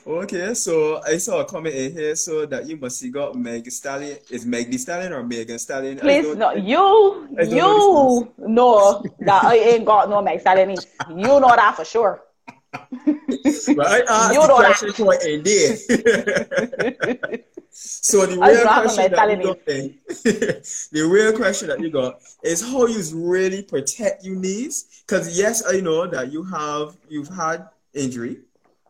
Okay, 0.07 0.55
so 0.55 1.03
I 1.05 1.19
saw 1.19 1.41
a 1.41 1.45
comment 1.45 1.75
in 1.75 1.93
here 1.93 2.17
so 2.17 2.47
that 2.47 2.67
you 2.67 2.77
must 2.77 2.99
see 2.99 3.11
got 3.11 3.35
Meg 3.35 3.71
Stallion. 3.71 4.19
Is 4.31 4.47
Meg 4.47 4.71
the 4.71 4.79
Stallion 4.79 5.13
or 5.13 5.23
Megan 5.23 5.59
Stallion? 5.59 5.99
Please, 5.99 6.35
no, 6.37 6.53
you, 6.53 7.29
you 7.39 8.33
know, 8.39 9.03
that 9.21 9.45
I 9.45 9.57
ain't 9.57 9.85
got 9.85 10.09
no 10.09 10.23
Meg 10.23 10.41
Stallion. 10.41 10.71
You 11.11 11.17
know 11.17 11.41
that 11.41 11.77
for 11.77 11.85
sure 11.85 12.23
but 12.73 13.87
I 13.87 14.03
asked 14.09 14.35
you 14.35 14.47
the 14.47 14.55
question 14.55 14.93
for 14.93 15.15
a 15.15 15.41
day. 15.41 15.77
so 17.71 18.27
the 18.27 18.37
real 18.39 18.63
question 18.67 19.11
that 19.13 19.31
you 19.31 19.43
got, 19.43 19.65
the 20.93 21.03
real 21.09 21.33
question 21.37 21.69
that 21.69 21.81
you 21.81 21.91
got 21.91 22.21
is 22.43 22.61
how 22.61 22.87
you 22.87 23.03
really 23.15 23.63
protect 23.63 24.25
your 24.25 24.37
knees. 24.37 25.03
Because 25.07 25.39
yes, 25.39 25.63
I 25.67 25.81
know 25.81 26.07
that 26.07 26.31
you 26.31 26.43
have 26.45 26.97
you've 27.09 27.29
had 27.29 27.69
injury. 27.95 28.41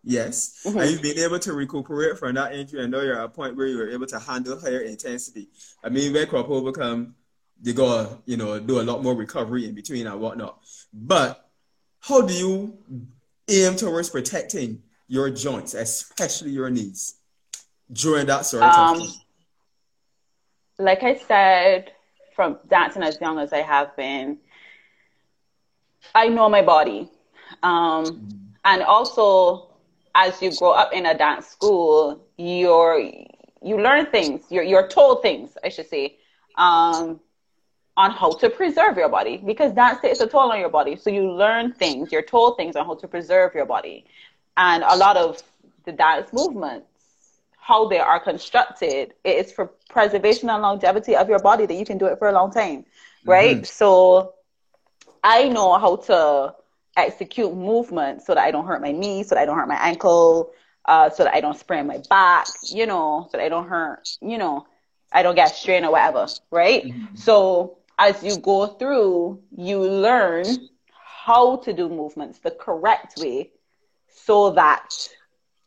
Yes, 0.09 0.63
mm-hmm. 0.65 0.79
and 0.79 0.91
you've 0.91 1.03
been 1.03 1.19
able 1.19 1.39
to 1.39 1.53
recuperate 1.53 2.19
from 2.19 2.37
that 2.37 2.55
injury. 2.55 2.83
I 2.83 2.87
know 2.87 3.03
you're 3.03 3.19
at 3.19 3.27
a 3.27 3.29
point 3.29 3.57
where 3.57 3.67
you 3.67 3.77
were 3.77 3.91
able 3.91 4.07
to 4.07 4.19
handle 4.19 4.59
higher 4.59 4.81
intensity. 4.81 5.49
I 5.85 5.91
mean, 5.91 6.15
when 6.15 6.27
crop 6.27 6.49
overcome, 6.49 7.15
you 7.63 7.75
go, 7.75 8.19
you 8.25 8.39
know, 8.39 8.59
do 8.59 8.81
a 8.81 8.85
lot 8.85 9.03
more 9.03 9.15
recovery 9.15 9.69
in 9.69 9.75
between 9.75 10.07
and 10.07 10.19
whatnot. 10.19 10.61
But 10.95 11.47
how 12.01 12.23
do 12.23 12.33
you 12.33 12.79
aim 13.49 13.77
towards 13.77 14.09
protecting 14.09 14.83
your 15.09 15.29
joints, 15.29 15.75
especially 15.75 16.53
your 16.53 16.71
knees, 16.71 17.17
during 17.93 18.25
that 18.29 18.47
sort 18.47 18.63
of 18.63 18.75
um, 18.75 19.01
time? 19.01 19.09
Like 20.79 21.03
I 21.03 21.17
said, 21.17 21.93
from 22.35 22.59
dancing 22.67 23.03
as 23.03 23.21
young 23.21 23.39
as 23.39 23.53
I 23.53 23.61
have 23.61 23.95
been, 23.95 24.39
I 26.15 26.29
know 26.29 26.49
my 26.49 26.63
body. 26.63 27.11
Um, 27.63 28.07
mm-hmm. 28.07 28.37
And 28.65 28.83
also, 28.83 29.68
as 30.19 30.43
you 30.43 30.51
grow 30.57 30.73
up 30.73 30.93
in 30.93 31.07
a 31.07 31.17
dance 31.17 31.47
school, 31.47 32.21
you're 32.37 32.99
you 33.63 33.81
learn 33.81 34.07
things. 34.07 34.43
You're 34.51 34.65
you're 34.65 34.89
told 34.89 35.23
things, 35.23 35.57
I 35.65 35.69
should 35.69 35.89
say. 35.89 36.19
Um, 36.57 37.21
on 37.97 38.13
how 38.13 38.31
to 38.31 38.49
preserve 38.49 38.97
your 38.97 39.09
body 39.09 39.39
because 39.45 39.73
dance 39.73 40.01
takes 40.01 40.21
a 40.21 40.27
toll 40.27 40.53
on 40.53 40.61
your 40.61 40.69
body. 40.69 40.95
So 40.95 41.11
you 41.11 41.33
learn 41.33 41.73
things, 41.73 42.13
you're 42.13 42.23
told 42.23 42.57
things 42.57 42.77
on 42.77 42.87
how 42.87 42.95
to 42.95 43.09
preserve 43.09 43.55
your 43.55 43.67
body. 43.67 44.05
And 44.57 44.85
a 44.85 44.97
lot 44.97 45.17
of 45.17 45.43
the 45.85 45.91
dance 45.91 46.33
movements, 46.33 46.87
how 47.59 47.89
they 47.89 47.99
are 47.99 48.21
constructed, 48.21 49.15
it 49.25 49.47
is 49.47 49.53
for 49.53 49.73
preservation 49.91 50.49
and 50.49 50.63
longevity 50.63 51.17
of 51.17 51.29
your 51.29 51.41
body 51.41 51.67
that 51.67 51.75
you 51.75 51.85
can 51.85 51.99
do 51.99 52.07
it 52.07 52.21
for 52.21 52.29
a 52.29 52.33
long 52.33 52.53
time. 52.53 52.85
Right? 53.25 53.57
Mm-hmm. 53.57 53.65
So 53.65 54.35
I 55.25 55.49
know 55.49 55.77
how 55.79 55.97
to 55.97 56.55
execute 56.99 57.55
movements 57.55 58.27
so 58.27 58.35
that 58.35 58.45
I 58.45 58.51
don't 58.51 58.67
hurt 58.67 58.83
my 58.83 58.93
knee, 58.93 59.23
so 59.23 59.35
that 59.35 59.43
I 59.43 59.45
don't 59.45 59.57
hurt 59.57 59.69
my 59.69 59.81
ankle, 59.81 60.53
uh, 60.85 61.11
so 61.11 61.25
that 61.25 61.35
I 61.35 61.41
don't 61.41 61.59
sprain 61.59 61.87
my 61.87 62.01
back, 62.09 62.47
you 62.65 62.87
know, 62.87 63.29
so 63.31 63.39
that 63.39 63.45
I 63.45 63.49
don't 63.49 63.69
hurt, 63.69 64.09
you 64.21 64.39
know, 64.39 64.67
I 65.13 65.23
don't 65.23 65.35
get 65.35 65.55
strained 65.55 65.85
or 65.85 65.93
whatever, 65.93 66.27
right? 66.51 66.85
Mm-hmm. 66.85 67.17
So 67.17 67.79
as 67.99 68.23
you 68.23 68.39
go 68.39 68.67
through, 68.67 69.43
you 69.57 69.81
learn 69.81 70.47
how 71.27 71.57
to 71.57 71.73
do 71.73 71.89
movements 71.89 72.39
the 72.39 72.51
correct 72.51 73.19
way 73.19 73.51
so 74.09 74.51
that 74.53 74.89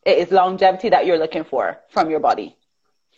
it 0.04 0.18
is 0.18 0.30
longevity 0.30 0.88
that 0.90 1.06
you're 1.06 1.18
looking 1.18 1.44
for 1.44 1.78
from 1.90 2.10
your 2.10 2.20
body. 2.20 2.56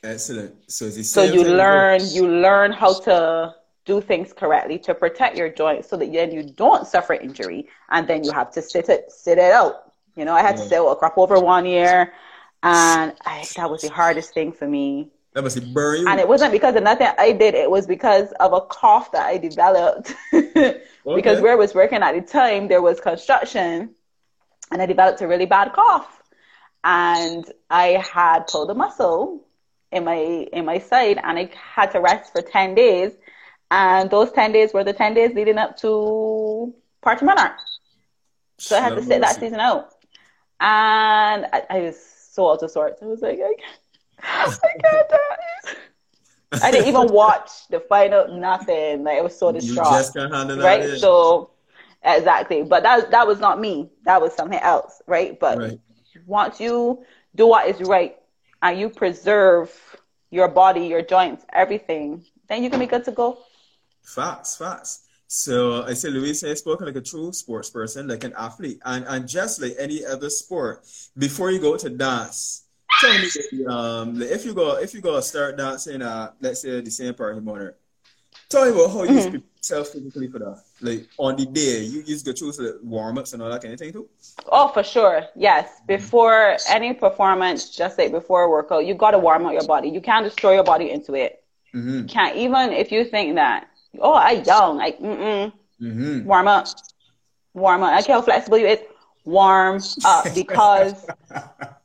Excellent. 0.02 0.54
So, 0.70 0.90
so 0.90 1.22
you 1.22 1.44
learn 1.44 2.00
you 2.10 2.28
learn 2.28 2.72
how 2.72 3.00
to 3.00 3.54
do 3.84 4.00
things 4.00 4.32
correctly 4.32 4.78
to 4.78 4.94
protect 4.94 5.36
your 5.36 5.48
joints 5.48 5.88
so 5.88 5.96
that 5.96 6.12
then 6.12 6.32
you 6.32 6.42
don't 6.42 6.86
suffer 6.86 7.14
injury 7.14 7.68
and 7.90 8.08
then 8.08 8.24
you 8.24 8.32
have 8.32 8.50
to 8.52 8.62
sit 8.62 8.88
it 8.88 9.12
sit 9.12 9.38
it 9.38 9.52
out. 9.52 9.92
You 10.16 10.24
know, 10.24 10.34
I 10.34 10.42
had 10.42 10.56
yeah. 10.56 10.62
to 10.62 10.66
mm. 10.66 10.68
sit 10.68 10.92
a 10.92 10.96
crop 10.96 11.18
over 11.18 11.38
one 11.38 11.66
year 11.66 12.12
and 12.62 13.14
I, 13.26 13.44
that 13.56 13.70
was 13.70 13.82
the 13.82 13.90
hardest 13.90 14.32
thing 14.32 14.52
for 14.52 14.66
me. 14.66 15.10
That 15.34 15.42
must 15.42 15.60
be 15.60 15.72
burn 15.72 16.06
And 16.08 16.18
it 16.18 16.28
wasn't 16.28 16.52
because 16.52 16.76
of 16.76 16.82
nothing 16.84 17.08
I 17.18 17.32
did. 17.32 17.54
It 17.54 17.70
was 17.70 17.86
because 17.86 18.32
of 18.40 18.52
a 18.52 18.60
cough 18.62 19.12
that 19.12 19.26
I 19.26 19.36
developed. 19.36 20.14
okay. 20.34 20.80
Because 21.04 21.40
where 21.40 21.52
I 21.52 21.56
was 21.56 21.74
working 21.74 22.02
at 22.02 22.14
the 22.14 22.20
time, 22.22 22.68
there 22.68 22.80
was 22.80 23.00
construction, 23.00 23.90
and 24.70 24.80
I 24.80 24.86
developed 24.86 25.20
a 25.20 25.26
really 25.26 25.44
bad 25.44 25.72
cough, 25.72 26.22
and 26.84 27.44
I 27.68 28.02
had 28.12 28.46
pulled 28.46 28.70
a 28.70 28.74
muscle 28.74 29.44
in 29.90 30.04
my 30.04 30.16
in 30.16 30.64
my 30.64 30.78
side, 30.78 31.20
and 31.22 31.36
I 31.36 31.50
had 31.52 31.90
to 31.92 32.00
rest 32.00 32.32
for 32.32 32.40
ten 32.40 32.74
days. 32.76 33.12
And 33.74 34.08
those 34.08 34.30
ten 34.30 34.52
days 34.52 34.72
were 34.72 34.84
the 34.84 34.92
ten 34.92 35.14
days 35.14 35.34
leading 35.34 35.58
up 35.58 35.76
to 35.78 36.72
Party 37.02 37.24
Monarch. 37.24 37.58
So 38.56 38.76
I 38.76 38.80
had 38.80 38.94
to 38.94 39.02
sit 39.02 39.20
that 39.20 39.34
season 39.40 39.58
out, 39.58 39.92
and 40.60 41.46
I, 41.52 41.62
I 41.68 41.80
was 41.80 42.00
so 42.00 42.52
out 42.52 42.62
of 42.62 42.70
sorts. 42.70 43.02
I 43.02 43.06
was 43.06 43.20
like, 43.20 43.40
I 43.40 43.54
can't, 43.58 44.60
I 44.62 44.78
can't 44.80 45.08
do 45.08 45.16
it. 45.72 46.62
I 46.62 46.70
didn't 46.70 46.86
even 46.86 47.08
watch 47.12 47.66
the 47.68 47.80
final, 47.80 48.38
nothing. 48.38 49.02
Like 49.02 49.18
I 49.18 49.22
was 49.22 49.36
so 49.36 49.50
distraught. 49.50 49.90
You 49.90 49.98
just 49.98 50.14
can't 50.14 50.32
handle 50.32 50.58
right? 50.58 50.96
So 51.00 51.50
exactly, 52.04 52.62
but 52.62 52.84
that 52.84 53.10
that 53.10 53.26
was 53.26 53.40
not 53.40 53.60
me. 53.60 53.90
That 54.04 54.22
was 54.22 54.32
something 54.34 54.60
else, 54.60 55.02
right? 55.08 55.36
But 55.40 55.58
right. 55.58 55.80
once 56.26 56.60
you 56.60 57.04
do 57.34 57.48
what 57.48 57.66
is 57.66 57.80
right 57.88 58.16
and 58.62 58.78
you 58.78 58.88
preserve 58.88 59.72
your 60.30 60.46
body, 60.46 60.86
your 60.86 61.02
joints, 61.02 61.44
everything, 61.52 62.24
then 62.48 62.62
you 62.62 62.70
can 62.70 62.78
be 62.78 62.86
good 62.86 63.04
to 63.06 63.10
go. 63.10 63.38
Facts, 64.04 64.56
facts. 64.56 65.00
So 65.26 65.82
I 65.82 65.94
say 65.94 66.10
Louise 66.10 66.42
has 66.42 66.60
spoken 66.60 66.86
like 66.86 66.96
a 66.96 67.00
true 67.00 67.32
sports 67.32 67.70
person, 67.70 68.06
like 68.06 68.24
an 68.24 68.34
athlete, 68.38 68.78
and 68.84 69.04
and 69.08 69.26
just 69.26 69.60
like 69.60 69.74
any 69.78 70.04
other 70.04 70.30
sport. 70.30 70.86
Before 71.16 71.50
you 71.50 71.58
go 71.58 71.76
to 71.76 71.90
dance, 71.90 72.66
tell 73.00 73.18
me 73.18 73.66
um 73.66 74.22
if 74.22 74.44
you 74.44 74.54
go 74.54 74.76
if 74.78 74.94
you 74.94 75.00
go 75.00 75.18
start 75.20 75.56
dancing 75.56 76.02
uh 76.02 76.30
let's 76.40 76.62
say 76.62 76.80
the 76.80 76.90
same 76.90 77.14
Party 77.14 77.40
Monarch. 77.40 77.78
Tell 78.48 78.64
me 78.64 78.70
about 78.70 78.90
how 78.90 79.02
you 79.04 79.10
mm-hmm. 79.10 79.36
yourself 79.56 79.88
physically 79.88 80.28
for 80.28 80.38
that. 80.38 80.62
Like 80.80 81.08
on 81.18 81.36
the 81.36 81.46
day, 81.46 81.82
you 81.82 82.02
use 82.02 82.22
the 82.22 82.34
choose 82.34 82.60
like, 82.60 82.74
warm 82.82 83.18
ups 83.18 83.32
and 83.32 83.42
all 83.42 83.50
that 83.50 83.62
kind 83.62 83.72
of 83.72 83.80
thing 83.80 83.92
too. 83.92 84.08
Oh, 84.46 84.68
for 84.68 84.84
sure. 84.84 85.24
Yes. 85.34 85.80
Before 85.86 86.56
any 86.68 86.92
performance, 86.92 87.70
just 87.70 87.98
like 87.98 88.12
before 88.12 88.42
a 88.42 88.48
workout, 88.48 88.84
you 88.84 88.94
gotta 88.94 89.18
warm 89.18 89.46
up 89.46 89.52
your 89.52 89.66
body. 89.66 89.88
You 89.88 90.00
can't 90.00 90.24
destroy 90.24 90.54
your 90.54 90.64
body 90.64 90.90
into 90.90 91.14
it. 91.14 91.42
Mm-hmm. 91.74 91.98
You 91.98 92.04
can't 92.04 92.36
even 92.36 92.72
if 92.72 92.92
you 92.92 93.04
think 93.04 93.34
that 93.34 93.68
oh, 94.00 94.12
I 94.12 94.42
young. 94.46 94.76
Like, 94.76 94.98
mm-mm. 94.98 95.52
Mm-hmm. 95.80 96.24
Warm 96.24 96.48
up. 96.48 96.66
Warm 97.54 97.82
up. 97.82 97.92
I 97.92 98.02
care 98.02 98.16
how 98.16 98.22
flexible 98.22 98.58
you 98.58 98.66
is. 98.66 98.80
Warm 99.24 99.80
up 100.04 100.26
because 100.34 101.06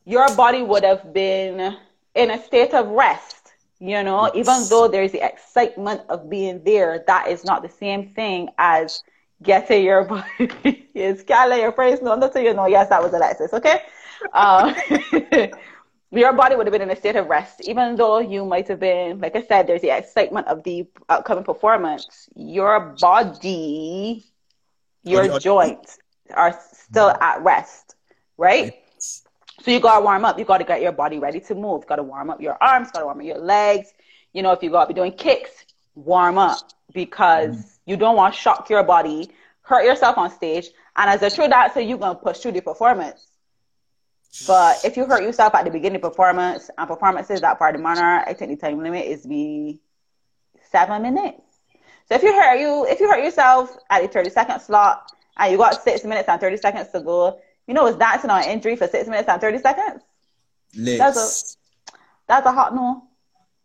your 0.06 0.34
body 0.36 0.62
would 0.62 0.84
have 0.84 1.14
been 1.14 1.78
in 2.16 2.32
a 2.32 2.44
state 2.44 2.74
of 2.74 2.88
rest. 2.88 3.36
You 3.80 4.04
know, 4.04 4.30
even 4.36 4.68
though 4.70 4.90
there's 4.90 5.14
the 5.14 5.26
excitement 5.26 6.02
of 6.10 6.30
being 6.30 6.62
there, 6.66 7.04
that 7.08 7.30
is 7.30 7.46
not 7.46 7.62
the 7.62 7.70
same 7.70 8.10
thing 8.10 8.50
as 8.58 9.04
getting 9.42 9.86
your 9.86 10.04
body. 10.06 10.90
it's 10.94 11.24
Carla, 11.24 11.58
your 11.58 11.72
praise. 11.72 12.02
No, 12.02 12.16
not 12.16 12.34
so 12.34 12.40
you 12.40 12.54
know. 12.54 12.66
Yes, 12.66 12.90
that 12.90 13.02
was 13.02 13.14
Alexis. 13.14 13.54
Okay. 13.54 13.82
Um, 14.34 14.76
your 16.12 16.34
body 16.34 16.56
would 16.56 16.66
have 16.66 16.72
been 16.72 16.82
in 16.82 16.90
a 16.90 16.96
state 16.96 17.16
of 17.16 17.28
rest, 17.28 17.62
even 17.68 17.96
though 17.96 18.20
you 18.20 18.46
might 18.46 18.68
have 18.68 18.80
been, 18.80 19.20
like 19.20 19.36
I 19.36 19.44
said, 19.44 19.68
there's 19.68 19.82
the 19.82 19.96
excitement 19.96 20.48
of 20.48 20.64
the 20.64 20.88
upcoming 21.08 21.44
performance. 21.44 22.30
Your 22.36 22.96
body, 23.00 24.26
your 25.04 25.40
joints 25.40 26.00
are 26.34 26.60
still 26.74 27.10
at 27.10 27.44
rest, 27.44 27.96
right? 28.38 28.74
So 29.62 29.72
you 29.72 29.80
gotta 29.80 30.04
warm 30.04 30.26
up. 30.26 30.40
You 30.40 30.46
gotta 30.46 30.64
get 30.64 30.82
your 30.82 30.94
body 30.94 31.20
ready 31.20 31.40
to 31.42 31.56
move. 31.56 31.82
You 31.84 31.88
gotta 31.88 32.04
warm 32.04 32.30
up 32.30 32.42
your 32.42 32.58
arms. 32.62 32.92
Gotta 32.92 33.06
warm 33.06 33.20
up 33.20 33.26
your 33.26 33.40
legs. 33.40 33.94
You 34.34 34.42
know, 34.42 34.52
if 34.52 34.64
you 34.64 34.70
gotta 34.72 34.88
be 34.88 34.94
doing 34.94 35.12
kicks, 35.12 35.52
warm 35.96 36.38
up 36.38 36.58
because 36.94 37.58
mm. 37.58 37.78
you 37.86 37.98
don't 37.98 38.16
want 38.16 38.34
to 38.34 38.40
shock 38.40 38.70
your 38.70 38.84
body, 38.84 39.30
hurt 39.62 39.84
yourself 39.84 40.18
on 40.18 40.32
stage. 40.32 40.70
And 40.96 41.10
as 41.10 41.22
a 41.22 41.36
true 41.36 41.48
dancer, 41.48 41.82
you're 41.82 41.98
gonna 41.98 42.16
push 42.16 42.40
through 42.40 42.54
the 42.54 42.62
performance. 42.62 43.29
But 44.48 44.86
if 44.86 44.96
you 44.96 45.06
hurt 45.06 45.24
yourself 45.24 45.56
at 45.56 45.66
the 45.66 45.72
beginning 45.72 45.98
of 45.98 46.12
performance 46.12 46.70
and 46.78 46.88
performances 46.88 47.42
that 47.42 47.58
part 47.58 47.76
of 47.76 47.82
the 47.82 47.84
monarch, 47.84 48.26
I 48.28 48.34
think 48.34 48.52
the 48.52 48.68
time 48.68 48.82
limit 48.82 49.06
is 49.06 49.26
be 49.26 49.82
seven 50.72 51.02
minutes. 51.02 51.42
So 52.08 52.16
if 52.16 52.24
you 52.24 52.34
hurt 52.34 52.60
you 52.60 52.86
if 52.88 53.00
you 53.00 53.10
hurt 53.10 53.24
yourself 53.24 53.76
at 53.90 54.02
the 54.02 54.08
thirty 54.08 54.30
second 54.30 54.60
slot 54.62 55.12
and 55.38 55.52
you 55.52 55.58
got 55.58 55.82
six 55.84 56.04
minutes 56.04 56.30
and 56.30 56.40
thirty 56.40 56.58
seconds 56.58 56.90
to 56.90 57.02
go, 57.02 57.40
you 57.68 57.74
know 57.74 57.88
it's 57.88 57.98
dancing 57.98 58.30
on 58.30 58.44
injury 58.44 58.76
for 58.76 58.88
six 58.88 59.08
minutes 59.08 59.28
and 59.28 59.42
thirty 59.42 59.58
seconds. 59.60 60.04
Licks. 60.76 60.98
That's 60.98 61.18
a 61.18 61.98
that's 62.28 62.46
a 62.46 62.52
hot 62.52 62.76
no. 62.76 63.04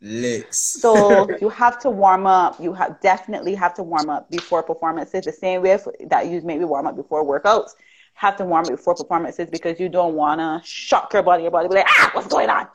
Licks. 0.01 0.59
so 0.59 1.29
you 1.41 1.49
have 1.51 1.79
to 1.81 1.91
warm 1.91 2.27
up. 2.27 2.61
You 2.61 2.73
have 2.73 3.01
definitely 3.01 3.55
have 3.55 3.75
to 3.75 3.83
warm 3.83 4.11
up 4.11 4.31
before 4.31 4.63
performances. 4.63 5.25
The 5.25 5.33
same 5.33 5.63
way 5.63 5.79
that 6.09 6.27
you 6.27 6.41
maybe 6.43 6.65
warm 6.65 6.87
up 6.87 6.97
before 6.97 7.25
workouts 7.25 7.71
have 8.15 8.37
to 8.37 8.45
warm 8.45 8.65
up 8.65 8.71
before 8.71 8.95
performances 8.95 9.49
because 9.51 9.79
you 9.79 9.89
don't 9.89 10.15
want 10.15 10.41
to 10.41 10.67
shock 10.67 11.13
your 11.13 11.23
body. 11.23 11.43
Your 11.43 11.53
body 11.53 11.69
be 11.69 11.75
like, 11.75 11.87
ah, 11.89 12.11
what's 12.13 12.29
going 12.29 12.49
on? 12.49 12.69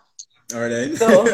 All 0.53 0.61
right. 0.61 0.95
So 0.95 1.25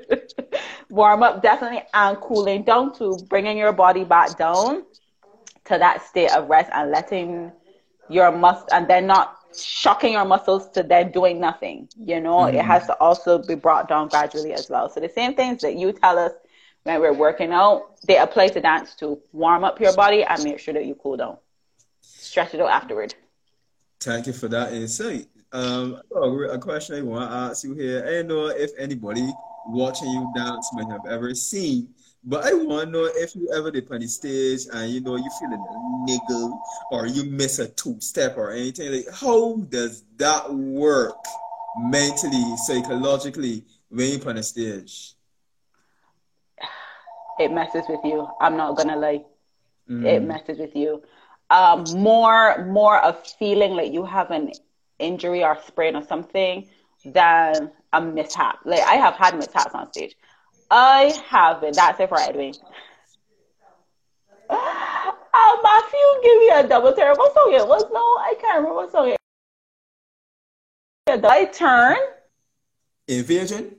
warm 0.90 1.22
up 1.22 1.42
definitely 1.42 1.82
and 1.92 2.16
cooling 2.18 2.62
down 2.62 2.94
to 2.94 3.18
bringing 3.28 3.58
your 3.58 3.72
body 3.72 4.04
back 4.04 4.38
down 4.38 4.84
to 5.64 5.78
that 5.78 6.02
state 6.06 6.30
of 6.32 6.48
rest 6.48 6.70
and 6.72 6.90
letting 6.90 7.52
your 8.08 8.32
muscle 8.32 8.68
and 8.72 8.88
then 8.88 9.06
not 9.06 9.36
shocking 9.58 10.12
your 10.12 10.24
muscles 10.24 10.68
to 10.70 10.82
then 10.82 11.10
doing 11.10 11.40
nothing. 11.40 11.88
You 11.96 12.20
know, 12.20 12.36
mm-hmm. 12.38 12.56
it 12.56 12.64
has 12.64 12.86
to 12.86 12.94
also 13.00 13.38
be 13.38 13.54
brought 13.54 13.88
down 13.88 14.08
gradually 14.08 14.52
as 14.52 14.70
well. 14.70 14.88
So 14.88 15.00
the 15.00 15.08
same 15.08 15.34
things 15.34 15.62
that 15.62 15.76
you 15.76 15.92
tell 15.92 16.18
us 16.18 16.32
when 16.84 17.00
we're 17.00 17.12
working 17.12 17.52
out, 17.52 17.96
they 18.06 18.16
apply 18.18 18.48
to 18.48 18.60
dance 18.60 18.94
to 18.96 19.18
warm 19.32 19.64
up 19.64 19.80
your 19.80 19.94
body 19.94 20.22
and 20.22 20.42
make 20.44 20.58
sure 20.58 20.72
that 20.74 20.86
you 20.86 20.94
cool 20.94 21.16
down 21.16 21.38
stretch 22.38 22.54
it 22.54 22.60
out 22.60 22.70
afterward. 22.70 23.14
Thank 24.00 24.28
you 24.28 24.32
for 24.32 24.48
that 24.48 24.72
insight. 24.72 25.26
Um, 25.52 26.00
a 26.14 26.58
question 26.58 26.96
I 26.96 27.02
want 27.02 27.28
to 27.28 27.36
ask 27.36 27.64
you 27.64 27.74
here. 27.74 28.04
I 28.06 28.10
don't 28.10 28.28
know 28.28 28.46
if 28.46 28.70
anybody 28.78 29.28
watching 29.66 30.08
you 30.08 30.30
dance 30.36 30.70
might 30.72 30.90
have 30.90 31.06
ever 31.10 31.34
seen, 31.34 31.88
but 32.22 32.44
I 32.44 32.52
want 32.52 32.86
to 32.86 32.90
know 32.92 33.10
if 33.12 33.34
you 33.34 33.50
ever 33.52 33.72
did 33.72 33.90
on 33.90 34.00
the 34.00 34.06
stage 34.06 34.66
and 34.72 34.90
you 34.90 35.00
know 35.00 35.16
you 35.16 35.28
feeling 35.40 35.64
a 35.68 36.06
niggle 36.06 36.62
or 36.92 37.06
you 37.06 37.24
miss 37.24 37.58
a 37.58 37.68
two 37.68 37.96
step 38.00 38.36
or 38.36 38.52
anything. 38.52 38.92
Like, 38.92 39.12
how 39.12 39.56
does 39.68 40.04
that 40.18 40.52
work 40.54 41.16
mentally, 41.78 42.56
psychologically 42.66 43.64
when 43.88 44.20
you're 44.20 44.28
on 44.28 44.36
a 44.36 44.42
stage? 44.44 45.14
It 47.40 47.50
messes 47.52 47.84
with 47.88 48.00
you. 48.04 48.28
I'm 48.40 48.56
not 48.56 48.76
gonna 48.76 48.96
lie. 48.96 49.24
Mm. 49.90 50.04
It 50.04 50.22
messes 50.22 50.58
with 50.58 50.76
you 50.76 51.02
um, 51.50 51.84
more 51.94 52.64
more 52.66 52.98
of 52.98 53.26
feeling 53.38 53.72
like 53.72 53.92
you 53.92 54.04
have 54.04 54.30
an 54.30 54.52
injury 54.98 55.44
or 55.44 55.58
sprain 55.66 55.96
or 55.96 56.02
something 56.02 56.68
than 57.04 57.70
a 57.92 58.00
mishap. 58.00 58.58
Like 58.64 58.80
I 58.80 58.94
have 58.94 59.14
had 59.14 59.34
mishaps 59.36 59.74
on 59.74 59.90
stage. 59.92 60.16
I 60.70 61.14
have 61.28 61.60
been. 61.60 61.72
That's 61.72 61.98
it 62.00 62.08
for 62.08 62.18
Edwin. 62.20 62.54
Um, 65.38 65.58
Matthew 65.62 65.98
give 66.22 66.38
me 66.40 66.48
a 66.48 66.66
double 66.66 66.92
turn. 66.94 67.14
What 67.14 67.32
song 67.32 67.52
it 67.52 67.68
was? 67.68 67.84
No, 67.92 68.00
I 68.00 68.34
can't 68.40 68.56
remember 68.56 68.74
what 68.76 68.90
song 68.90 69.10
it. 69.10 69.18
I 71.24 71.44
turn. 71.44 71.96
Invasion. 73.06 73.76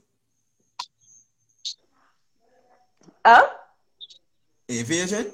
Uh. 3.26 3.48
Invasion. 4.70 5.32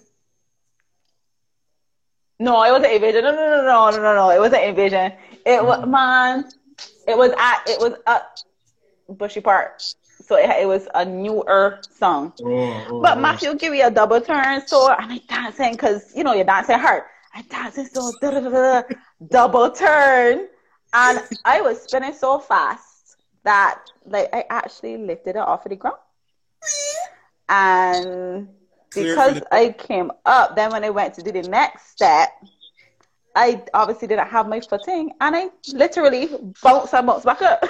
No, 2.40 2.64
it 2.64 2.72
wasn't 2.72 2.94
Invasion. 2.94 3.24
No, 3.24 3.32
no, 3.32 3.38
no, 3.38 3.62
no, 3.62 3.92
no, 3.92 3.98
no, 3.98 4.16
no. 4.16 4.30
It 4.30 4.40
wasn't 4.40 4.64
Invasion. 4.64 5.14
It 5.46 5.64
was 5.64 5.80
mm-hmm. 5.80 5.92
man. 5.92 6.52
It 7.08 7.18
was 7.18 7.32
at. 7.38 7.64
It 7.68 7.80
was 7.80 7.94
at 8.08 8.44
Bushy 9.10 9.42
Park. 9.42 9.80
So 10.26 10.38
it, 10.38 10.50
it 10.50 10.68
was 10.68 10.88
a 10.96 11.06
newer 11.06 11.80
song. 11.98 12.34
Oh, 12.42 12.86
oh, 12.90 13.02
but 13.02 13.20
Matthew 13.20 13.54
give 13.56 13.72
me 13.72 13.82
a 13.82 13.92
double 13.92 14.20
turn. 14.20 14.66
So 14.68 14.92
I'm 14.92 15.12
I 15.12 15.22
dancing 15.30 15.72
because 15.74 16.12
you 16.16 16.24
know 16.24 16.34
you're 16.34 16.46
dancing 16.46 16.80
hard. 16.80 17.04
I 17.34 17.44
dancing 17.44 17.86
so 17.86 18.12
da, 18.22 18.32
da, 18.32 18.40
da, 18.40 18.84
double 19.30 19.70
turn, 19.72 20.48
and 20.94 21.22
I 21.44 21.62
was 21.62 21.84
spinning 21.84 22.14
so 22.14 22.40
fast 22.40 23.18
that 23.44 23.82
like 24.06 24.30
I 24.34 24.46
actually 24.50 24.98
lifted 24.98 25.36
it 25.36 25.40
off 25.40 25.66
of 25.66 25.70
the 25.70 25.76
ground. 25.76 25.98
And 27.48 28.50
because 28.96 29.42
I 29.52 29.76
came 29.78 30.12
up, 30.26 30.56
then 30.56 30.72
when 30.72 30.84
I 30.84 30.90
went 30.90 31.14
to 31.16 31.22
do 31.22 31.32
the 31.32 31.44
next 31.44 31.92
step, 31.92 32.30
I 33.36 33.62
obviously 33.74 34.08
didn't 34.08 34.30
have 34.30 34.48
my 34.48 34.62
footing 34.62 35.12
and 35.20 35.36
I 35.36 35.50
literally 35.74 36.30
bounced 36.64 36.94
and 36.94 37.06
bounced 37.06 37.26
back 37.26 37.42
up. 37.42 37.62
I 37.64 37.70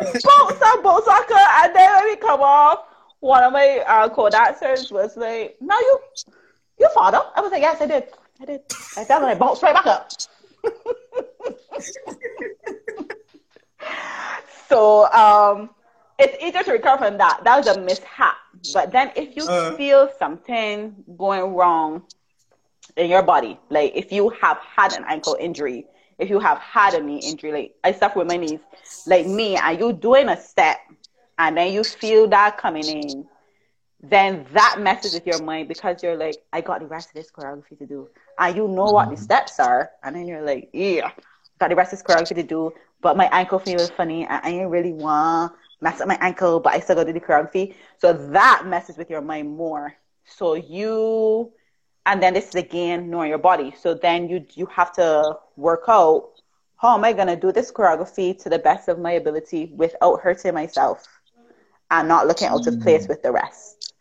bounced 0.00 0.62
and 0.62 0.82
bounced 0.82 1.06
back 1.06 1.30
up 1.30 1.64
and 1.64 1.76
then 1.76 1.94
when 1.94 2.04
we 2.04 2.16
come 2.16 2.40
off, 2.40 2.86
one 3.20 3.44
of 3.44 3.52
my 3.52 3.84
uh, 3.86 4.08
co-dancers 4.08 4.90
was 4.90 5.16
like, 5.16 5.56
no, 5.60 5.78
you, 5.78 6.00
you 6.80 6.88
father. 6.92 7.20
I 7.36 7.40
was 7.40 7.52
like, 7.52 7.62
yes, 7.62 7.80
I 7.80 7.86
did. 7.86 8.08
I 8.40 8.46
did. 8.46 8.62
I 8.96 9.02
did. 9.02 9.10
And 9.10 9.26
I 9.26 9.34
bounced 9.34 9.62
right 9.62 9.74
back 9.74 9.86
up. 9.86 10.10
so 14.68 15.06
um, 15.12 15.70
it's 16.20 16.42
easier 16.42 16.62
to 16.62 16.72
recover 16.72 17.06
from 17.06 17.18
that. 17.18 17.40
That 17.44 17.56
was 17.56 17.66
a 17.66 17.80
mishap. 17.80 18.36
But 18.72 18.92
then 18.92 19.12
if 19.16 19.36
you 19.36 19.44
uh, 19.44 19.76
feel 19.76 20.10
something 20.18 20.94
going 21.16 21.54
wrong 21.54 22.02
in 22.96 23.10
your 23.10 23.22
body, 23.22 23.58
like 23.70 23.92
if 23.94 24.12
you 24.12 24.30
have 24.40 24.58
had 24.58 24.92
an 24.92 25.04
ankle 25.08 25.36
injury, 25.40 25.86
if 26.18 26.28
you 26.28 26.38
have 26.38 26.58
had 26.58 26.94
a 26.94 27.02
knee 27.02 27.18
injury, 27.18 27.52
like 27.52 27.74
I 27.82 27.92
suffer 27.92 28.18
with 28.18 28.28
my 28.28 28.36
knees, 28.36 28.60
like 29.06 29.26
me, 29.26 29.56
and 29.56 29.78
you 29.78 29.92
doing 29.92 30.28
a 30.28 30.40
step 30.40 30.78
and 31.38 31.56
then 31.56 31.72
you 31.72 31.82
feel 31.82 32.28
that 32.28 32.58
coming 32.58 32.84
in, 32.84 33.26
then 34.02 34.46
that 34.52 34.76
messes 34.78 35.14
with 35.14 35.26
your 35.26 35.42
mind 35.42 35.68
because 35.68 36.02
you're 36.02 36.16
like, 36.16 36.36
I 36.52 36.60
got 36.60 36.80
the 36.80 36.86
rest 36.86 37.08
of 37.08 37.14
this 37.14 37.30
choreography 37.30 37.78
to 37.78 37.86
do. 37.86 38.08
And 38.38 38.54
you 38.54 38.68
know 38.68 38.84
what 38.84 39.08
the 39.08 39.14
mm-hmm. 39.14 39.24
steps 39.24 39.58
are. 39.58 39.90
And 40.02 40.16
then 40.16 40.26
you're 40.26 40.42
like, 40.42 40.68
yeah, 40.72 41.10
got 41.58 41.70
the 41.70 41.76
rest 41.76 41.92
of 41.92 41.98
this 41.98 42.04
choreography 42.06 42.34
to 42.36 42.42
do, 42.42 42.72
but 43.00 43.16
my 43.16 43.26
ankle 43.32 43.58
feels 43.58 43.90
funny. 43.90 44.26
I, 44.26 44.38
I 44.38 44.48
ain't 44.50 44.70
really 44.70 44.92
want 44.92 45.52
mess 45.80 46.00
up 46.00 46.08
my 46.08 46.18
ankle, 46.20 46.60
but 46.60 46.72
I 46.74 46.80
still 46.80 46.96
to 46.96 47.04
do 47.04 47.12
the 47.12 47.20
choreography. 47.20 47.74
So 47.98 48.12
that 48.12 48.64
messes 48.66 48.96
with 48.96 49.10
your 49.10 49.20
mind 49.20 49.56
more. 49.56 49.94
So 50.24 50.54
you, 50.54 51.52
and 52.06 52.22
then 52.22 52.34
this 52.34 52.48
is 52.48 52.54
again 52.54 53.10
knowing 53.10 53.30
your 53.30 53.38
body. 53.38 53.74
So 53.80 53.94
then 53.94 54.28
you 54.28 54.44
you 54.54 54.66
have 54.66 54.92
to 54.94 55.38
work 55.56 55.84
out 55.88 56.30
how 56.76 56.94
am 56.96 57.04
I 57.04 57.12
gonna 57.12 57.36
do 57.36 57.52
this 57.52 57.70
choreography 57.70 58.40
to 58.42 58.48
the 58.48 58.58
best 58.58 58.88
of 58.88 58.98
my 58.98 59.12
ability 59.12 59.72
without 59.76 60.20
hurting 60.20 60.54
myself 60.54 61.06
and 61.90 62.08
not 62.08 62.26
looking 62.26 62.48
out 62.48 62.66
of 62.66 62.80
place 62.80 63.06
with 63.08 63.22
the 63.22 63.32
rest. 63.32 63.94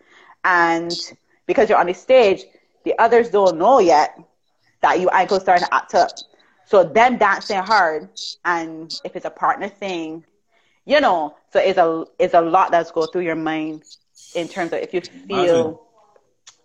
And 0.44 0.98
because 1.46 1.70
you're 1.70 1.78
on 1.78 1.88
the 1.88 1.94
stage, 1.94 2.46
the 2.86 2.98
others 3.00 3.30
don't 3.30 3.58
know 3.58 3.80
yet 3.80 4.18
that 4.82 5.00
your 5.00 5.14
ankle's 5.14 5.42
starting 5.42 5.68
to 5.68 5.74
act 5.74 5.94
up. 5.96 6.24
So 6.66 6.84
them 6.84 7.18
dancing 7.18 7.58
hard, 7.58 8.10
and 8.46 8.96
if 9.04 9.16
it's 9.16 9.26
a 9.26 9.32
partner 9.32 9.68
thing, 9.68 10.24
you 10.90 11.00
know, 11.00 11.36
so 11.54 11.60
it's 11.60 11.78
a 11.78 12.06
it's 12.18 12.34
a 12.34 12.42
lot 12.42 12.72
that's 12.72 12.90
go 12.92 13.06
through 13.06 13.22
your 13.22 13.36
mind 13.36 13.84
in 14.34 14.48
terms 14.48 14.74
of 14.74 14.80
if 14.80 14.92
you 14.92 15.02
feel 15.02 15.86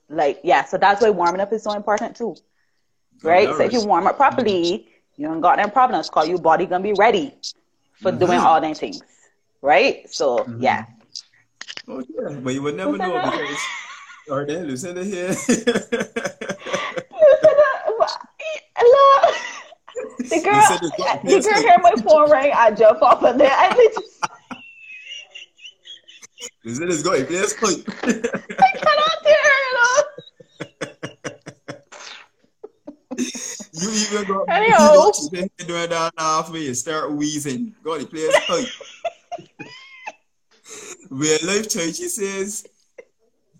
like 0.08 0.40
yeah. 0.42 0.64
So 0.64 0.78
that's 0.78 1.02
why 1.02 1.10
warming 1.10 1.42
up 1.42 1.52
is 1.52 1.62
so 1.62 1.72
important 1.72 2.16
too, 2.16 2.34
right? 3.22 3.48
So 3.48 3.62
if 3.62 3.72
you 3.72 3.84
warm 3.84 4.06
up 4.06 4.16
properly, 4.16 4.88
you 5.16 5.26
don't 5.28 5.42
got 5.42 5.58
them 5.58 5.70
problems. 5.70 6.08
Call 6.08 6.24
your 6.24 6.38
body 6.38 6.64
gonna 6.64 6.82
be 6.82 6.94
ready 6.94 7.34
for 8.00 8.10
mm-hmm. 8.10 8.24
doing 8.24 8.38
all 8.38 8.60
them 8.62 8.74
things, 8.74 9.02
right? 9.60 10.10
So 10.10 10.38
mm-hmm. 10.38 10.62
yeah. 10.62 10.86
Oh 11.86 12.02
yeah, 12.08 12.34
but 12.40 12.54
you 12.54 12.62
would 12.62 12.76
never 12.76 12.96
know 12.96 13.12
because 13.12 13.58
are 14.30 14.46
they 14.46 14.62
Lucinda 14.62 15.04
here? 15.04 15.28
Lucinda, 15.28 15.84
the 20.18 20.40
girl, 20.42 20.78
the 21.24 21.40
girl 21.40 21.60
hear 21.60 21.78
my 21.82 21.92
phone 22.02 22.30
ring. 22.30 22.52
I 22.54 22.70
jump 22.70 23.02
off 23.02 23.22
of 23.22 23.36
there. 23.36 23.52
I 23.52 23.68
literally. 23.68 24.13
Is 26.64 26.80
it 26.80 26.88
as 26.88 27.02
good? 27.02 27.30
Let's 27.30 27.52
play. 27.52 27.74
I 28.02 28.70
cannot 28.82 29.18
hear 29.24 29.36
it. 29.46 29.64
you 33.72 33.90
even 33.90 34.24
go. 34.26 34.44
Anyhow, 34.44 35.10
you 35.30 35.40
go 35.58 35.64
doing 35.66 35.90
that 35.90 36.12
for. 36.46 36.74
Start 36.74 37.12
wheezing. 37.12 37.74
Go 37.84 37.98
to 37.98 38.06
place 38.06 38.34
play. 38.46 38.64
Where 41.10 41.38
Life 41.44 41.68
Church 41.68 41.98
he 41.98 42.08
says, 42.08 42.66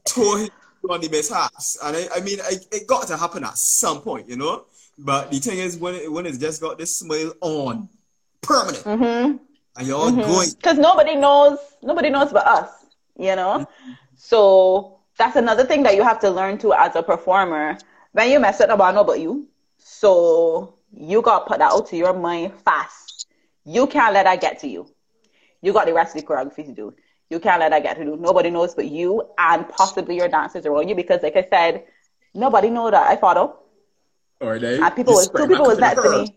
tore 0.06 0.38
him 0.38 0.48
on 0.88 1.00
the 1.00 1.08
best 1.08 1.32
house, 1.32 1.76
and 1.82 1.96
I, 1.96 2.08
I 2.16 2.20
mean, 2.20 2.40
I, 2.40 2.54
it 2.72 2.86
got 2.86 3.06
to 3.08 3.16
happen 3.16 3.44
at 3.44 3.56
some 3.58 4.00
point, 4.00 4.28
you 4.28 4.36
know. 4.36 4.64
But 4.98 5.30
the 5.30 5.38
thing 5.38 5.58
is, 5.58 5.76
when 5.76 5.94
it, 5.94 6.10
when 6.10 6.26
it's 6.26 6.38
just 6.38 6.60
got 6.60 6.78
this 6.78 6.96
smile 6.96 7.32
on, 7.40 7.88
permanent, 8.40 8.84
mm-hmm. 8.84 9.36
and 9.76 9.86
you're 9.86 9.98
mm-hmm. 9.98 10.20
going 10.20 10.48
because 10.56 10.78
nobody 10.78 11.16
knows, 11.16 11.58
nobody 11.82 12.10
knows 12.10 12.32
but 12.32 12.46
us, 12.46 12.83
you 13.18 13.36
know. 13.36 13.60
Mm-hmm. 13.60 13.92
So 14.16 15.00
that's 15.16 15.36
another 15.36 15.64
thing 15.64 15.82
that 15.84 15.96
you 15.96 16.02
have 16.02 16.20
to 16.20 16.30
learn 16.30 16.58
to 16.58 16.72
as 16.72 16.96
a 16.96 17.02
performer. 17.02 17.78
When 18.12 18.30
you 18.30 18.40
mess 18.40 18.60
it 18.60 18.70
up, 18.70 18.78
nobody 18.78 18.94
know 18.94 19.04
but 19.04 19.20
you. 19.20 19.48
So 19.78 20.74
you 20.92 21.22
got 21.22 21.40
to 21.40 21.44
put 21.46 21.58
that 21.58 21.72
out 21.72 21.86
to 21.88 21.96
your 21.96 22.14
mind 22.14 22.54
fast. 22.64 23.26
You 23.64 23.86
can't 23.86 24.14
let 24.14 24.24
that 24.24 24.40
get 24.40 24.60
to 24.60 24.68
you. 24.68 24.86
You 25.62 25.72
got 25.72 25.86
the 25.86 25.94
rest 25.94 26.14
of 26.14 26.22
the 26.22 26.26
choreography 26.26 26.66
to 26.66 26.72
do. 26.72 26.94
You 27.30 27.40
can't 27.40 27.60
let 27.60 27.70
that 27.70 27.82
get 27.82 27.96
to 27.96 28.04
you. 28.04 28.16
Nobody 28.16 28.50
knows 28.50 28.74
but 28.74 28.86
you 28.86 29.22
and 29.38 29.68
possibly 29.68 30.16
your 30.16 30.28
dancers 30.28 30.66
around 30.66 30.88
you 30.88 30.94
because, 30.94 31.22
like 31.22 31.36
I 31.36 31.46
said, 31.48 31.84
nobody 32.34 32.70
know 32.70 32.90
that 32.90 33.08
I 33.08 33.16
follow. 33.16 33.60
Or 34.40 34.58
they 34.58 34.78
and 34.78 34.94
people 34.94 35.14
was 35.14 35.28
two 35.30 35.46
people 35.48 35.66
was 35.66 35.78
next 35.78 36.02
to 36.02 36.10
me, 36.10 36.36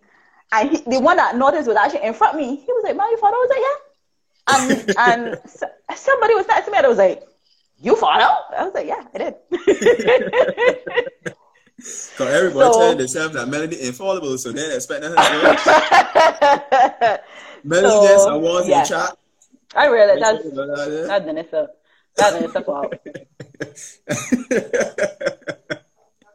and 0.53 0.69
he, 0.69 0.77
the 0.77 0.99
one 0.99 1.17
that 1.17 1.35
noticed 1.35 1.67
was 1.67 1.75
actually 1.75 2.03
in 2.03 2.13
front 2.13 2.35
of 2.35 2.39
me. 2.39 2.55
He 2.55 2.71
was 2.71 2.83
like, 2.83 2.95
"Man, 2.95 3.09
you 3.09 3.17
follow?" 3.17 3.33
I 3.33 3.37
was 3.37 3.49
like, 3.49 3.59
"Yeah." 3.59 3.86
Um, 4.47 4.71
um, 4.71 4.79
and 4.97 5.37
and 5.89 5.97
somebody 5.97 6.35
was 6.35 6.47
next 6.47 6.65
to 6.65 6.71
me, 6.71 6.77
and 6.77 6.85
I 6.85 6.89
was 6.89 6.97
like, 6.97 7.23
"You 7.81 7.95
follow?" 7.95 8.35
I 8.57 8.63
was 8.63 8.73
like, 8.73 8.87
"Yeah, 8.87 9.03
I 9.13 9.17
did." 9.17 9.35
so 11.83 12.27
everybody 12.27 12.73
so, 12.73 12.79
telling 12.79 12.97
themselves 12.97 13.35
that 13.35 13.47
Melody 13.47 13.79
infallible, 13.81 14.37
so 14.37 14.51
they 14.51 14.75
expect 14.75 15.03
nothing. 15.03 15.17
Melody 17.63 17.89
so, 17.89 18.07
gets 18.07 18.25
awards 18.25 18.67
yeah. 18.67 18.81
in 18.81 18.85
chat. 18.85 19.17
I 19.75 19.85
really 19.87 20.19
that's 20.19 20.43
that's 21.07 21.25
Vanessa. 21.25 21.69
That's 22.15 22.35
Vanessa 22.35 22.61
fault. 22.63 22.93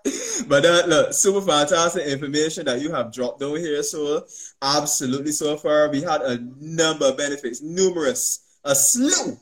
but 0.49 0.65
uh, 0.65 0.83
look, 0.87 1.13
super 1.13 1.41
fantastic 1.41 2.07
information 2.07 2.65
that 2.67 2.81
you 2.81 2.91
have 2.93 3.13
dropped 3.13 3.43
over 3.43 3.59
here. 3.59 3.83
So 3.83 4.27
absolutely, 4.61 5.33
so 5.33 5.57
far 5.57 5.89
we 5.91 6.03
had 6.03 6.23
a 6.23 6.39
number 6.61 7.07
of 7.07 7.17
benefits, 7.17 7.63
numerous, 7.63 8.59
a 8.65 8.75
slew 8.75 9.39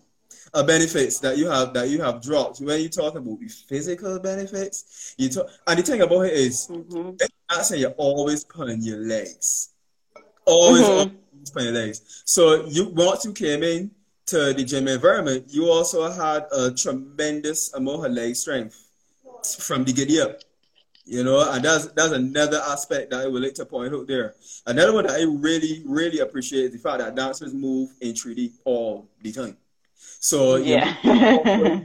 of 0.52 0.66
benefits 0.66 1.20
that 1.20 1.38
you 1.38 1.48
have 1.48 1.72
that 1.74 1.88
you 1.88 2.02
have 2.02 2.22
dropped. 2.22 2.60
When 2.60 2.80
you 2.80 2.88
talk 2.88 3.14
about 3.14 3.40
the 3.40 3.48
physical 3.48 4.18
benefits, 4.18 5.14
you 5.16 5.28
talk, 5.28 5.46
and 5.66 5.78
the 5.78 5.82
thing 5.82 6.02
about 6.02 6.22
it 6.22 6.34
is, 6.34 6.68
mm-hmm. 6.70 7.16
not 7.50 7.64
saying 7.64 7.80
you're 7.80 7.90
always 7.92 8.44
pulling 8.44 8.82
your 8.82 8.98
legs, 8.98 9.70
always, 10.44 10.82
mm-hmm. 10.82 11.14
always 11.34 11.50
pulling 11.50 11.74
your 11.74 11.84
legs. 11.84 12.22
So 12.26 12.66
you 12.66 12.88
once 12.88 13.24
you 13.24 13.32
came 13.32 13.62
in 13.62 13.92
to 14.26 14.52
the 14.52 14.64
gym 14.64 14.88
environment, 14.88 15.46
you 15.48 15.70
also 15.70 16.10
had 16.10 16.46
a 16.52 16.70
tremendous 16.72 17.72
amount 17.72 18.06
of 18.06 18.12
leg 18.12 18.36
strength 18.36 18.88
from 19.58 19.84
the 19.84 19.92
giddy 19.92 20.20
up. 20.20 20.40
You 21.10 21.24
know, 21.24 21.40
and 21.50 21.64
that's 21.64 21.86
that's 21.88 22.12
another 22.12 22.60
aspect 22.68 23.10
that 23.10 23.22
I 23.22 23.26
would 23.26 23.42
like 23.42 23.54
to 23.54 23.66
point 23.66 23.92
out 23.92 24.06
there. 24.06 24.36
Another 24.64 24.92
one 24.92 25.08
that 25.08 25.18
I 25.18 25.24
really, 25.24 25.82
really 25.84 26.20
appreciate 26.20 26.66
is 26.66 26.70
the 26.70 26.78
fact 26.78 27.00
that 27.00 27.16
dancers 27.16 27.52
move 27.52 27.90
in 28.00 28.12
3D 28.12 28.52
all 28.64 29.08
the 29.20 29.32
time. 29.32 29.56
So 30.20 30.54
yeah, 30.54 30.94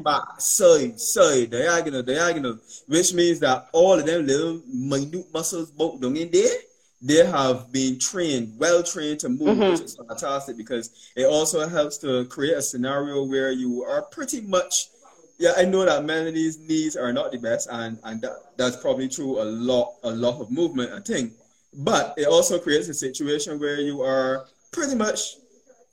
back, 0.03 0.39
side, 0.39 0.99
side, 0.99 1.49
diagonal, 1.49 2.03
diagonal, 2.03 2.59
which 2.85 3.15
means 3.15 3.39
that 3.39 3.67
all 3.73 3.93
of 3.97 4.05
them 4.05 4.27
little 4.27 4.61
minute 4.71 5.25
muscles 5.33 5.71
both 5.71 5.99
down 5.99 6.15
in 6.17 6.29
there, 6.29 6.57
they 7.01 7.25
have 7.25 7.71
been 7.71 7.97
trained, 7.97 8.53
well 8.59 8.83
trained 8.83 9.21
to 9.21 9.29
move, 9.29 9.57
mm-hmm. 9.57 9.71
which 9.71 9.81
is 9.81 9.97
fantastic 10.07 10.55
because 10.55 11.11
it 11.15 11.25
also 11.25 11.67
helps 11.67 11.97
to 11.97 12.25
create 12.25 12.57
a 12.57 12.61
scenario 12.61 13.23
where 13.23 13.51
you 13.51 13.83
are 13.85 14.03
pretty 14.03 14.41
much 14.41 14.89
yeah, 15.37 15.53
I 15.57 15.65
know 15.65 15.85
that 15.85 16.05
Melaney's 16.05 16.59
knees 16.59 16.95
are 16.95 17.11
not 17.11 17.31
the 17.31 17.37
best, 17.37 17.67
and 17.71 17.99
and 18.03 18.21
that, 18.21 18.35
that's 18.57 18.77
probably 18.77 19.09
true 19.09 19.41
a 19.41 19.43
lot 19.43 19.95
a 20.03 20.11
lot 20.11 20.39
of 20.39 20.51
movement 20.51 20.91
I 20.93 20.99
think. 20.99 21.33
But 21.73 22.13
it 22.17 22.27
also 22.27 22.57
creates 22.57 22.87
a 22.87 22.93
situation 22.93 23.59
where 23.59 23.81
you 23.81 24.01
are 24.01 24.45
pretty 24.71 24.95
much 24.95 25.35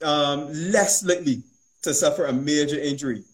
um, 0.05 0.53
less 0.71 1.05
likely 1.05 1.43
to 1.83 1.93
suffer 1.93 2.27
a 2.27 2.33
major 2.33 2.79
injury 2.79 3.25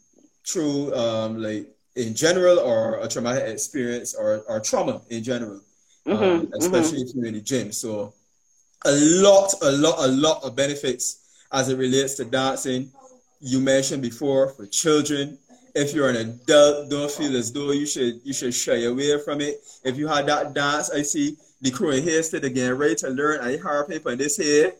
through 0.46 0.94
um, 0.94 1.42
like 1.42 1.66
in 1.96 2.14
general 2.14 2.58
or 2.58 3.00
a 3.00 3.08
traumatic 3.08 3.48
experience 3.48 4.14
or, 4.14 4.44
or 4.48 4.60
trauma 4.60 5.02
in 5.10 5.22
general, 5.22 5.60
mm-hmm, 6.06 6.22
um, 6.22 6.52
especially 6.56 7.00
mm-hmm. 7.00 7.08
if 7.08 7.14
you're 7.14 7.26
in 7.26 7.34
the 7.34 7.40
gym. 7.40 7.72
So 7.72 8.14
a 8.84 8.92
lot, 8.92 9.52
a 9.62 9.72
lot, 9.72 9.96
a 9.98 10.08
lot 10.08 10.44
of 10.44 10.54
benefits 10.54 11.42
as 11.52 11.68
it 11.68 11.76
relates 11.76 12.14
to 12.14 12.24
dancing. 12.24 12.90
You 13.40 13.60
mentioned 13.60 14.02
before 14.02 14.50
for 14.50 14.66
children, 14.66 15.38
if 15.78 15.94
you're 15.94 16.08
an 16.10 16.16
adult, 16.16 16.90
don't 16.90 17.10
feel 17.10 17.36
as 17.36 17.52
though 17.52 17.70
you 17.70 17.86
should 17.86 18.20
you 18.24 18.32
should 18.32 18.52
shy 18.52 18.82
away 18.82 19.18
from 19.20 19.40
it. 19.40 19.60
If 19.84 19.96
you 19.96 20.08
had 20.08 20.26
that 20.26 20.52
dance, 20.52 20.90
I 20.90 21.02
see 21.02 21.36
the 21.60 21.70
crew 21.70 21.90
in 21.90 22.02
here 22.02 22.22
still 22.22 22.44
again 22.44 22.74
ready 22.76 22.96
to 22.96 23.08
learn 23.10 23.40
I 23.40 23.56
hard 23.56 23.88
paper 23.88 24.10
in 24.10 24.18
this 24.18 24.36
here, 24.36 24.72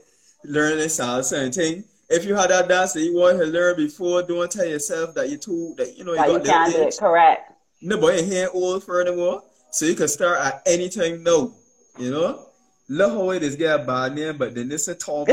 learning 0.44 0.86
salsa 0.86 1.44
and 1.44 1.55
thing. 1.55 1.84
If 2.11 2.24
you 2.24 2.34
had 2.34 2.51
that 2.51 2.68
dance 2.68 2.94
that 2.94 3.03
you 3.03 3.14
want 3.14 3.38
to 3.38 3.44
learn 3.44 3.76
before, 3.76 4.22
don't 4.22 4.51
tell 4.51 4.66
yourself 4.66 5.14
that 5.14 5.28
you're 5.28 5.38
too 5.38 5.74
that 5.76 5.96
you 5.96 6.05
know 6.05 6.12
you, 6.12 6.18
got 6.18 6.32
you 6.32 6.40
can't 6.40 6.74
do 6.74 6.82
it. 6.82 6.96
Correct. 6.99 7.53
No, 7.80 8.01
but 8.01 8.20
you 8.26 8.32
ain't 8.34 8.55
old 8.55 8.82
furthermore, 8.82 9.44
so 9.70 9.86
you 9.86 9.94
can 9.94 10.09
start 10.09 10.40
at 10.40 10.62
any 10.66 10.88
time 10.88 11.22
now. 11.22 11.53
You 11.96 12.11
know, 12.11 12.46
love 12.88 13.12
how 13.12 13.30
it 13.30 13.44
is 13.44 13.55
get 13.55 13.80
a 13.80 13.84
bad 13.84 14.16
name, 14.16 14.36
but 14.36 14.55
then 14.55 14.68
this 14.68 14.88
a 14.88 14.94
Tom. 14.96 15.26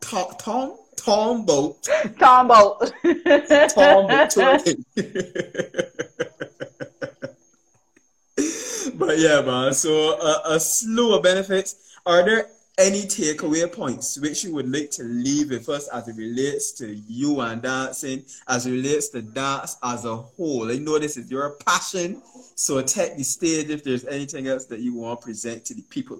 Tom 0.00 0.26
Tom 0.38 0.76
Tombo. 1.04 1.76
Tombo. 2.18 2.78
Tombo 2.78 4.14
twerking. 4.32 4.82
but 8.98 9.18
yeah, 9.18 9.42
man. 9.42 9.74
So 9.74 10.18
uh, 10.18 10.40
a 10.46 10.60
slew 10.60 11.14
of 11.14 11.22
benefits. 11.22 11.98
Are 12.06 12.24
there 12.24 12.48
any 12.78 13.02
takeaway 13.02 13.70
points 13.70 14.18
which 14.18 14.44
you 14.44 14.54
would 14.54 14.70
like 14.70 14.90
to 14.92 15.02
leave 15.04 15.50
with 15.50 15.68
us 15.68 15.88
as 15.88 16.08
it 16.08 16.16
relates 16.16 16.72
to 16.72 16.94
you 16.94 17.40
and 17.40 17.60
dancing, 17.60 18.24
as 18.48 18.66
it 18.66 18.72
relates 18.72 19.10
to 19.10 19.20
dance 19.20 19.76
as 19.82 20.06
a 20.06 20.16
whole? 20.16 20.72
I 20.72 20.76
know 20.76 20.98
this 20.98 21.18
is 21.18 21.30
your 21.30 21.50
passion, 21.66 22.22
so 22.54 22.80
take 22.80 23.16
the 23.16 23.24
stage 23.24 23.68
if 23.68 23.84
there's 23.84 24.06
anything 24.06 24.48
else 24.48 24.64
that 24.66 24.80
you 24.80 24.94
want 24.94 25.20
to 25.20 25.24
present 25.24 25.66
to 25.66 25.74
the 25.74 25.82
people, 25.82 26.18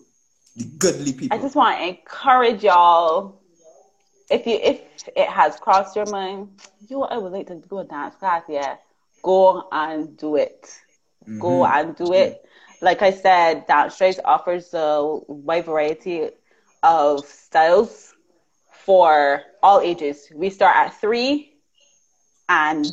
the 0.56 0.64
goodly 0.78 1.14
people. 1.14 1.38
I 1.38 1.40
just 1.40 1.56
want 1.56 1.78
to 1.78 1.88
encourage 1.88 2.64
y'all. 2.64 3.40
If 4.30 4.46
you 4.46 4.58
if 4.62 4.80
it 5.14 5.28
has 5.28 5.56
crossed 5.56 5.96
your 5.96 6.06
mind, 6.06 6.48
you 6.88 7.02
I 7.02 7.18
would 7.18 7.32
like 7.32 7.46
to 7.48 7.56
go 7.56 7.82
dance 7.84 8.14
class, 8.16 8.42
yeah, 8.48 8.76
go 9.22 9.68
and 9.70 10.16
do 10.16 10.36
it. 10.36 10.62
Mm-hmm. 11.24 11.40
Go 11.40 11.64
and 11.66 11.96
do 11.96 12.12
it. 12.12 12.44
Like 12.80 13.02
I 13.02 13.10
said, 13.12 13.66
Dance 13.66 13.94
Strides 13.94 14.20
offers 14.24 14.72
a 14.74 15.18
wide 15.26 15.64
variety 15.64 16.28
of 16.82 17.24
styles 17.24 18.14
for 18.84 19.42
all 19.62 19.80
ages. 19.80 20.28
We 20.34 20.50
start 20.50 20.76
at 20.76 21.00
three, 21.00 21.54
and 22.48 22.92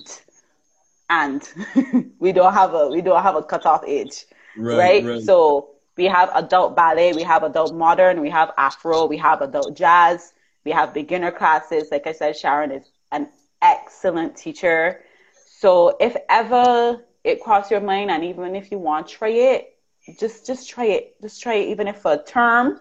and 1.09 1.47
we 2.19 2.31
don't 2.31 2.53
have 2.53 2.73
a 2.73 2.87
we 2.87 3.01
don't 3.01 3.21
have 3.21 3.35
a 3.35 3.43
cutoff 3.43 3.83
age, 3.85 4.25
right, 4.57 4.77
right? 4.77 5.05
right? 5.05 5.21
So 5.23 5.71
we 5.97 6.05
have 6.05 6.29
adult 6.33 6.75
ballet, 6.75 7.13
we 7.13 7.23
have 7.23 7.43
adult 7.43 7.75
modern, 7.75 8.21
we 8.21 8.29
have 8.29 8.51
Afro, 8.57 9.05
we 9.05 9.17
have 9.17 9.41
adult 9.41 9.75
jazz, 9.75 10.33
we 10.65 10.71
have 10.71 10.93
beginner 10.93 11.31
classes. 11.31 11.89
Like 11.91 12.07
I 12.07 12.11
said, 12.11 12.37
Sharon 12.37 12.71
is 12.71 12.91
an 13.11 13.29
excellent 13.61 14.35
teacher. 14.35 15.03
So 15.45 15.97
if 15.99 16.15
ever 16.29 17.03
it 17.23 17.41
cross 17.41 17.69
your 17.69 17.81
mind, 17.81 18.11
and 18.11 18.23
even 18.23 18.55
if 18.55 18.71
you 18.71 18.79
want 18.79 19.07
to 19.07 19.13
try 19.13 19.29
it, 19.29 19.77
just 20.19 20.47
just 20.47 20.69
try 20.69 20.85
it. 20.85 21.15
Just 21.21 21.41
try 21.41 21.55
it, 21.55 21.69
even 21.69 21.87
if 21.87 22.01
for 22.01 22.13
a 22.13 22.23
term 22.23 22.79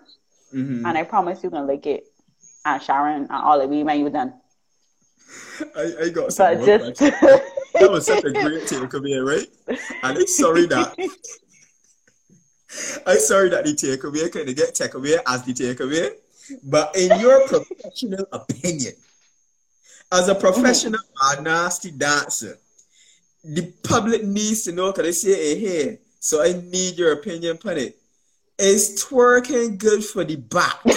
Mm-hmm. 0.54 0.86
And 0.86 0.98
I 0.98 1.04
promise 1.04 1.42
you're 1.42 1.50
gonna 1.50 1.66
like 1.66 1.86
it. 1.86 2.06
And 2.64 2.82
Sharon 2.82 3.22
and 3.22 3.30
all 3.30 3.60
of 3.60 3.72
you 3.72 3.84
when 3.84 4.00
you 4.00 4.10
done. 4.10 4.34
I, 5.76 5.92
I 6.02 6.08
got 6.10 6.32
some 6.32 6.58
but 6.58 6.66
just 6.66 6.98
that 6.98 7.88
was 7.90 8.06
such 8.06 8.24
a 8.24 8.32
great 8.32 8.64
takeaway, 8.64 9.24
right? 9.24 9.46
And 10.02 10.18
I'm 10.18 10.26
sorry 10.26 10.66
that 10.66 10.96
I'm 13.06 13.20
sorry 13.20 13.50
that 13.50 13.64
the 13.64 13.74
takeaway 13.74 14.32
kind 14.32 14.48
of 14.48 14.56
get 14.56 14.74
takeaway 14.74 15.18
as 15.26 15.44
the 15.44 15.54
takeaway. 15.54 16.14
But 16.62 16.96
in 16.96 17.20
your 17.20 17.46
professional 17.46 18.26
opinion, 18.32 18.94
as 20.12 20.28
a 20.28 20.34
professional 20.34 21.00
mm-hmm. 21.00 21.44
nasty 21.44 21.90
dancer, 21.90 22.58
the 23.44 23.72
public 23.82 24.24
needs 24.24 24.64
to 24.64 24.72
know, 24.72 24.92
can 24.92 25.06
I 25.06 25.12
say 25.12 25.30
it 25.30 25.58
here? 25.58 25.98
So 26.18 26.42
I 26.42 26.52
need 26.52 26.98
your 26.98 27.12
opinion 27.12 27.58
on 27.64 27.78
it. 27.78 27.96
Is 28.58 29.02
twerking 29.02 29.78
good 29.78 30.04
for 30.04 30.22
the 30.22 30.36
back? 30.36 30.84
um, 30.84 30.94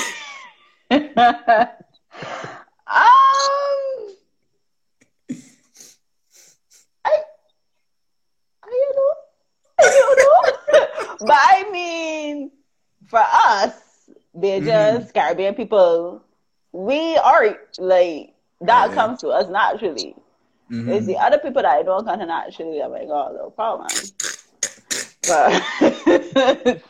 I, 7.05 7.11
I 8.63 8.67
don't 8.67 8.95
know. 8.95 9.13
I 9.79 9.81
don't 9.81 10.17
know. 10.17 11.15
but 11.21 11.39
I 11.39 11.69
mean, 11.71 12.51
for 13.07 13.21
us, 13.21 13.92
just 14.35 14.65
mm-hmm. 14.65 15.19
Caribbean 15.19 15.55
people, 15.55 16.23
we 16.71 17.17
are 17.17 17.57
like 17.77 18.33
that 18.61 18.89
yeah. 18.89 18.95
comes 18.95 19.21
to 19.21 19.29
us 19.29 19.49
naturally. 19.49 20.15
Mm-hmm. 20.71 20.89
It's 20.89 21.05
the 21.05 21.17
other 21.17 21.37
people 21.37 21.61
that 21.61 21.65
I 21.65 21.83
don't 21.83 22.05
kind 22.05 22.21
of 22.21 22.27
naturally. 22.27 22.81
I'm 22.81 22.91
like, 22.91 23.07
oh, 23.09 23.33
no 23.35 23.49
problem. 23.51 23.89
But, 25.27 25.61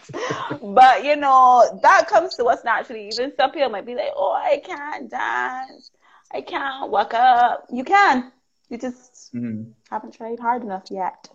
but 0.61 1.03
you 1.03 1.15
know, 1.15 1.79
that 1.81 2.07
comes 2.07 2.35
to 2.35 2.45
us 2.45 2.63
naturally. 2.63 3.07
Even 3.07 3.33
some 3.35 3.51
people 3.51 3.69
might 3.69 3.85
be 3.85 3.95
like, 3.95 4.11
oh, 4.15 4.33
I 4.33 4.61
can't 4.63 5.09
dance. 5.09 5.91
I 6.31 6.41
can't 6.41 6.89
walk 6.89 7.13
up. 7.13 7.65
You 7.71 7.83
can. 7.83 8.31
You 8.69 8.77
just 8.77 9.33
mm-hmm. 9.35 9.71
haven't 9.89 10.13
tried 10.15 10.39
hard 10.39 10.63
enough 10.63 10.85
yet. 10.89 11.29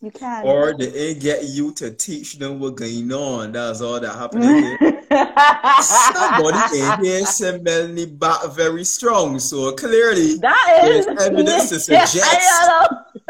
You 0.00 0.10
can. 0.10 0.44
Or 0.44 0.74
they 0.74 1.14
get 1.14 1.44
you 1.44 1.72
to 1.74 1.90
teach 1.90 2.38
them 2.38 2.60
what's 2.60 2.78
going 2.78 3.10
on. 3.12 3.52
That's 3.52 3.80
all 3.80 3.98
that 3.98 4.14
happening 4.14 4.76
Somebody 5.10 6.80
in 6.80 7.04
here 7.04 7.26
smell 7.26 7.88
me 7.88 8.06
back 8.06 8.44
very 8.52 8.84
strong. 8.84 9.38
So 9.38 9.72
clearly, 9.72 10.36
that 10.38 10.82
is 10.84 11.06
evidence 11.06 11.68
to 11.70 11.80
suggest. 11.80 12.16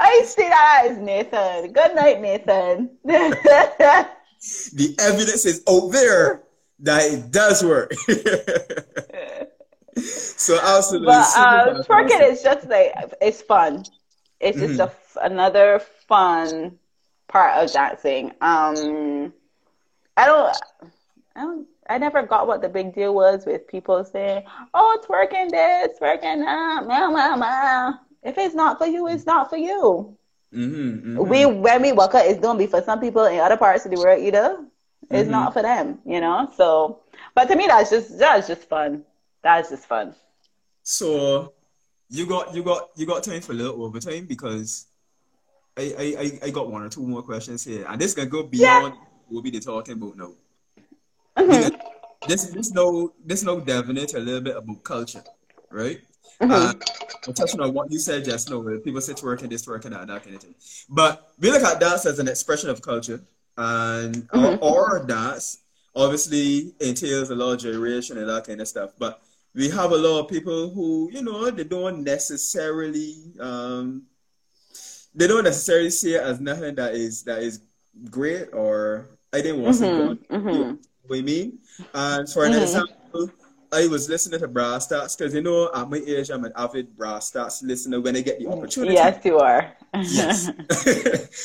I 0.00 0.22
see 0.24 0.48
that 0.48 0.86
as 0.90 0.98
Nathan. 0.98 1.72
Good 1.72 1.94
night, 1.94 2.20
Nathan. 2.20 2.90
the 3.04 4.06
evidence 5.00 5.44
is 5.44 5.62
out 5.68 5.88
there 5.90 6.42
that 6.80 7.12
it 7.12 7.30
does 7.30 7.64
work. 7.64 7.92
so 9.96 10.58
absolutely. 10.62 11.06
But 11.06 11.36
um, 11.36 11.82
twerking 11.82 12.30
is 12.30 12.42
just 12.42 12.68
like 12.68 12.92
it's 13.20 13.42
fun. 13.42 13.84
It's 14.40 14.58
mm-hmm. 14.58 14.76
just 14.76 14.96
a, 15.16 15.24
another 15.24 15.80
fun 16.06 16.78
part 17.28 17.62
of 17.62 17.72
dancing. 17.72 18.32
Um, 18.40 19.32
I 20.16 20.26
don't. 20.26 20.56
I 21.36 21.40
don't. 21.42 21.66
I 21.90 21.96
never 21.96 22.22
got 22.22 22.46
what 22.46 22.60
the 22.60 22.68
big 22.68 22.94
deal 22.94 23.14
was 23.14 23.46
with 23.46 23.68
people 23.68 24.04
saying, 24.04 24.44
"Oh, 24.74 25.00
twerking 25.08 25.50
this, 25.50 25.98
twerking 25.98 26.44
that, 26.44 26.86
meow, 26.86 27.10
meow, 27.10 27.36
meow." 27.36 27.94
If 28.22 28.36
it's 28.36 28.54
not 28.54 28.78
for 28.78 28.86
you, 28.86 29.06
it's 29.08 29.26
not 29.26 29.48
for 29.48 29.56
you. 29.56 30.16
Mm-hmm, 30.52 31.16
mm-hmm. 31.16 31.28
We 31.28 31.46
when 31.46 31.82
we 31.82 31.92
work 31.92 32.14
out, 32.14 32.26
it's 32.26 32.40
gonna 32.40 32.58
be 32.58 32.66
for 32.66 32.82
some 32.82 33.00
people 33.00 33.24
in 33.26 33.38
other 33.38 33.56
parts 33.56 33.84
of 33.84 33.92
the 33.92 33.98
world 33.98 34.22
either. 34.22 34.64
It's 35.10 35.22
mm-hmm. 35.22 35.30
not 35.30 35.52
for 35.52 35.62
them, 35.62 36.00
you 36.04 36.20
know. 36.20 36.50
So, 36.56 37.00
but 37.34 37.46
to 37.46 37.56
me, 37.56 37.66
that's 37.66 37.90
just 37.90 38.18
that's 38.18 38.48
just 38.48 38.68
fun. 38.68 39.04
That's 39.42 39.70
just 39.70 39.86
fun. 39.86 40.14
So, 40.82 41.52
you 42.08 42.26
got 42.26 42.54
you 42.54 42.62
got 42.62 42.88
you 42.96 43.06
got 43.06 43.22
time 43.22 43.40
for 43.40 43.52
a 43.52 43.54
little 43.54 43.84
overtime 43.84 44.26
because 44.26 44.87
I 45.78 46.14
I 46.18 46.38
I 46.46 46.50
got 46.50 46.70
one 46.70 46.82
or 46.82 46.88
two 46.88 47.06
more 47.06 47.22
questions 47.22 47.64
here, 47.64 47.86
and 47.88 48.00
this 48.00 48.14
can 48.14 48.28
go 48.28 48.42
beyond 48.42 48.94
yeah. 48.94 49.00
what 49.28 49.44
we 49.44 49.50
be 49.50 49.60
talking 49.60 49.94
about 49.94 50.16
now. 50.16 50.32
Mm-hmm. 51.36 51.76
This 52.26 52.46
this 52.46 52.72
no 52.72 53.12
this 53.24 53.42
no 53.44 53.60
definite 53.60 54.14
a 54.14 54.18
little 54.18 54.40
bit 54.40 54.56
about 54.56 54.82
culture, 54.82 55.22
right? 55.70 56.00
Mm-hmm. 56.40 56.52
Uh, 56.52 57.32
touching 57.32 57.60
on 57.60 57.74
what 57.74 57.90
you 57.90 57.98
said 57.98 58.24
just 58.24 58.50
now, 58.50 58.58
where 58.58 58.78
people 58.78 59.00
say 59.00 59.12
twerking 59.12 59.50
this, 59.50 59.66
twerking 59.66 59.90
that, 59.90 60.06
that 60.06 60.22
kind 60.24 60.36
of 60.36 60.42
thing. 60.42 60.54
But 60.88 61.32
we 61.38 61.50
look 61.50 61.62
at 61.62 61.80
dance 61.80 62.06
as 62.06 62.18
an 62.18 62.28
expression 62.28 62.70
of 62.70 62.82
culture, 62.82 63.20
and 63.56 64.28
mm-hmm. 64.28 65.06
dance 65.06 65.58
obviously 65.94 66.74
entails 66.80 67.30
a 67.30 67.34
lot 67.34 67.54
of 67.54 67.60
gyration 67.60 68.18
and 68.18 68.28
that 68.28 68.46
kind 68.46 68.60
of 68.60 68.68
stuff. 68.68 68.90
But 68.98 69.20
we 69.54 69.68
have 69.70 69.90
a 69.90 69.96
lot 69.96 70.20
of 70.20 70.28
people 70.28 70.70
who, 70.70 71.10
you 71.12 71.22
know, 71.22 71.50
they 71.50 71.64
don't 71.64 72.04
necessarily, 72.04 73.16
um, 73.40 74.04
they 75.18 75.26
don't 75.26 75.44
necessarily 75.44 75.90
see 75.90 76.14
it 76.14 76.22
as 76.22 76.40
nothing 76.40 76.76
that 76.76 76.94
is 76.94 77.24
that 77.24 77.42
is 77.42 77.60
great 78.08 78.48
or 78.52 79.08
I 79.32 79.42
didn't 79.42 79.62
want 79.62 79.76
mm-hmm. 79.76 80.32
to. 80.34 80.38
Mm-hmm. 80.38 80.74
What 81.06 81.18
I 81.18 81.22
mean? 81.22 81.58
And 81.92 82.28
for 82.30 82.44
an 82.44 82.52
mm-hmm. 82.52 82.62
example, 82.62 83.30
I 83.72 83.88
was 83.88 84.08
listening 84.08 84.40
to 84.40 84.48
Brass 84.48 84.86
Tacks 84.86 85.16
because 85.16 85.34
you 85.34 85.42
know 85.42 85.70
at 85.74 85.90
my 85.90 85.98
age 85.98 86.30
I'm 86.30 86.44
an 86.44 86.52
avid 86.56 86.96
Brass 86.96 87.32
Tacks 87.32 87.62
listener 87.62 88.00
when 88.00 88.16
I 88.16 88.20
get 88.20 88.38
the 88.38 88.46
opportunity. 88.46 88.94
Yes, 88.94 89.24
you 89.24 89.38
are. 89.38 89.76
yes. 89.94 90.48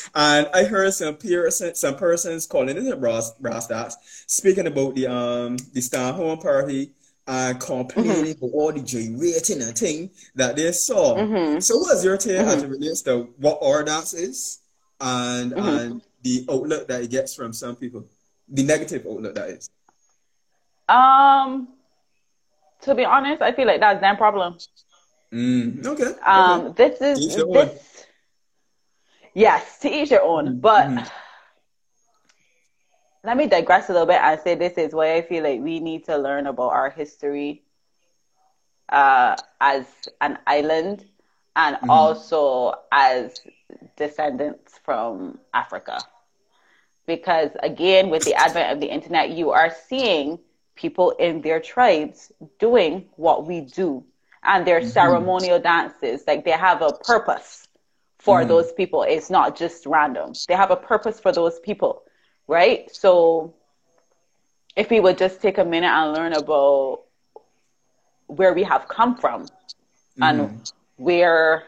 and 0.15 0.47
I 0.53 0.63
heard 0.65 0.93
some 0.93 1.17
person, 1.17 1.73
some 1.73 1.95
persons 1.95 2.45
calling 2.45 2.77
it 2.77 2.99
Brass 3.01 3.31
Brass 3.39 3.67
Tacks 3.67 3.97
speaking 4.27 4.67
about 4.67 4.93
the 4.93 5.07
um 5.07 5.57
the 5.73 5.81
Star 5.81 6.13
Home 6.13 6.37
party 6.37 6.91
and 7.27 7.59
complaining 7.59 8.35
mm-hmm. 8.35 8.45
about 8.45 8.53
all 8.53 8.71
the 8.71 8.81
gyrating 8.81 9.61
and 9.61 9.77
thing 9.77 10.09
that 10.35 10.55
they 10.55 10.71
saw. 10.71 11.15
Mm-hmm. 11.15 11.59
So 11.59 11.77
what's 11.77 12.03
your 12.03 12.17
take 12.17 12.37
mm-hmm. 12.37 12.49
as 12.49 12.63
it 12.63 12.69
relates 12.69 13.01
to 13.03 13.29
what 13.37 13.59
our 13.61 13.83
dance 13.83 14.13
is 14.13 14.59
and 14.99 15.53
mm-hmm. 15.53 15.67
and 15.67 16.01
the 16.21 16.45
outlook 16.49 16.87
that 16.87 17.01
it 17.03 17.11
gets 17.11 17.35
from 17.35 17.53
some 17.53 17.75
people? 17.75 18.05
The 18.49 18.63
negative 18.63 19.05
outlook 19.07 19.35
that 19.35 19.49
is. 19.49 19.69
Um 20.89 21.69
to 22.81 22.95
be 22.95 23.05
honest, 23.05 23.41
I 23.41 23.53
feel 23.53 23.67
like 23.67 23.79
that's 23.79 24.01
their 24.01 24.15
problem. 24.15 24.57
Mm, 25.33 25.85
okay. 25.85 26.11
Um, 26.25 26.61
okay. 26.67 26.89
this 26.89 27.01
is 27.19 27.35
this. 27.35 28.05
Yes, 29.33 29.79
to 29.79 29.89
each 29.89 30.11
your 30.11 30.21
own. 30.21 30.59
But 30.59 30.87
mm. 30.87 31.11
Let 33.23 33.37
me 33.37 33.47
digress 33.47 33.89
a 33.89 33.93
little 33.93 34.07
bit 34.07 34.21
and 34.21 34.39
say 34.41 34.55
this 34.55 34.73
is 34.73 34.93
why 34.93 35.15
I 35.15 35.21
feel 35.21 35.43
like 35.43 35.61
we 35.61 35.79
need 35.79 36.05
to 36.05 36.17
learn 36.17 36.47
about 36.47 36.71
our 36.71 36.89
history 36.89 37.63
uh, 38.89 39.35
as 39.61 39.85
an 40.21 40.37
island 40.45 41.05
and 41.55 41.77
mm. 41.77 41.89
also 41.89 42.73
as 42.91 43.39
descendants 43.95 44.79
from 44.83 45.39
Africa. 45.53 45.99
Because 47.05 47.51
again, 47.61 48.09
with 48.09 48.23
the 48.23 48.33
advent 48.35 48.71
of 48.71 48.79
the 48.79 48.87
internet, 48.87 49.31
you 49.31 49.51
are 49.51 49.73
seeing 49.87 50.39
people 50.75 51.11
in 51.11 51.41
their 51.41 51.59
tribes 51.59 52.31
doing 52.59 53.05
what 53.15 53.45
we 53.45 53.61
do 53.61 54.03
and 54.43 54.65
their 54.65 54.81
mm-hmm. 54.81 54.89
ceremonial 54.89 55.59
dances 55.59 56.23
like 56.27 56.43
they 56.43 56.51
have 56.51 56.81
a 56.81 56.91
purpose 57.05 57.67
for 58.19 58.41
mm. 58.41 58.47
those 58.47 58.71
people 58.73 59.03
it's 59.03 59.29
not 59.29 59.55
just 59.55 59.85
random 59.85 60.33
they 60.47 60.55
have 60.55 60.71
a 60.71 60.75
purpose 60.75 61.19
for 61.19 61.31
those 61.31 61.59
people 61.59 62.03
right? 62.47 62.93
So 62.95 63.53
if 64.75 64.89
we 64.89 64.99
would 64.99 65.17
just 65.17 65.41
take 65.41 65.57
a 65.57 65.65
minute 65.65 65.87
and 65.87 66.13
learn 66.13 66.33
about 66.33 67.03
where 68.27 68.53
we 68.53 68.63
have 68.63 68.87
come 68.87 69.17
from 69.17 69.45
mm-hmm. 69.45 70.23
and 70.23 70.71
where 70.97 71.63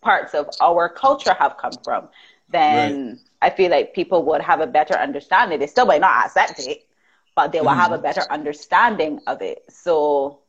parts 0.00 0.34
of 0.34 0.48
our 0.60 0.88
culture 0.88 1.34
have 1.38 1.56
come 1.56 1.72
from, 1.82 2.08
then 2.48 3.08
right. 3.08 3.18
I 3.42 3.50
feel 3.50 3.70
like 3.70 3.94
people 3.94 4.24
would 4.24 4.40
have 4.40 4.60
a 4.60 4.66
better 4.66 4.94
understanding. 4.94 5.58
They 5.58 5.66
still 5.66 5.86
might 5.86 6.00
not 6.00 6.26
accept 6.26 6.60
it, 6.60 6.86
but 7.34 7.52
they 7.52 7.60
will 7.60 7.68
mm-hmm. 7.68 7.80
have 7.80 7.92
a 7.92 7.98
better 7.98 8.22
understanding 8.30 9.20
of 9.26 9.42
it. 9.42 9.64
So, 9.68 10.40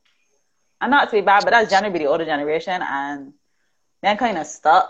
I'm 0.79 0.91
not 0.91 1.09
to 1.09 1.15
be 1.15 1.21
bad, 1.21 1.43
but 1.43 1.49
that's 1.51 1.71
generally 1.71 1.97
the 1.97 2.05
older 2.05 2.25
generation, 2.25 2.81
and 2.83 3.33
they're 4.03 4.15
kind 4.15 4.37
of 4.37 4.45
stuck 4.45 4.89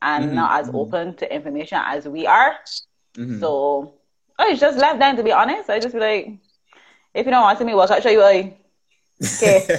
and 0.00 0.26
mm-hmm. 0.26 0.34
not 0.34 0.60
as 0.60 0.70
open 0.72 1.14
to 1.16 1.34
information 1.34 1.78
as 1.84 2.08
we 2.08 2.26
are. 2.26 2.56
Mm-hmm. 3.14 3.40
So, 3.40 3.94
I 4.38 4.54
just 4.54 4.78
left 4.78 4.98
them 4.98 5.16
to 5.16 5.22
be 5.22 5.32
honest. 5.32 5.70
I 5.70 5.80
just 5.80 5.94
be 5.94 6.00
like, 6.00 6.38
if 7.14 7.26
you 7.26 7.32
don't 7.32 7.42
want 7.42 7.58
to 7.58 7.64
me, 7.64 7.74
work, 7.74 7.90
I'll 7.90 8.00
show 8.00 8.10
you. 8.10 8.20
Like, 8.20 8.60
Okay. 9.22 9.66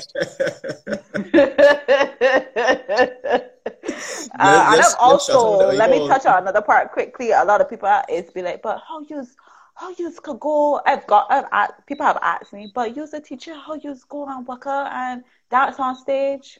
uh, 4.39 4.69
and 4.69 4.83
also 4.99 5.71
let 5.71 5.89
me 5.89 6.07
touch 6.07 6.27
on 6.27 6.43
another 6.43 6.61
part 6.61 6.91
quickly. 6.91 7.31
A 7.31 7.43
lot 7.43 7.59
of 7.59 7.69
people 7.69 7.89
is 8.07 8.29
be 8.31 8.43
like, 8.43 8.61
but 8.61 8.81
how 8.87 9.01
use 9.01 9.35
how 9.73 9.89
you 9.97 10.11
could 10.21 10.39
go? 10.39 10.79
I've 10.85 11.07
got 11.07 11.25
I've, 11.31 11.71
people 11.87 12.05
have 12.05 12.19
asked 12.21 12.53
me, 12.53 12.71
but 12.73 12.95
use 12.95 13.13
a 13.13 13.19
teacher 13.19 13.55
how 13.55 13.73
you 13.73 13.95
go 14.09 14.27
and 14.27 14.45
work 14.45 14.67
out 14.67 14.91
and 14.91 15.23
dance 15.49 15.79
on 15.79 15.95
stage. 15.95 16.59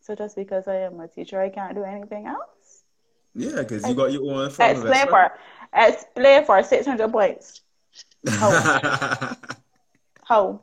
So 0.00 0.14
just 0.14 0.36
because 0.36 0.68
I 0.68 0.76
am 0.76 1.00
a 1.00 1.08
teacher, 1.08 1.40
I 1.40 1.48
can't 1.48 1.74
do 1.74 1.82
anything 1.82 2.26
else. 2.26 2.59
Yeah, 3.34 3.56
because 3.56 3.88
you 3.88 3.94
got 3.94 4.12
your 4.12 4.32
own. 4.32 4.46
Explain 4.46 5.08
for 5.08 5.32
explain 5.72 6.44
for 6.44 6.62
six 6.62 6.86
hundred 6.86 7.12
points. 7.12 7.60
How? 8.28 9.36
how? 10.24 10.62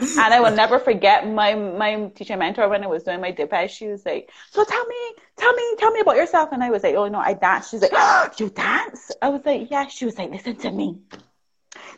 and 0.00 0.34
I 0.34 0.40
will 0.40 0.54
never 0.54 0.78
forget 0.78 1.28
my 1.28 1.54
my 1.54 2.06
teacher 2.14 2.36
mentor 2.36 2.68
when 2.68 2.84
I 2.84 2.86
was 2.86 3.02
doing 3.02 3.20
my 3.20 3.32
DPED. 3.32 3.70
She 3.70 3.88
was 3.88 4.04
like, 4.06 4.30
"So 4.50 4.64
tell 4.64 4.86
me, 4.86 5.14
tell 5.36 5.52
me, 5.52 5.74
tell 5.78 5.90
me 5.90 6.00
about 6.00 6.16
yourself." 6.16 6.50
And 6.52 6.62
I 6.62 6.70
was 6.70 6.82
like, 6.82 6.94
"Oh 6.94 7.08
no, 7.08 7.18
I 7.18 7.34
dance." 7.34 7.70
She's 7.70 7.82
like, 7.82 7.92
oh, 7.94 8.30
"You 8.38 8.50
dance?" 8.50 9.10
I 9.22 9.28
was 9.28 9.44
like, 9.44 9.70
"Yeah." 9.70 9.86
She 9.88 10.04
was 10.04 10.18
like, 10.18 10.30
"Listen 10.30 10.56
to 10.56 10.70
me. 10.70 11.00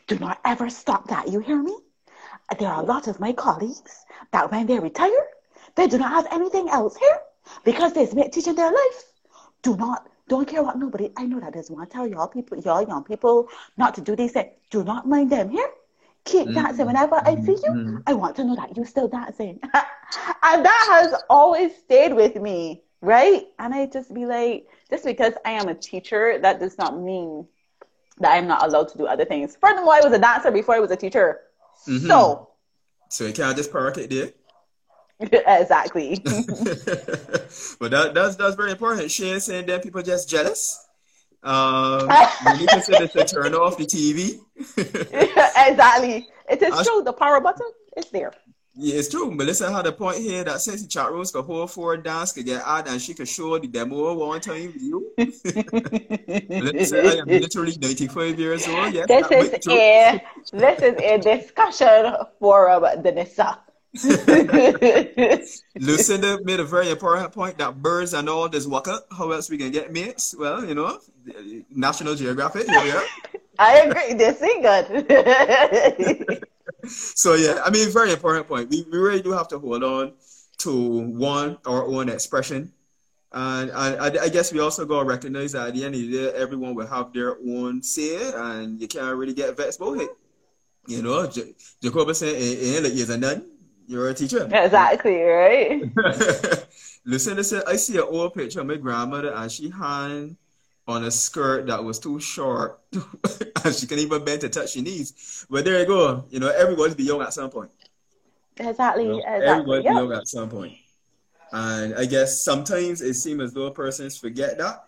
Do 0.07 0.19
not 0.19 0.41
ever 0.45 0.71
stop 0.71 1.09
that. 1.09 1.29
You 1.29 1.41
hear 1.41 1.63
me? 1.63 1.77
There 2.59 2.69
are 2.69 2.83
a 2.83 2.87
lot 2.87 3.07
of 3.07 3.21
my 3.21 3.33
colleagues 3.33 4.05
that 4.33 4.51
when 4.51 4.67
they 4.67 4.79
retire, 4.79 5.27
they 5.77 5.87
do 5.87 5.99
not 5.99 6.11
have 6.11 6.27
anything 6.33 6.69
else 6.69 6.97
here 6.97 7.21
because 7.65 7.93
they've 7.93 8.13
been 8.13 8.31
teaching 8.31 8.55
their 8.55 8.73
life. 8.73 9.10
Do 9.63 9.77
not." 9.77 10.09
Don't 10.29 10.47
care 10.47 10.63
what 10.63 10.79
nobody. 10.79 11.11
I 11.17 11.27
know 11.27 11.41
that 11.41 11.53
there's 11.53 11.71
one 11.71 11.89
tell 11.89 12.07
y'all 12.07 12.29
people, 12.29 12.57
y'all 12.59 12.87
young 12.87 13.03
people, 13.03 13.49
not 13.77 13.97
to 13.97 14.01
do 14.01 14.15
these 14.15 14.31
things. 14.31 14.51
Do 14.71 14.85
not 14.85 15.09
mind 15.09 15.31
them 15.31 15.51
here 15.51 15.69
keep 16.25 16.47
mm-hmm. 16.47 16.55
dancing. 16.55 16.87
Whenever 16.87 17.17
I 17.17 17.35
see 17.37 17.53
you, 17.53 17.71
mm-hmm. 17.71 17.97
I 18.07 18.15
want 18.15 18.37
to 18.37 18.45
know 18.45 18.57
that 18.57 18.77
you're 18.77 18.87
still 18.87 19.09
dancing. 19.09 19.61
and 20.43 20.65
that 20.65 20.87
has 20.91 21.23
always 21.29 21.77
stayed 21.77 22.15
with 22.15 22.37
me, 22.37 22.83
right? 23.01 23.47
And 23.59 23.75
I 23.75 23.87
just 23.87 24.13
be 24.13 24.27
like, 24.27 24.67
just 24.89 25.05
because 25.05 25.35
I 25.45 25.53
am 25.53 25.69
a 25.69 25.75
teacher, 25.75 26.39
that 26.41 26.61
does 26.61 26.79
not 26.79 26.99
mean 26.99 27.47
that 28.19 28.33
I'm 28.33 28.47
not 28.47 28.65
allowed 28.67 28.89
to 28.89 28.99
do 28.99 29.07
other 29.07 29.25
things. 29.25 29.57
Furthermore, 29.61 29.95
I 29.95 30.01
was 30.01 30.13
a 30.13 30.19
dancer 30.19 30.51
before 30.51 30.75
I 30.75 30.81
was 30.81 30.91
a 30.91 30.97
teacher. 30.97 31.41
Mm-hmm. 31.87 32.07
So. 32.07 32.49
So 33.09 33.27
you 33.27 33.33
can't 33.33 33.57
just 33.57 33.73
park 33.73 33.99
it 33.99 34.11
there? 34.11 34.33
exactly. 35.47 36.19
but 36.25 37.91
that, 37.91 38.13
that's 38.15 38.37
that's 38.37 38.57
very 38.57 38.73
important. 38.73 39.11
She 39.11 39.29
ain't 39.31 39.43
saying 39.43 39.67
that 39.67 39.83
people 39.83 40.03
just 40.03 40.29
jealous. 40.29 40.87
Um, 41.43 42.11
you 42.59 42.67
consider 42.67 43.07
to 43.07 43.25
turn 43.25 43.55
off 43.55 43.77
the 43.77 43.85
TV. 43.85 44.41
exactly. 44.77 46.29
It 46.49 46.63
is 46.63 46.87
true. 46.87 47.03
The 47.03 47.13
power 47.13 47.41
button 47.41 47.67
is 47.97 48.07
there. 48.11 48.33
Yeah, 48.75 48.97
it's 48.97 49.09
true. 49.09 49.31
Melissa 49.31 49.71
had 49.71 49.87
a 49.87 49.93
point 49.93 50.19
here 50.19 50.45
that 50.45 50.61
since 50.61 50.83
the 50.83 50.89
chat 50.89 51.11
rooms 51.11 51.33
could 51.33 51.45
hold 51.45 51.71
for 51.71 51.97
dance 51.97 52.33
could 52.33 52.47
get 52.47 52.63
out 52.65 52.89
and 52.89 53.03
she 53.03 53.15
could 53.15 53.29
show 53.29 53.59
the 53.59 53.67
demo 53.67 54.15
one 54.15 54.41
time 54.41 54.73
view. 54.73 55.13
Melissa, 55.19 57.03
I 57.03 57.17
am 57.21 57.27
literally 57.27 57.77
95 57.79 58.39
years 58.39 58.69
old. 58.69 58.95
Yes, 58.95 59.07
this 59.09 59.31
is 59.31 59.67
a 59.69 60.21
this 60.53 60.83
is 60.83 60.95
a 60.99 61.19
discussion 61.19 62.15
forum, 62.39 62.85
Denisa. 63.03 63.59
Lucinda 65.75 66.39
made 66.45 66.61
a 66.61 66.65
very 66.65 66.91
important 66.91 67.33
point 67.33 67.59
that 67.59 67.83
birds 67.83 68.15
and 68.15 68.29
all 68.29 68.49
this 68.49 68.65
waka. 68.65 69.01
How 69.11 69.33
else 69.33 69.51
we 69.51 69.59
can 69.59 69.73
get 69.73 69.93
mates? 69.93 70.33
Well, 70.39 70.65
you 70.65 70.77
know, 70.77 71.01
National 71.71 72.15
Geographic. 72.15 72.69
Yeah, 72.69 73.03
I 73.59 73.81
agree. 73.81 74.15
This 74.15 74.41
is 74.41 74.63
good. 74.63 76.47
so 76.87 77.35
yeah, 77.35 77.63
I 77.65 77.71
mean, 77.71 77.91
very 77.91 78.13
important 78.13 78.47
point. 78.47 78.71
We, 78.71 78.87
we 78.93 78.99
really 78.99 79.23
do 79.23 79.33
have 79.33 79.49
to 79.49 79.59
hold 79.59 79.83
on 79.83 80.13
to 80.59 81.01
one 81.19 81.59
our 81.67 81.85
own 81.85 82.09
expression. 82.09 82.73
And, 83.33 83.71
and 83.71 84.19
I, 84.19 84.25
I, 84.25 84.29
guess 84.29 84.53
we 84.53 84.61
also 84.61 84.85
gotta 84.85 85.05
recognize 85.05 85.53
that 85.53 85.69
at 85.69 85.75
the 85.75 85.85
end 85.85 85.97
of 85.97 86.01
the 86.01 86.11
day, 86.13 86.33
everyone 86.37 86.77
will 86.77 86.87
have 86.87 87.13
their 87.13 87.37
own 87.39 87.83
say, 87.83 88.33
and 88.35 88.81
you 88.81 88.87
can't 88.87 89.17
really 89.17 89.35
get 89.35 89.57
vexed 89.57 89.81
about 89.81 89.99
it. 89.99 90.11
You 90.87 91.03
know, 91.03 91.27
J- 91.27 91.55
Jacob 91.83 92.15
said, 92.15 92.37
"It 92.37 92.77
ain't 92.77 92.85
like 92.85 92.95
you're 92.95 93.19
done." 93.19 93.50
You're 93.91 94.09
a 94.09 94.15
teacher. 94.15 94.45
Exactly, 94.45 95.21
right? 95.21 95.83
Lucinda 97.05 97.43
said, 97.43 97.65
I 97.67 97.75
see 97.75 97.97
an 97.97 98.05
old 98.05 98.35
picture 98.35 98.61
of 98.61 98.69
my 98.69 98.77
grandmother 98.77 99.35
and 99.35 99.51
she 99.51 99.69
hung 99.69 100.37
on 100.87 101.03
a 101.03 101.11
skirt 101.11 101.67
that 101.67 101.83
was 101.83 101.99
too 101.99 102.21
short 102.21 102.79
and 103.65 103.75
she 103.75 103.89
can't 103.89 104.01
even 104.01 104.25
bend 104.25 104.43
to 104.43 104.49
touch 104.49 104.77
her 104.77 104.81
knees. 104.81 105.45
But 105.51 105.65
there 105.65 105.81
you 105.81 105.87
go. 105.87 106.25
You 106.31 106.39
know, 106.39 106.51
everybody's 106.51 106.95
be 106.95 107.03
young 107.03 107.21
at 107.21 107.35
some 107.35 107.51
point. 107.51 107.73
Exactly. 108.59 109.07
You 109.07 109.11
know, 109.11 109.19
exactly. 109.19 109.47
Everybody's 109.49 109.85
yep. 109.85 109.95
young 109.95 110.13
at 110.13 110.29
some 110.29 110.49
point. 110.49 110.75
And 111.51 111.97
I 111.97 112.05
guess 112.05 112.45
sometimes 112.45 113.01
it 113.01 113.15
seems 113.15 113.43
as 113.43 113.53
though 113.55 113.73
persons 113.73 114.17
forget 114.17 114.57
that. 114.59 114.85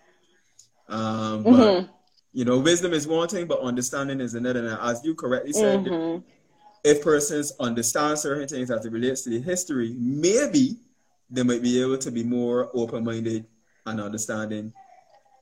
Um, 0.89 1.43
but, 1.43 1.53
mm-hmm. 1.53 1.93
you 2.33 2.45
know, 2.45 2.61
wisdom 2.61 2.93
is 2.93 3.09
one 3.09 3.27
thing, 3.27 3.49
but 3.49 3.59
understanding 3.63 4.21
is 4.21 4.35
another. 4.35 4.65
And 4.65 4.79
as 4.81 5.05
you 5.05 5.17
correctly 5.17 5.55
said, 5.55 5.87
mm-hmm 5.87 6.29
if 6.85 7.03
persons 7.03 7.53
understand 7.61 8.19
certain 8.19 8.49
things 8.49 8.71
as 8.71 8.85
it 8.85 8.93
relates 8.93 9.23
to 9.23 9.31
the 9.31 9.41
history, 9.41 9.95
maybe 9.99 10.77
they 11.31 11.43
might 11.43 11.63
be 11.63 11.81
able 11.81 11.97
to 11.99 12.11
be 12.11 12.25
more 12.25 12.71
open 12.75 13.05
minded 13.05 13.47
and 13.87 14.01
understanding 14.01 14.73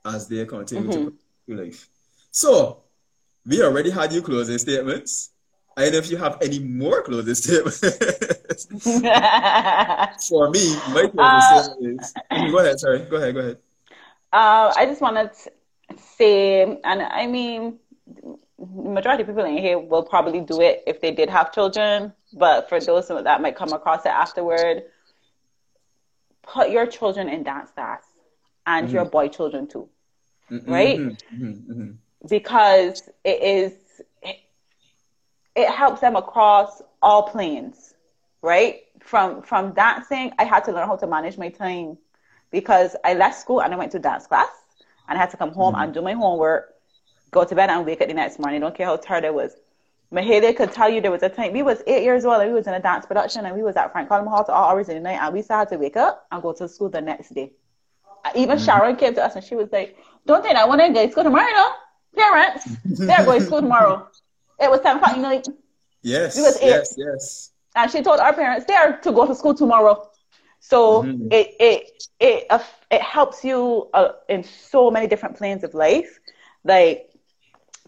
as 0.04 0.28
they 0.28 0.44
continue 0.46 0.90
mm-hmm. 0.90 1.54
to 1.54 1.62
life. 1.62 1.88
So, 2.30 2.82
we 3.46 3.62
already 3.62 3.90
had 3.90 4.12
your 4.12 4.22
closing 4.22 4.58
statements. 4.58 5.30
I 5.76 5.84
don't 5.84 5.92
know 5.92 5.98
if 5.98 6.10
you 6.10 6.16
have 6.18 6.38
any 6.42 6.58
more 6.58 7.02
closing 7.02 7.34
statements. 7.34 7.80
For 10.28 10.50
me, 10.50 10.74
my 10.92 11.08
closing 11.08 11.18
uh, 11.18 11.62
statement 11.62 12.00
is 12.00 12.12
go 12.50 12.58
ahead, 12.58 12.80
sorry, 12.80 13.00
go 13.00 13.16
ahead, 13.16 13.34
go 13.34 13.40
ahead. 13.40 13.58
Uh, 14.32 14.72
I 14.76 14.86
just 14.86 15.00
wanted 15.00 15.32
to 15.32 15.50
say, 15.98 16.62
and 16.62 17.02
I 17.02 17.26
mean, 17.26 17.78
majority 18.60 19.22
of 19.22 19.28
people 19.28 19.44
in 19.44 19.56
here 19.56 19.78
will 19.78 20.02
probably 20.02 20.40
do 20.40 20.60
it 20.60 20.82
if 20.86 21.00
they 21.00 21.12
did 21.12 21.30
have 21.30 21.52
children. 21.52 22.12
But 22.32 22.68
for 22.68 22.80
those 22.80 23.08
that 23.08 23.40
might 23.40 23.56
come 23.56 23.72
across 23.72 24.04
it 24.04 24.10
afterward, 24.10 24.84
put 26.42 26.70
your 26.70 26.86
children 26.86 27.28
in 27.28 27.42
dance 27.42 27.70
class 27.70 28.02
and 28.66 28.86
mm-hmm. 28.86 28.96
your 28.96 29.04
boy 29.04 29.28
children 29.28 29.66
too, 29.66 29.88
mm-hmm. 30.50 30.70
right? 30.70 30.98
Mm-hmm. 30.98 31.44
mm-hmm. 31.44 31.90
Because 32.28 33.08
it 33.24 33.42
is, 33.42 33.72
it, 34.22 34.36
it 35.56 35.70
helps 35.70 36.02
them 36.02 36.16
across 36.16 36.82
all 37.00 37.22
planes, 37.22 37.94
right? 38.42 38.82
From 39.00 39.40
from 39.40 39.72
dancing, 39.72 40.32
I 40.38 40.44
had 40.44 40.64
to 40.64 40.72
learn 40.72 40.86
how 40.86 40.96
to 40.96 41.06
manage 41.06 41.38
my 41.38 41.48
time 41.48 41.96
because 42.50 42.94
I 43.04 43.14
left 43.14 43.40
school 43.40 43.62
and 43.62 43.72
I 43.72 43.76
went 43.78 43.92
to 43.92 43.98
dance 43.98 44.26
class 44.26 44.50
and 45.08 45.16
I 45.16 45.20
had 45.20 45.30
to 45.30 45.38
come 45.38 45.52
home 45.52 45.72
mm-hmm. 45.72 45.84
and 45.84 45.94
do 45.94 46.02
my 46.02 46.12
homework 46.12 46.74
go 47.30 47.44
to 47.44 47.54
bed 47.54 47.70
and 47.70 47.86
wake 47.86 48.00
up 48.00 48.08
the 48.08 48.14
next 48.14 48.38
morning. 48.38 48.60
Don't 48.60 48.74
care 48.74 48.86
how 48.86 48.96
tired 48.96 49.24
I 49.24 49.30
was. 49.30 49.52
Mahele 50.12 50.56
could 50.56 50.72
tell 50.72 50.88
you 50.88 51.00
there 51.00 51.10
was 51.10 51.22
a 51.22 51.28
time 51.28 51.52
we 51.52 51.62
was 51.62 51.82
eight 51.86 52.02
years 52.02 52.24
old 52.24 52.40
and 52.40 52.50
we 52.50 52.54
was 52.54 52.66
in 52.66 52.74
a 52.74 52.80
dance 52.80 53.06
production 53.06 53.46
and 53.46 53.54
we 53.54 53.62
was 53.62 53.76
at 53.76 53.92
Frank 53.92 54.08
Collymore 54.08 54.30
Hall 54.30 54.44
to 54.44 54.52
all 54.52 54.70
hours 54.70 54.88
in 54.88 54.96
the 54.96 55.00
night 55.00 55.18
and 55.20 55.32
we 55.32 55.40
still 55.40 55.58
had 55.58 55.68
to 55.68 55.78
wake 55.78 55.96
up 55.96 56.26
and 56.32 56.42
go 56.42 56.52
to 56.52 56.68
school 56.68 56.88
the 56.88 57.00
next 57.00 57.32
day. 57.32 57.52
Even 58.34 58.56
mm-hmm. 58.56 58.64
Sharon 58.64 58.96
came 58.96 59.14
to 59.14 59.24
us 59.24 59.36
and 59.36 59.44
she 59.44 59.54
was 59.54 59.70
like, 59.72 59.96
"Don't 60.26 60.42
think 60.42 60.56
I 60.56 60.66
want 60.66 60.80
to 60.80 60.92
go 60.92 61.06
to 61.06 61.10
school 61.10 61.24
tomorrow, 61.24 61.50
know? 61.52 61.72
Parents, 62.16 62.64
they're 62.84 63.24
going 63.24 63.40
to 63.40 63.46
school 63.46 63.60
tomorrow." 63.60 64.08
It 64.58 64.70
was 64.70 64.80
ten 64.80 64.96
o'clock, 64.96 65.16
you 65.16 65.22
know. 65.22 65.28
Like, 65.28 65.44
yes, 66.02 66.36
it 66.36 66.42
was 66.42 66.60
eight. 66.60 66.68
yes, 66.68 66.94
yes. 66.98 67.50
And 67.76 67.90
she 67.90 68.02
told 68.02 68.20
our 68.20 68.34
parents 68.34 68.66
they 68.66 68.74
are 68.74 68.98
to 68.98 69.12
go 69.12 69.26
to 69.26 69.34
school 69.34 69.54
tomorrow. 69.54 70.10
So 70.58 71.04
mm-hmm. 71.04 71.28
it 71.30 71.54
it 71.58 72.02
it 72.18 72.46
uh, 72.50 72.58
it 72.90 73.00
helps 73.00 73.42
you 73.44 73.88
uh, 73.94 74.12
in 74.28 74.44
so 74.44 74.90
many 74.90 75.06
different 75.06 75.36
planes 75.36 75.64
of 75.64 75.72
life. 75.72 76.18
Like 76.64 77.09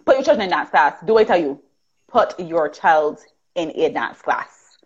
Put 0.04 0.16
your 0.16 0.24
children 0.24 0.44
in 0.44 0.50
dance 0.50 0.70
class. 0.70 0.94
Do 1.04 1.16
I 1.18 1.24
tell 1.24 1.40
you? 1.40 1.60
Put 2.08 2.38
your 2.38 2.68
child 2.68 3.20
in 3.54 3.70
a 3.74 3.90
dance 3.90 4.20
class. 4.20 4.78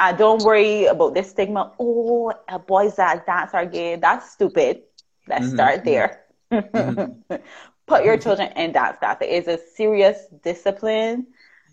And 0.00 0.18
don't 0.18 0.42
worry 0.42 0.86
about 0.86 1.14
this 1.14 1.30
stigma. 1.30 1.72
Oh, 1.78 2.32
a 2.48 2.58
boys 2.58 2.96
that 2.96 3.26
dance 3.26 3.54
are 3.54 3.66
gay. 3.66 3.96
That's 3.96 4.32
stupid. 4.32 4.82
Let's 5.28 5.46
mm-hmm. 5.46 5.54
start 5.54 5.84
there. 5.84 6.24
Mm-hmm. 6.50 7.34
put 7.86 8.04
your 8.04 8.16
children 8.16 8.52
in 8.56 8.72
dance 8.72 8.98
class. 8.98 9.18
It 9.20 9.28
is 9.28 9.48
a 9.48 9.58
serious 9.74 10.26
discipline 10.42 11.26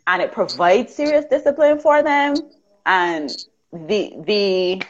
and 0.06 0.22
it 0.22 0.32
provides 0.32 0.94
serious 0.94 1.26
discipline 1.26 1.80
for 1.80 2.04
them 2.04 2.36
and 2.86 3.30
the 3.72 4.14
the 4.26 4.82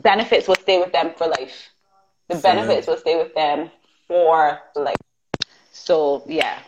benefits 0.00 0.48
will 0.48 0.56
stay 0.56 0.78
with 0.78 0.92
them 0.92 1.12
for 1.16 1.26
life. 1.26 1.70
The 2.28 2.36
benefits 2.36 2.86
will 2.86 2.96
stay 2.96 3.16
with 3.16 3.34
them 3.34 3.70
for 4.08 4.60
life. 4.74 4.96
So 5.72 6.24
yeah. 6.26 6.60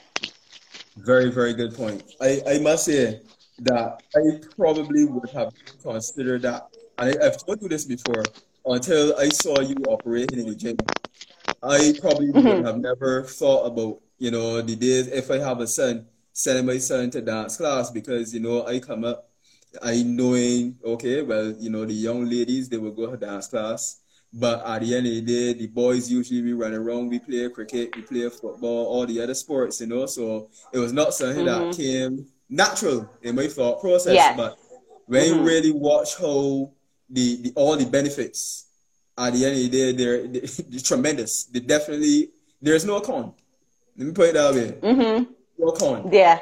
Very, 0.97 1.31
very 1.31 1.53
good 1.53 1.75
point. 1.75 2.03
I, 2.21 2.41
I 2.47 2.59
must 2.59 2.85
say 2.87 3.21
that 3.59 4.03
I 4.15 4.47
probably 4.57 5.05
would 5.05 5.31
have 5.31 5.53
considered 5.83 6.43
that 6.43 6.69
and 6.99 7.19
I, 7.21 7.25
have 7.25 7.37
told 7.45 7.61
you 7.61 7.69
this 7.69 7.85
before, 7.85 8.25
until 8.65 9.17
I 9.19 9.29
saw 9.29 9.61
you 9.61 9.77
operating 9.87 10.41
in 10.41 10.47
the 10.49 10.55
gym, 10.55 10.77
I 11.63 11.95
probably 12.01 12.29
mm-hmm. 12.29 12.49
would 12.49 12.65
have 12.65 12.79
never 12.79 13.25
thought 13.25 13.67
about, 13.67 14.01
you 14.19 14.31
know, 14.31 14.63
the 14.63 14.77
days 14.77 15.09
if 15.09 15.31
I 15.31 15.39
have 15.39 15.61
a 15.61 15.67
son, 15.67 16.07
sending 16.33 16.67
my 16.67 16.79
son 16.79 17.11
to 17.11 17.21
dance 17.21 17.59
class 17.59 17.91
because, 17.91 18.33
you 18.33 18.41
know, 18.41 18.67
I 18.67 18.79
come 18.79 19.05
up, 19.05 19.29
I 19.83 20.03
knowing, 20.03 20.79
okay, 20.85 21.23
well, 21.23 21.55
you 21.59 21.71
know, 21.71 21.85
the 21.85 21.93
young 21.93 22.25
ladies, 22.25 22.69
they 22.69 22.79
will 22.79 22.93
go 22.93 23.11
to 23.11 23.17
dance 23.17 23.49
class. 23.49 24.01
But 24.39 24.67
at 24.67 24.83
the 24.83 24.95
end 24.95 25.07
of 25.07 25.15
the 25.15 25.21
day, 25.23 25.53
the 25.55 25.67
boys 25.67 26.11
usually 26.11 26.43
we 26.43 26.53
run 26.53 26.75
around, 26.75 27.09
we 27.09 27.19
play 27.19 27.49
cricket, 27.49 27.97
we 27.97 28.03
play 28.03 28.29
football, 28.29 28.85
all 28.87 29.07
the 29.07 29.23
other 29.23 29.33
sports, 29.33 29.81
you 29.81 29.87
know. 29.87 30.05
So 30.05 30.51
it 30.75 30.79
was 30.79 30.93
not 30.93 31.15
something 31.15 31.47
mm-hmm. 31.47 31.71
that 31.71 31.77
came 31.77 32.27
natural 32.51 33.09
in 33.23 33.35
my 33.35 33.47
thought 33.47 33.81
process. 33.81 34.13
Yes. 34.13 34.37
But 34.37 34.59
when 35.07 35.25
mm-hmm. 35.25 35.39
you 35.39 35.43
really 35.43 35.73
watch 35.73 36.19
how 36.19 36.71
the, 37.09 37.41
the 37.41 37.53
all 37.57 37.79
the 37.79 37.87
benefits 37.87 38.67
at 39.17 39.33
the 39.33 39.47
end 39.47 39.57
of 39.57 39.63
the 39.63 39.69
day, 39.71 39.93
they're, 39.93 40.29
they're, 40.29 40.41
they're 40.69 40.81
tremendous. 40.81 41.45
They 41.45 41.61
definitely 41.61 42.29
there's 42.61 42.85
no 42.85 43.01
con. 43.01 43.33
Let 43.97 44.07
me 44.07 44.13
put 44.13 44.29
it 44.29 44.35
that 44.35 44.55
way. 44.55 44.73
Mm-hmm. 44.83 45.33
No 45.57 45.71
con. 45.73 46.13
Yeah. 46.13 46.41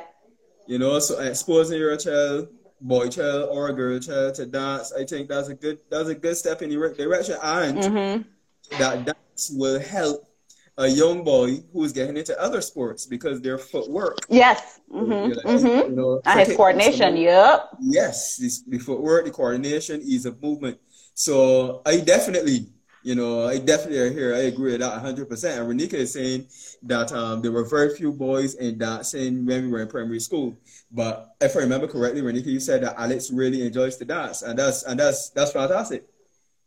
You 0.67 0.81
know, 0.81 0.99
so 0.99 1.21
exposing 1.21 1.79
your 1.79 1.97
child, 1.97 2.49
boy 2.85 3.09
child 3.09 3.49
or 3.51 3.73
girl 3.73 3.99
child 3.99 4.35
to 4.37 4.47
dance, 4.47 4.93
I 4.93 5.05
think 5.05 5.29
that's 5.29 5.49
a 5.49 5.55
good 5.55 5.79
that's 5.91 6.09
a 6.09 6.15
good 6.15 6.37
step 6.37 6.63
in 6.63 6.71
the 6.71 6.77
right 6.77 6.97
direction, 6.97 7.37
and 7.43 7.79
mm-hmm. 7.79 8.79
that 8.79 9.05
dance 9.07 9.51
will 9.53 9.81
help 9.81 10.29
a 10.77 10.89
young 10.89 11.23
boy 11.23 11.63
who's 11.73 11.93
getting 11.93 12.17
into 12.17 12.39
other 12.41 12.61
sports 12.61 13.07
because 13.07 13.41
their 13.41 13.59
footwork. 13.59 14.19
Yes. 14.29 14.81
Mm-hmm. 14.93 15.09
Know, 15.09 15.57
mm-hmm. 15.57 15.91
You 15.91 15.97
know, 15.97 16.21
and 16.25 16.41
his 16.41 16.57
coordination. 16.57 17.17
Yep. 17.17 17.69
Yes, 17.81 18.37
this, 18.37 18.63
the 18.63 18.79
footwork, 18.79 19.25
the 19.25 19.31
coordination, 19.31 20.03
ease 20.03 20.27
of 20.27 20.43
movement. 20.43 20.79
So 21.15 21.81
I 21.87 22.01
definitely, 22.01 22.67
you 23.05 23.15
know, 23.15 23.47
I 23.47 23.59
definitely 23.59 24.15
here. 24.15 24.35
I 24.35 24.45
agree 24.49 24.73
with 24.73 24.81
that 24.81 24.93
100. 24.93 25.29
percent 25.29 25.61
And 25.61 25.69
Renika 25.69 25.93
is 25.93 26.15
saying 26.15 26.47
that 26.85 27.13
um, 27.13 27.43
there 27.43 27.53
were 27.53 27.65
very 27.65 27.95
few 27.95 28.11
boys 28.11 28.55
in 28.55 28.79
that 28.79 28.97
dancing 28.97 29.45
when 29.45 29.67
we 29.67 29.71
were 29.71 29.83
in 29.83 29.89
primary 29.89 30.21
school. 30.21 30.57
But 30.91 31.37
if 31.39 31.55
I 31.55 31.61
remember 31.61 31.87
correctly, 31.87 32.23
Renika, 32.23 32.47
you 32.47 32.61
said 32.61 32.83
that 32.83 32.99
Alex 32.99 33.31
really 33.31 33.67
enjoys 33.67 33.99
to 33.99 34.07
dance, 34.07 34.41
and 34.41 34.59
that's 34.59 34.85
and 34.85 34.99
that's 34.99 35.29
that's 35.31 35.53
fantastic. 35.53 36.07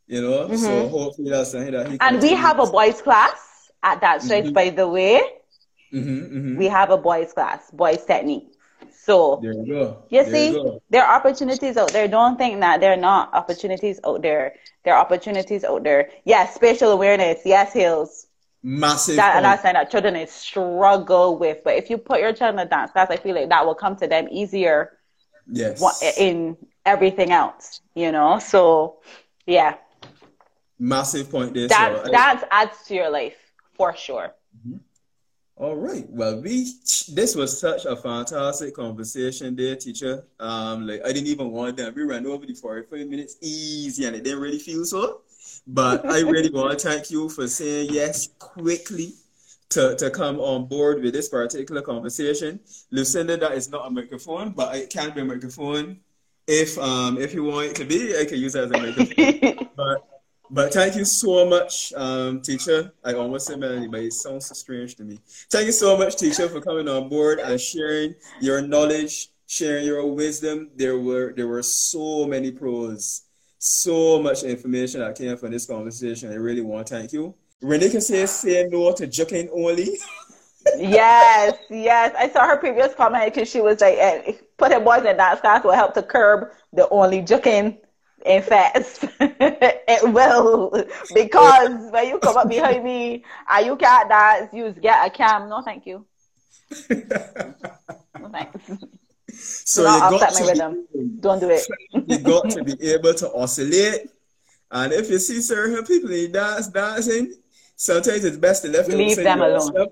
You 0.06 0.22
know, 0.22 0.46
mm-hmm. 0.46 0.58
so 0.58 0.88
hopefully 0.90 1.32
that's 1.32 1.52
something 1.52 1.72
that 1.72 1.92
he. 1.92 1.98
And 2.02 2.22
we 2.22 2.34
have 2.34 2.60
a 2.60 2.68
boys 2.68 3.02
class 3.02 3.72
at 3.82 4.00
that 4.02 4.22
church, 4.22 4.46
mm-hmm. 4.46 4.54
by 4.54 4.70
the 4.70 4.88
way. 4.88 5.22
Mm-hmm, 5.92 6.38
mm-hmm. 6.38 6.58
We 6.58 6.68
have 6.68 6.92
a 6.92 6.98
boys 6.98 7.34
class, 7.34 7.72
boys 7.72 8.06
technique. 8.06 8.54
So 9.08 9.40
there 9.42 9.54
you 9.54 9.66
go. 9.66 10.04
You 10.10 10.24
there 10.26 10.34
see, 10.34 10.50
you 10.50 10.82
there 10.90 11.06
are 11.06 11.16
opportunities 11.16 11.78
out 11.78 11.94
there. 11.94 12.10
Don't 12.10 12.38
think 12.38 12.60
that 12.60 12.82
there 12.82 12.92
are 12.92 12.98
not 12.98 13.34
opportunities 13.34 14.02
out 14.06 14.22
there. 14.22 14.56
There 14.84 14.94
are 14.94 15.00
opportunities 15.00 15.64
out 15.64 15.84
there. 15.84 16.10
Yes, 16.26 16.56
spatial 16.56 16.92
awareness. 16.92 17.40
Yes, 17.46 17.72
hills. 17.72 18.28
Massive. 18.62 19.16
That, 19.16 19.44
that's 19.44 19.62
something 19.62 19.76
that 19.76 19.90
children 19.90 20.18
is 20.18 20.30
struggle 20.30 21.38
with. 21.38 21.60
But 21.64 21.76
if 21.76 21.90
you 21.90 21.98
put 21.98 22.20
your 22.20 22.34
child 22.34 22.56
in 22.56 22.60
a 22.60 22.66
dance 22.66 22.92
class, 22.92 23.08
I 23.10 23.16
feel 23.16 23.34
like 23.34 23.48
that 23.48 23.66
will 23.66 23.76
come 23.76 23.96
to 23.96 24.08
them 24.08 24.28
easier. 24.30 25.00
Yes. 25.50 25.82
In 26.18 26.58
everything 26.86 27.32
else, 27.32 27.80
you 27.96 28.12
know. 28.12 28.40
So, 28.40 28.98
yeah. 29.46 29.76
Massive 30.78 31.32
point 31.32 31.54
there. 31.54 31.70
That 31.70 32.02
so 32.04 32.12
that 32.12 32.46
adds 32.52 32.84
to 32.88 32.94
your 32.94 33.10
life 33.10 33.38
for 33.78 33.96
sure. 33.96 34.36
Mm-hmm. 34.68 34.80
All 35.60 35.76
right. 35.76 36.06
Well, 36.10 36.40
we 36.40 36.72
this 37.14 37.36
was 37.36 37.60
such 37.60 37.86
a 37.86 37.96
fantastic 37.96 38.76
conversation 38.76 39.56
there, 39.56 39.76
teacher. 39.76 40.24
Um, 40.40 40.86
like 40.86 41.02
I 41.04 41.12
didn't 41.12 41.28
even 41.28 41.50
want 41.50 41.78
them. 41.78 41.94
We 41.96 42.04
ran 42.04 42.28
over 42.28 42.46
the 42.46 42.54
45 42.54 43.08
minutes 43.08 43.38
easy 43.42 44.06
and 44.06 44.16
it 44.16 44.24
didn't 44.24 44.40
really 44.40 44.60
feel 44.60 44.86
so. 44.86 45.22
But 45.66 46.06
I 46.06 46.20
really 46.20 46.52
want 46.52 46.78
to 46.78 46.88
thank 46.88 47.10
you 47.10 47.28
for 47.30 47.48
saying 47.48 47.90
yes 47.92 48.30
quickly 48.38 49.14
to, 49.70 49.96
to 49.96 50.12
come 50.12 50.40
on 50.40 50.68
board 50.68 51.02
with 51.02 51.14
this 51.14 51.28
particular 51.28 51.82
conversation. 51.82 52.60
Lucinda, 52.92 53.36
that 53.38 53.54
is 53.54 53.68
not 53.72 53.88
a 53.88 53.90
microphone, 53.90 54.52
but 54.52 54.76
it 54.76 54.92
can 54.92 55.12
be 55.12 55.22
a 55.22 55.26
microphone. 55.26 56.02
If 56.46 56.78
um 56.78 57.18
if 57.18 57.34
you 57.34 57.44
want 57.44 57.72
it 57.72 57.76
to 57.78 57.86
be, 57.86 58.16
I 58.16 58.26
can 58.26 58.38
use 58.38 58.54
it 58.54 58.66
as 58.66 58.72
a 58.72 58.78
microphone. 58.78 59.70
but 59.76 60.17
but 60.50 60.74
thank 60.74 60.96
you 60.96 61.06
so 61.06 61.46
much, 61.46 61.94
um, 61.94 62.42
teacher. 62.42 62.94
I 63.04 63.14
almost 63.14 63.48
said 63.48 63.60
Melaney, 63.60 63.88
but 63.88 64.02
it 64.02 64.14
sounds 64.14 64.46
so 64.46 64.54
strange 64.54 64.96
to 64.96 65.04
me. 65.04 65.20
Thank 65.50 65.66
you 65.66 65.72
so 65.72 65.98
much, 65.98 66.16
teacher, 66.16 66.48
for 66.48 66.62
coming 66.62 66.88
on 66.88 67.10
board 67.10 67.40
and 67.40 67.60
sharing 67.60 68.16
your 68.40 68.62
knowledge, 68.62 69.30
sharing 69.48 69.86
your 69.86 70.06
wisdom. 70.06 70.70
There 70.76 70.98
were 70.98 71.34
there 71.36 71.48
were 71.48 71.64
so 71.64 72.26
many 72.26 72.52
pros, 72.52 73.24
so 73.58 74.22
much 74.22 74.44
information 74.44 75.02
that 75.02 75.18
came 75.18 75.36
from 75.38 75.52
this 75.52 75.66
conversation. 75.66 76.32
I 76.32 76.36
really 76.36 76.62
want 76.62 76.88
to 76.88 76.96
thank 76.96 77.14
you. 77.14 77.36
Renika 77.62 78.02
say 78.02 78.26
say 78.26 78.68
no 78.72 78.94
to 78.94 79.08
joking 79.08 79.50
only. 79.54 79.98
yes, 80.78 81.58
yes. 81.70 82.16
I 82.18 82.30
saw 82.30 82.48
her 82.48 82.58
previous 82.58 82.94
comment 82.94 83.34
because 83.34 83.50
she 83.50 83.62
was 83.62 83.82
like, 83.82 83.96
eh, 83.98 84.34
putting 84.58 84.84
boys 84.84 85.06
in 85.06 85.18
dance 85.18 85.42
class 85.42 85.64
will 85.64 85.72
help 85.72 85.94
to 85.96 86.04
curb 86.04 86.50
the 86.74 86.88
only 86.90 87.22
joking 87.22 87.78
in 88.28 88.42
fact, 88.42 89.06
it 89.20 90.14
will 90.14 90.72
because 91.14 91.92
when 91.92 92.08
you 92.08 92.20
come 92.20 92.38
up 92.38 92.50
behind 92.50 92.84
me 92.84 93.24
and 93.50 93.66
you 93.66 93.76
can't 93.76 94.10
dance, 94.10 94.54
you 94.54 94.72
get 94.72 95.06
a 95.06 95.10
cam. 95.10 95.50
No, 95.50 95.62
thank 95.62 95.86
you. 95.86 96.06
no 96.90 98.30
thanks. 98.32 98.72
So 99.34 99.82
you 99.84 100.20
got 100.20 100.34
to 100.34 100.46
rhythm. 100.46 100.88
Don't 101.20 101.40
do 101.40 101.50
it. 101.50 101.66
you 101.92 102.20
got 102.20 102.50
to 102.52 102.64
be 102.64 102.92
able 102.92 103.14
to 103.14 103.32
oscillate. 103.34 104.10
And 104.72 104.92
if 104.92 105.10
you 105.10 105.20
see 105.20 105.42
certain 105.42 105.86
people 105.86 106.12
in 106.12 106.32
dance 106.32 106.68
dancing, 106.68 107.34
sometimes 107.76 108.26
it's 108.26 108.38
best 108.38 108.64
to 108.64 108.70
let 108.70 108.88
leave 108.90 109.16
them 109.18 109.42
alone. 109.42 109.62
Stuff. 109.62 109.90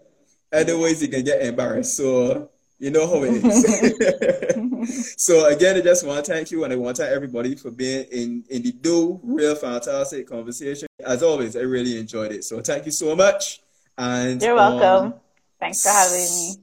Otherwise, 0.52 1.02
you 1.02 1.08
can 1.08 1.24
get 1.24 1.42
embarrassed. 1.42 1.96
So 1.96 2.50
you 2.78 2.92
know 2.92 3.08
how 3.08 3.24
it 3.24 3.44
is. 3.44 5.14
so 5.18 5.48
again, 5.48 5.78
I 5.78 5.82
just 5.82 6.06
want 6.06 6.26
to 6.26 6.32
thank 6.32 6.52
you 6.52 6.64
and 6.64 6.74
I 6.74 6.76
want 6.76 6.98
to 6.98 7.04
thank 7.04 7.16
everybody 7.16 7.56
for 7.56 7.72
being 7.72 8.06
in, 8.12 8.44
in 8.50 8.62
the 8.62 8.72
do 8.72 9.20
real 9.24 9.56
fantastic 9.56 10.28
conversation. 10.28 10.88
As 11.04 11.24
always, 11.24 11.56
I 11.56 11.62
really 11.62 11.98
enjoyed 11.98 12.32
it. 12.32 12.44
So 12.44 12.62
thank 12.62 12.86
you 12.86 12.92
so 12.92 13.16
much. 13.16 13.62
And 13.98 14.42
you're 14.42 14.56
welcome. 14.56 15.14
Um, 15.14 15.20
Thanks 15.60 15.84
for 15.84 15.90
having 15.90 16.20
me. 16.20 16.56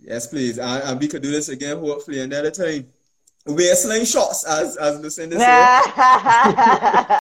Yes, 0.00 0.26
please. 0.26 0.58
And, 0.58 0.82
and 0.82 1.00
we 1.00 1.08
could 1.08 1.22
do 1.22 1.30
this 1.30 1.48
again 1.48 1.78
hopefully 1.78 2.20
another 2.20 2.50
time. 2.50 2.88
We're 3.46 3.74
sling 3.74 4.04
shots 4.04 4.44
as 4.44 4.76
as 4.76 5.00
Lucinda 5.00 5.38
said. 5.38 5.46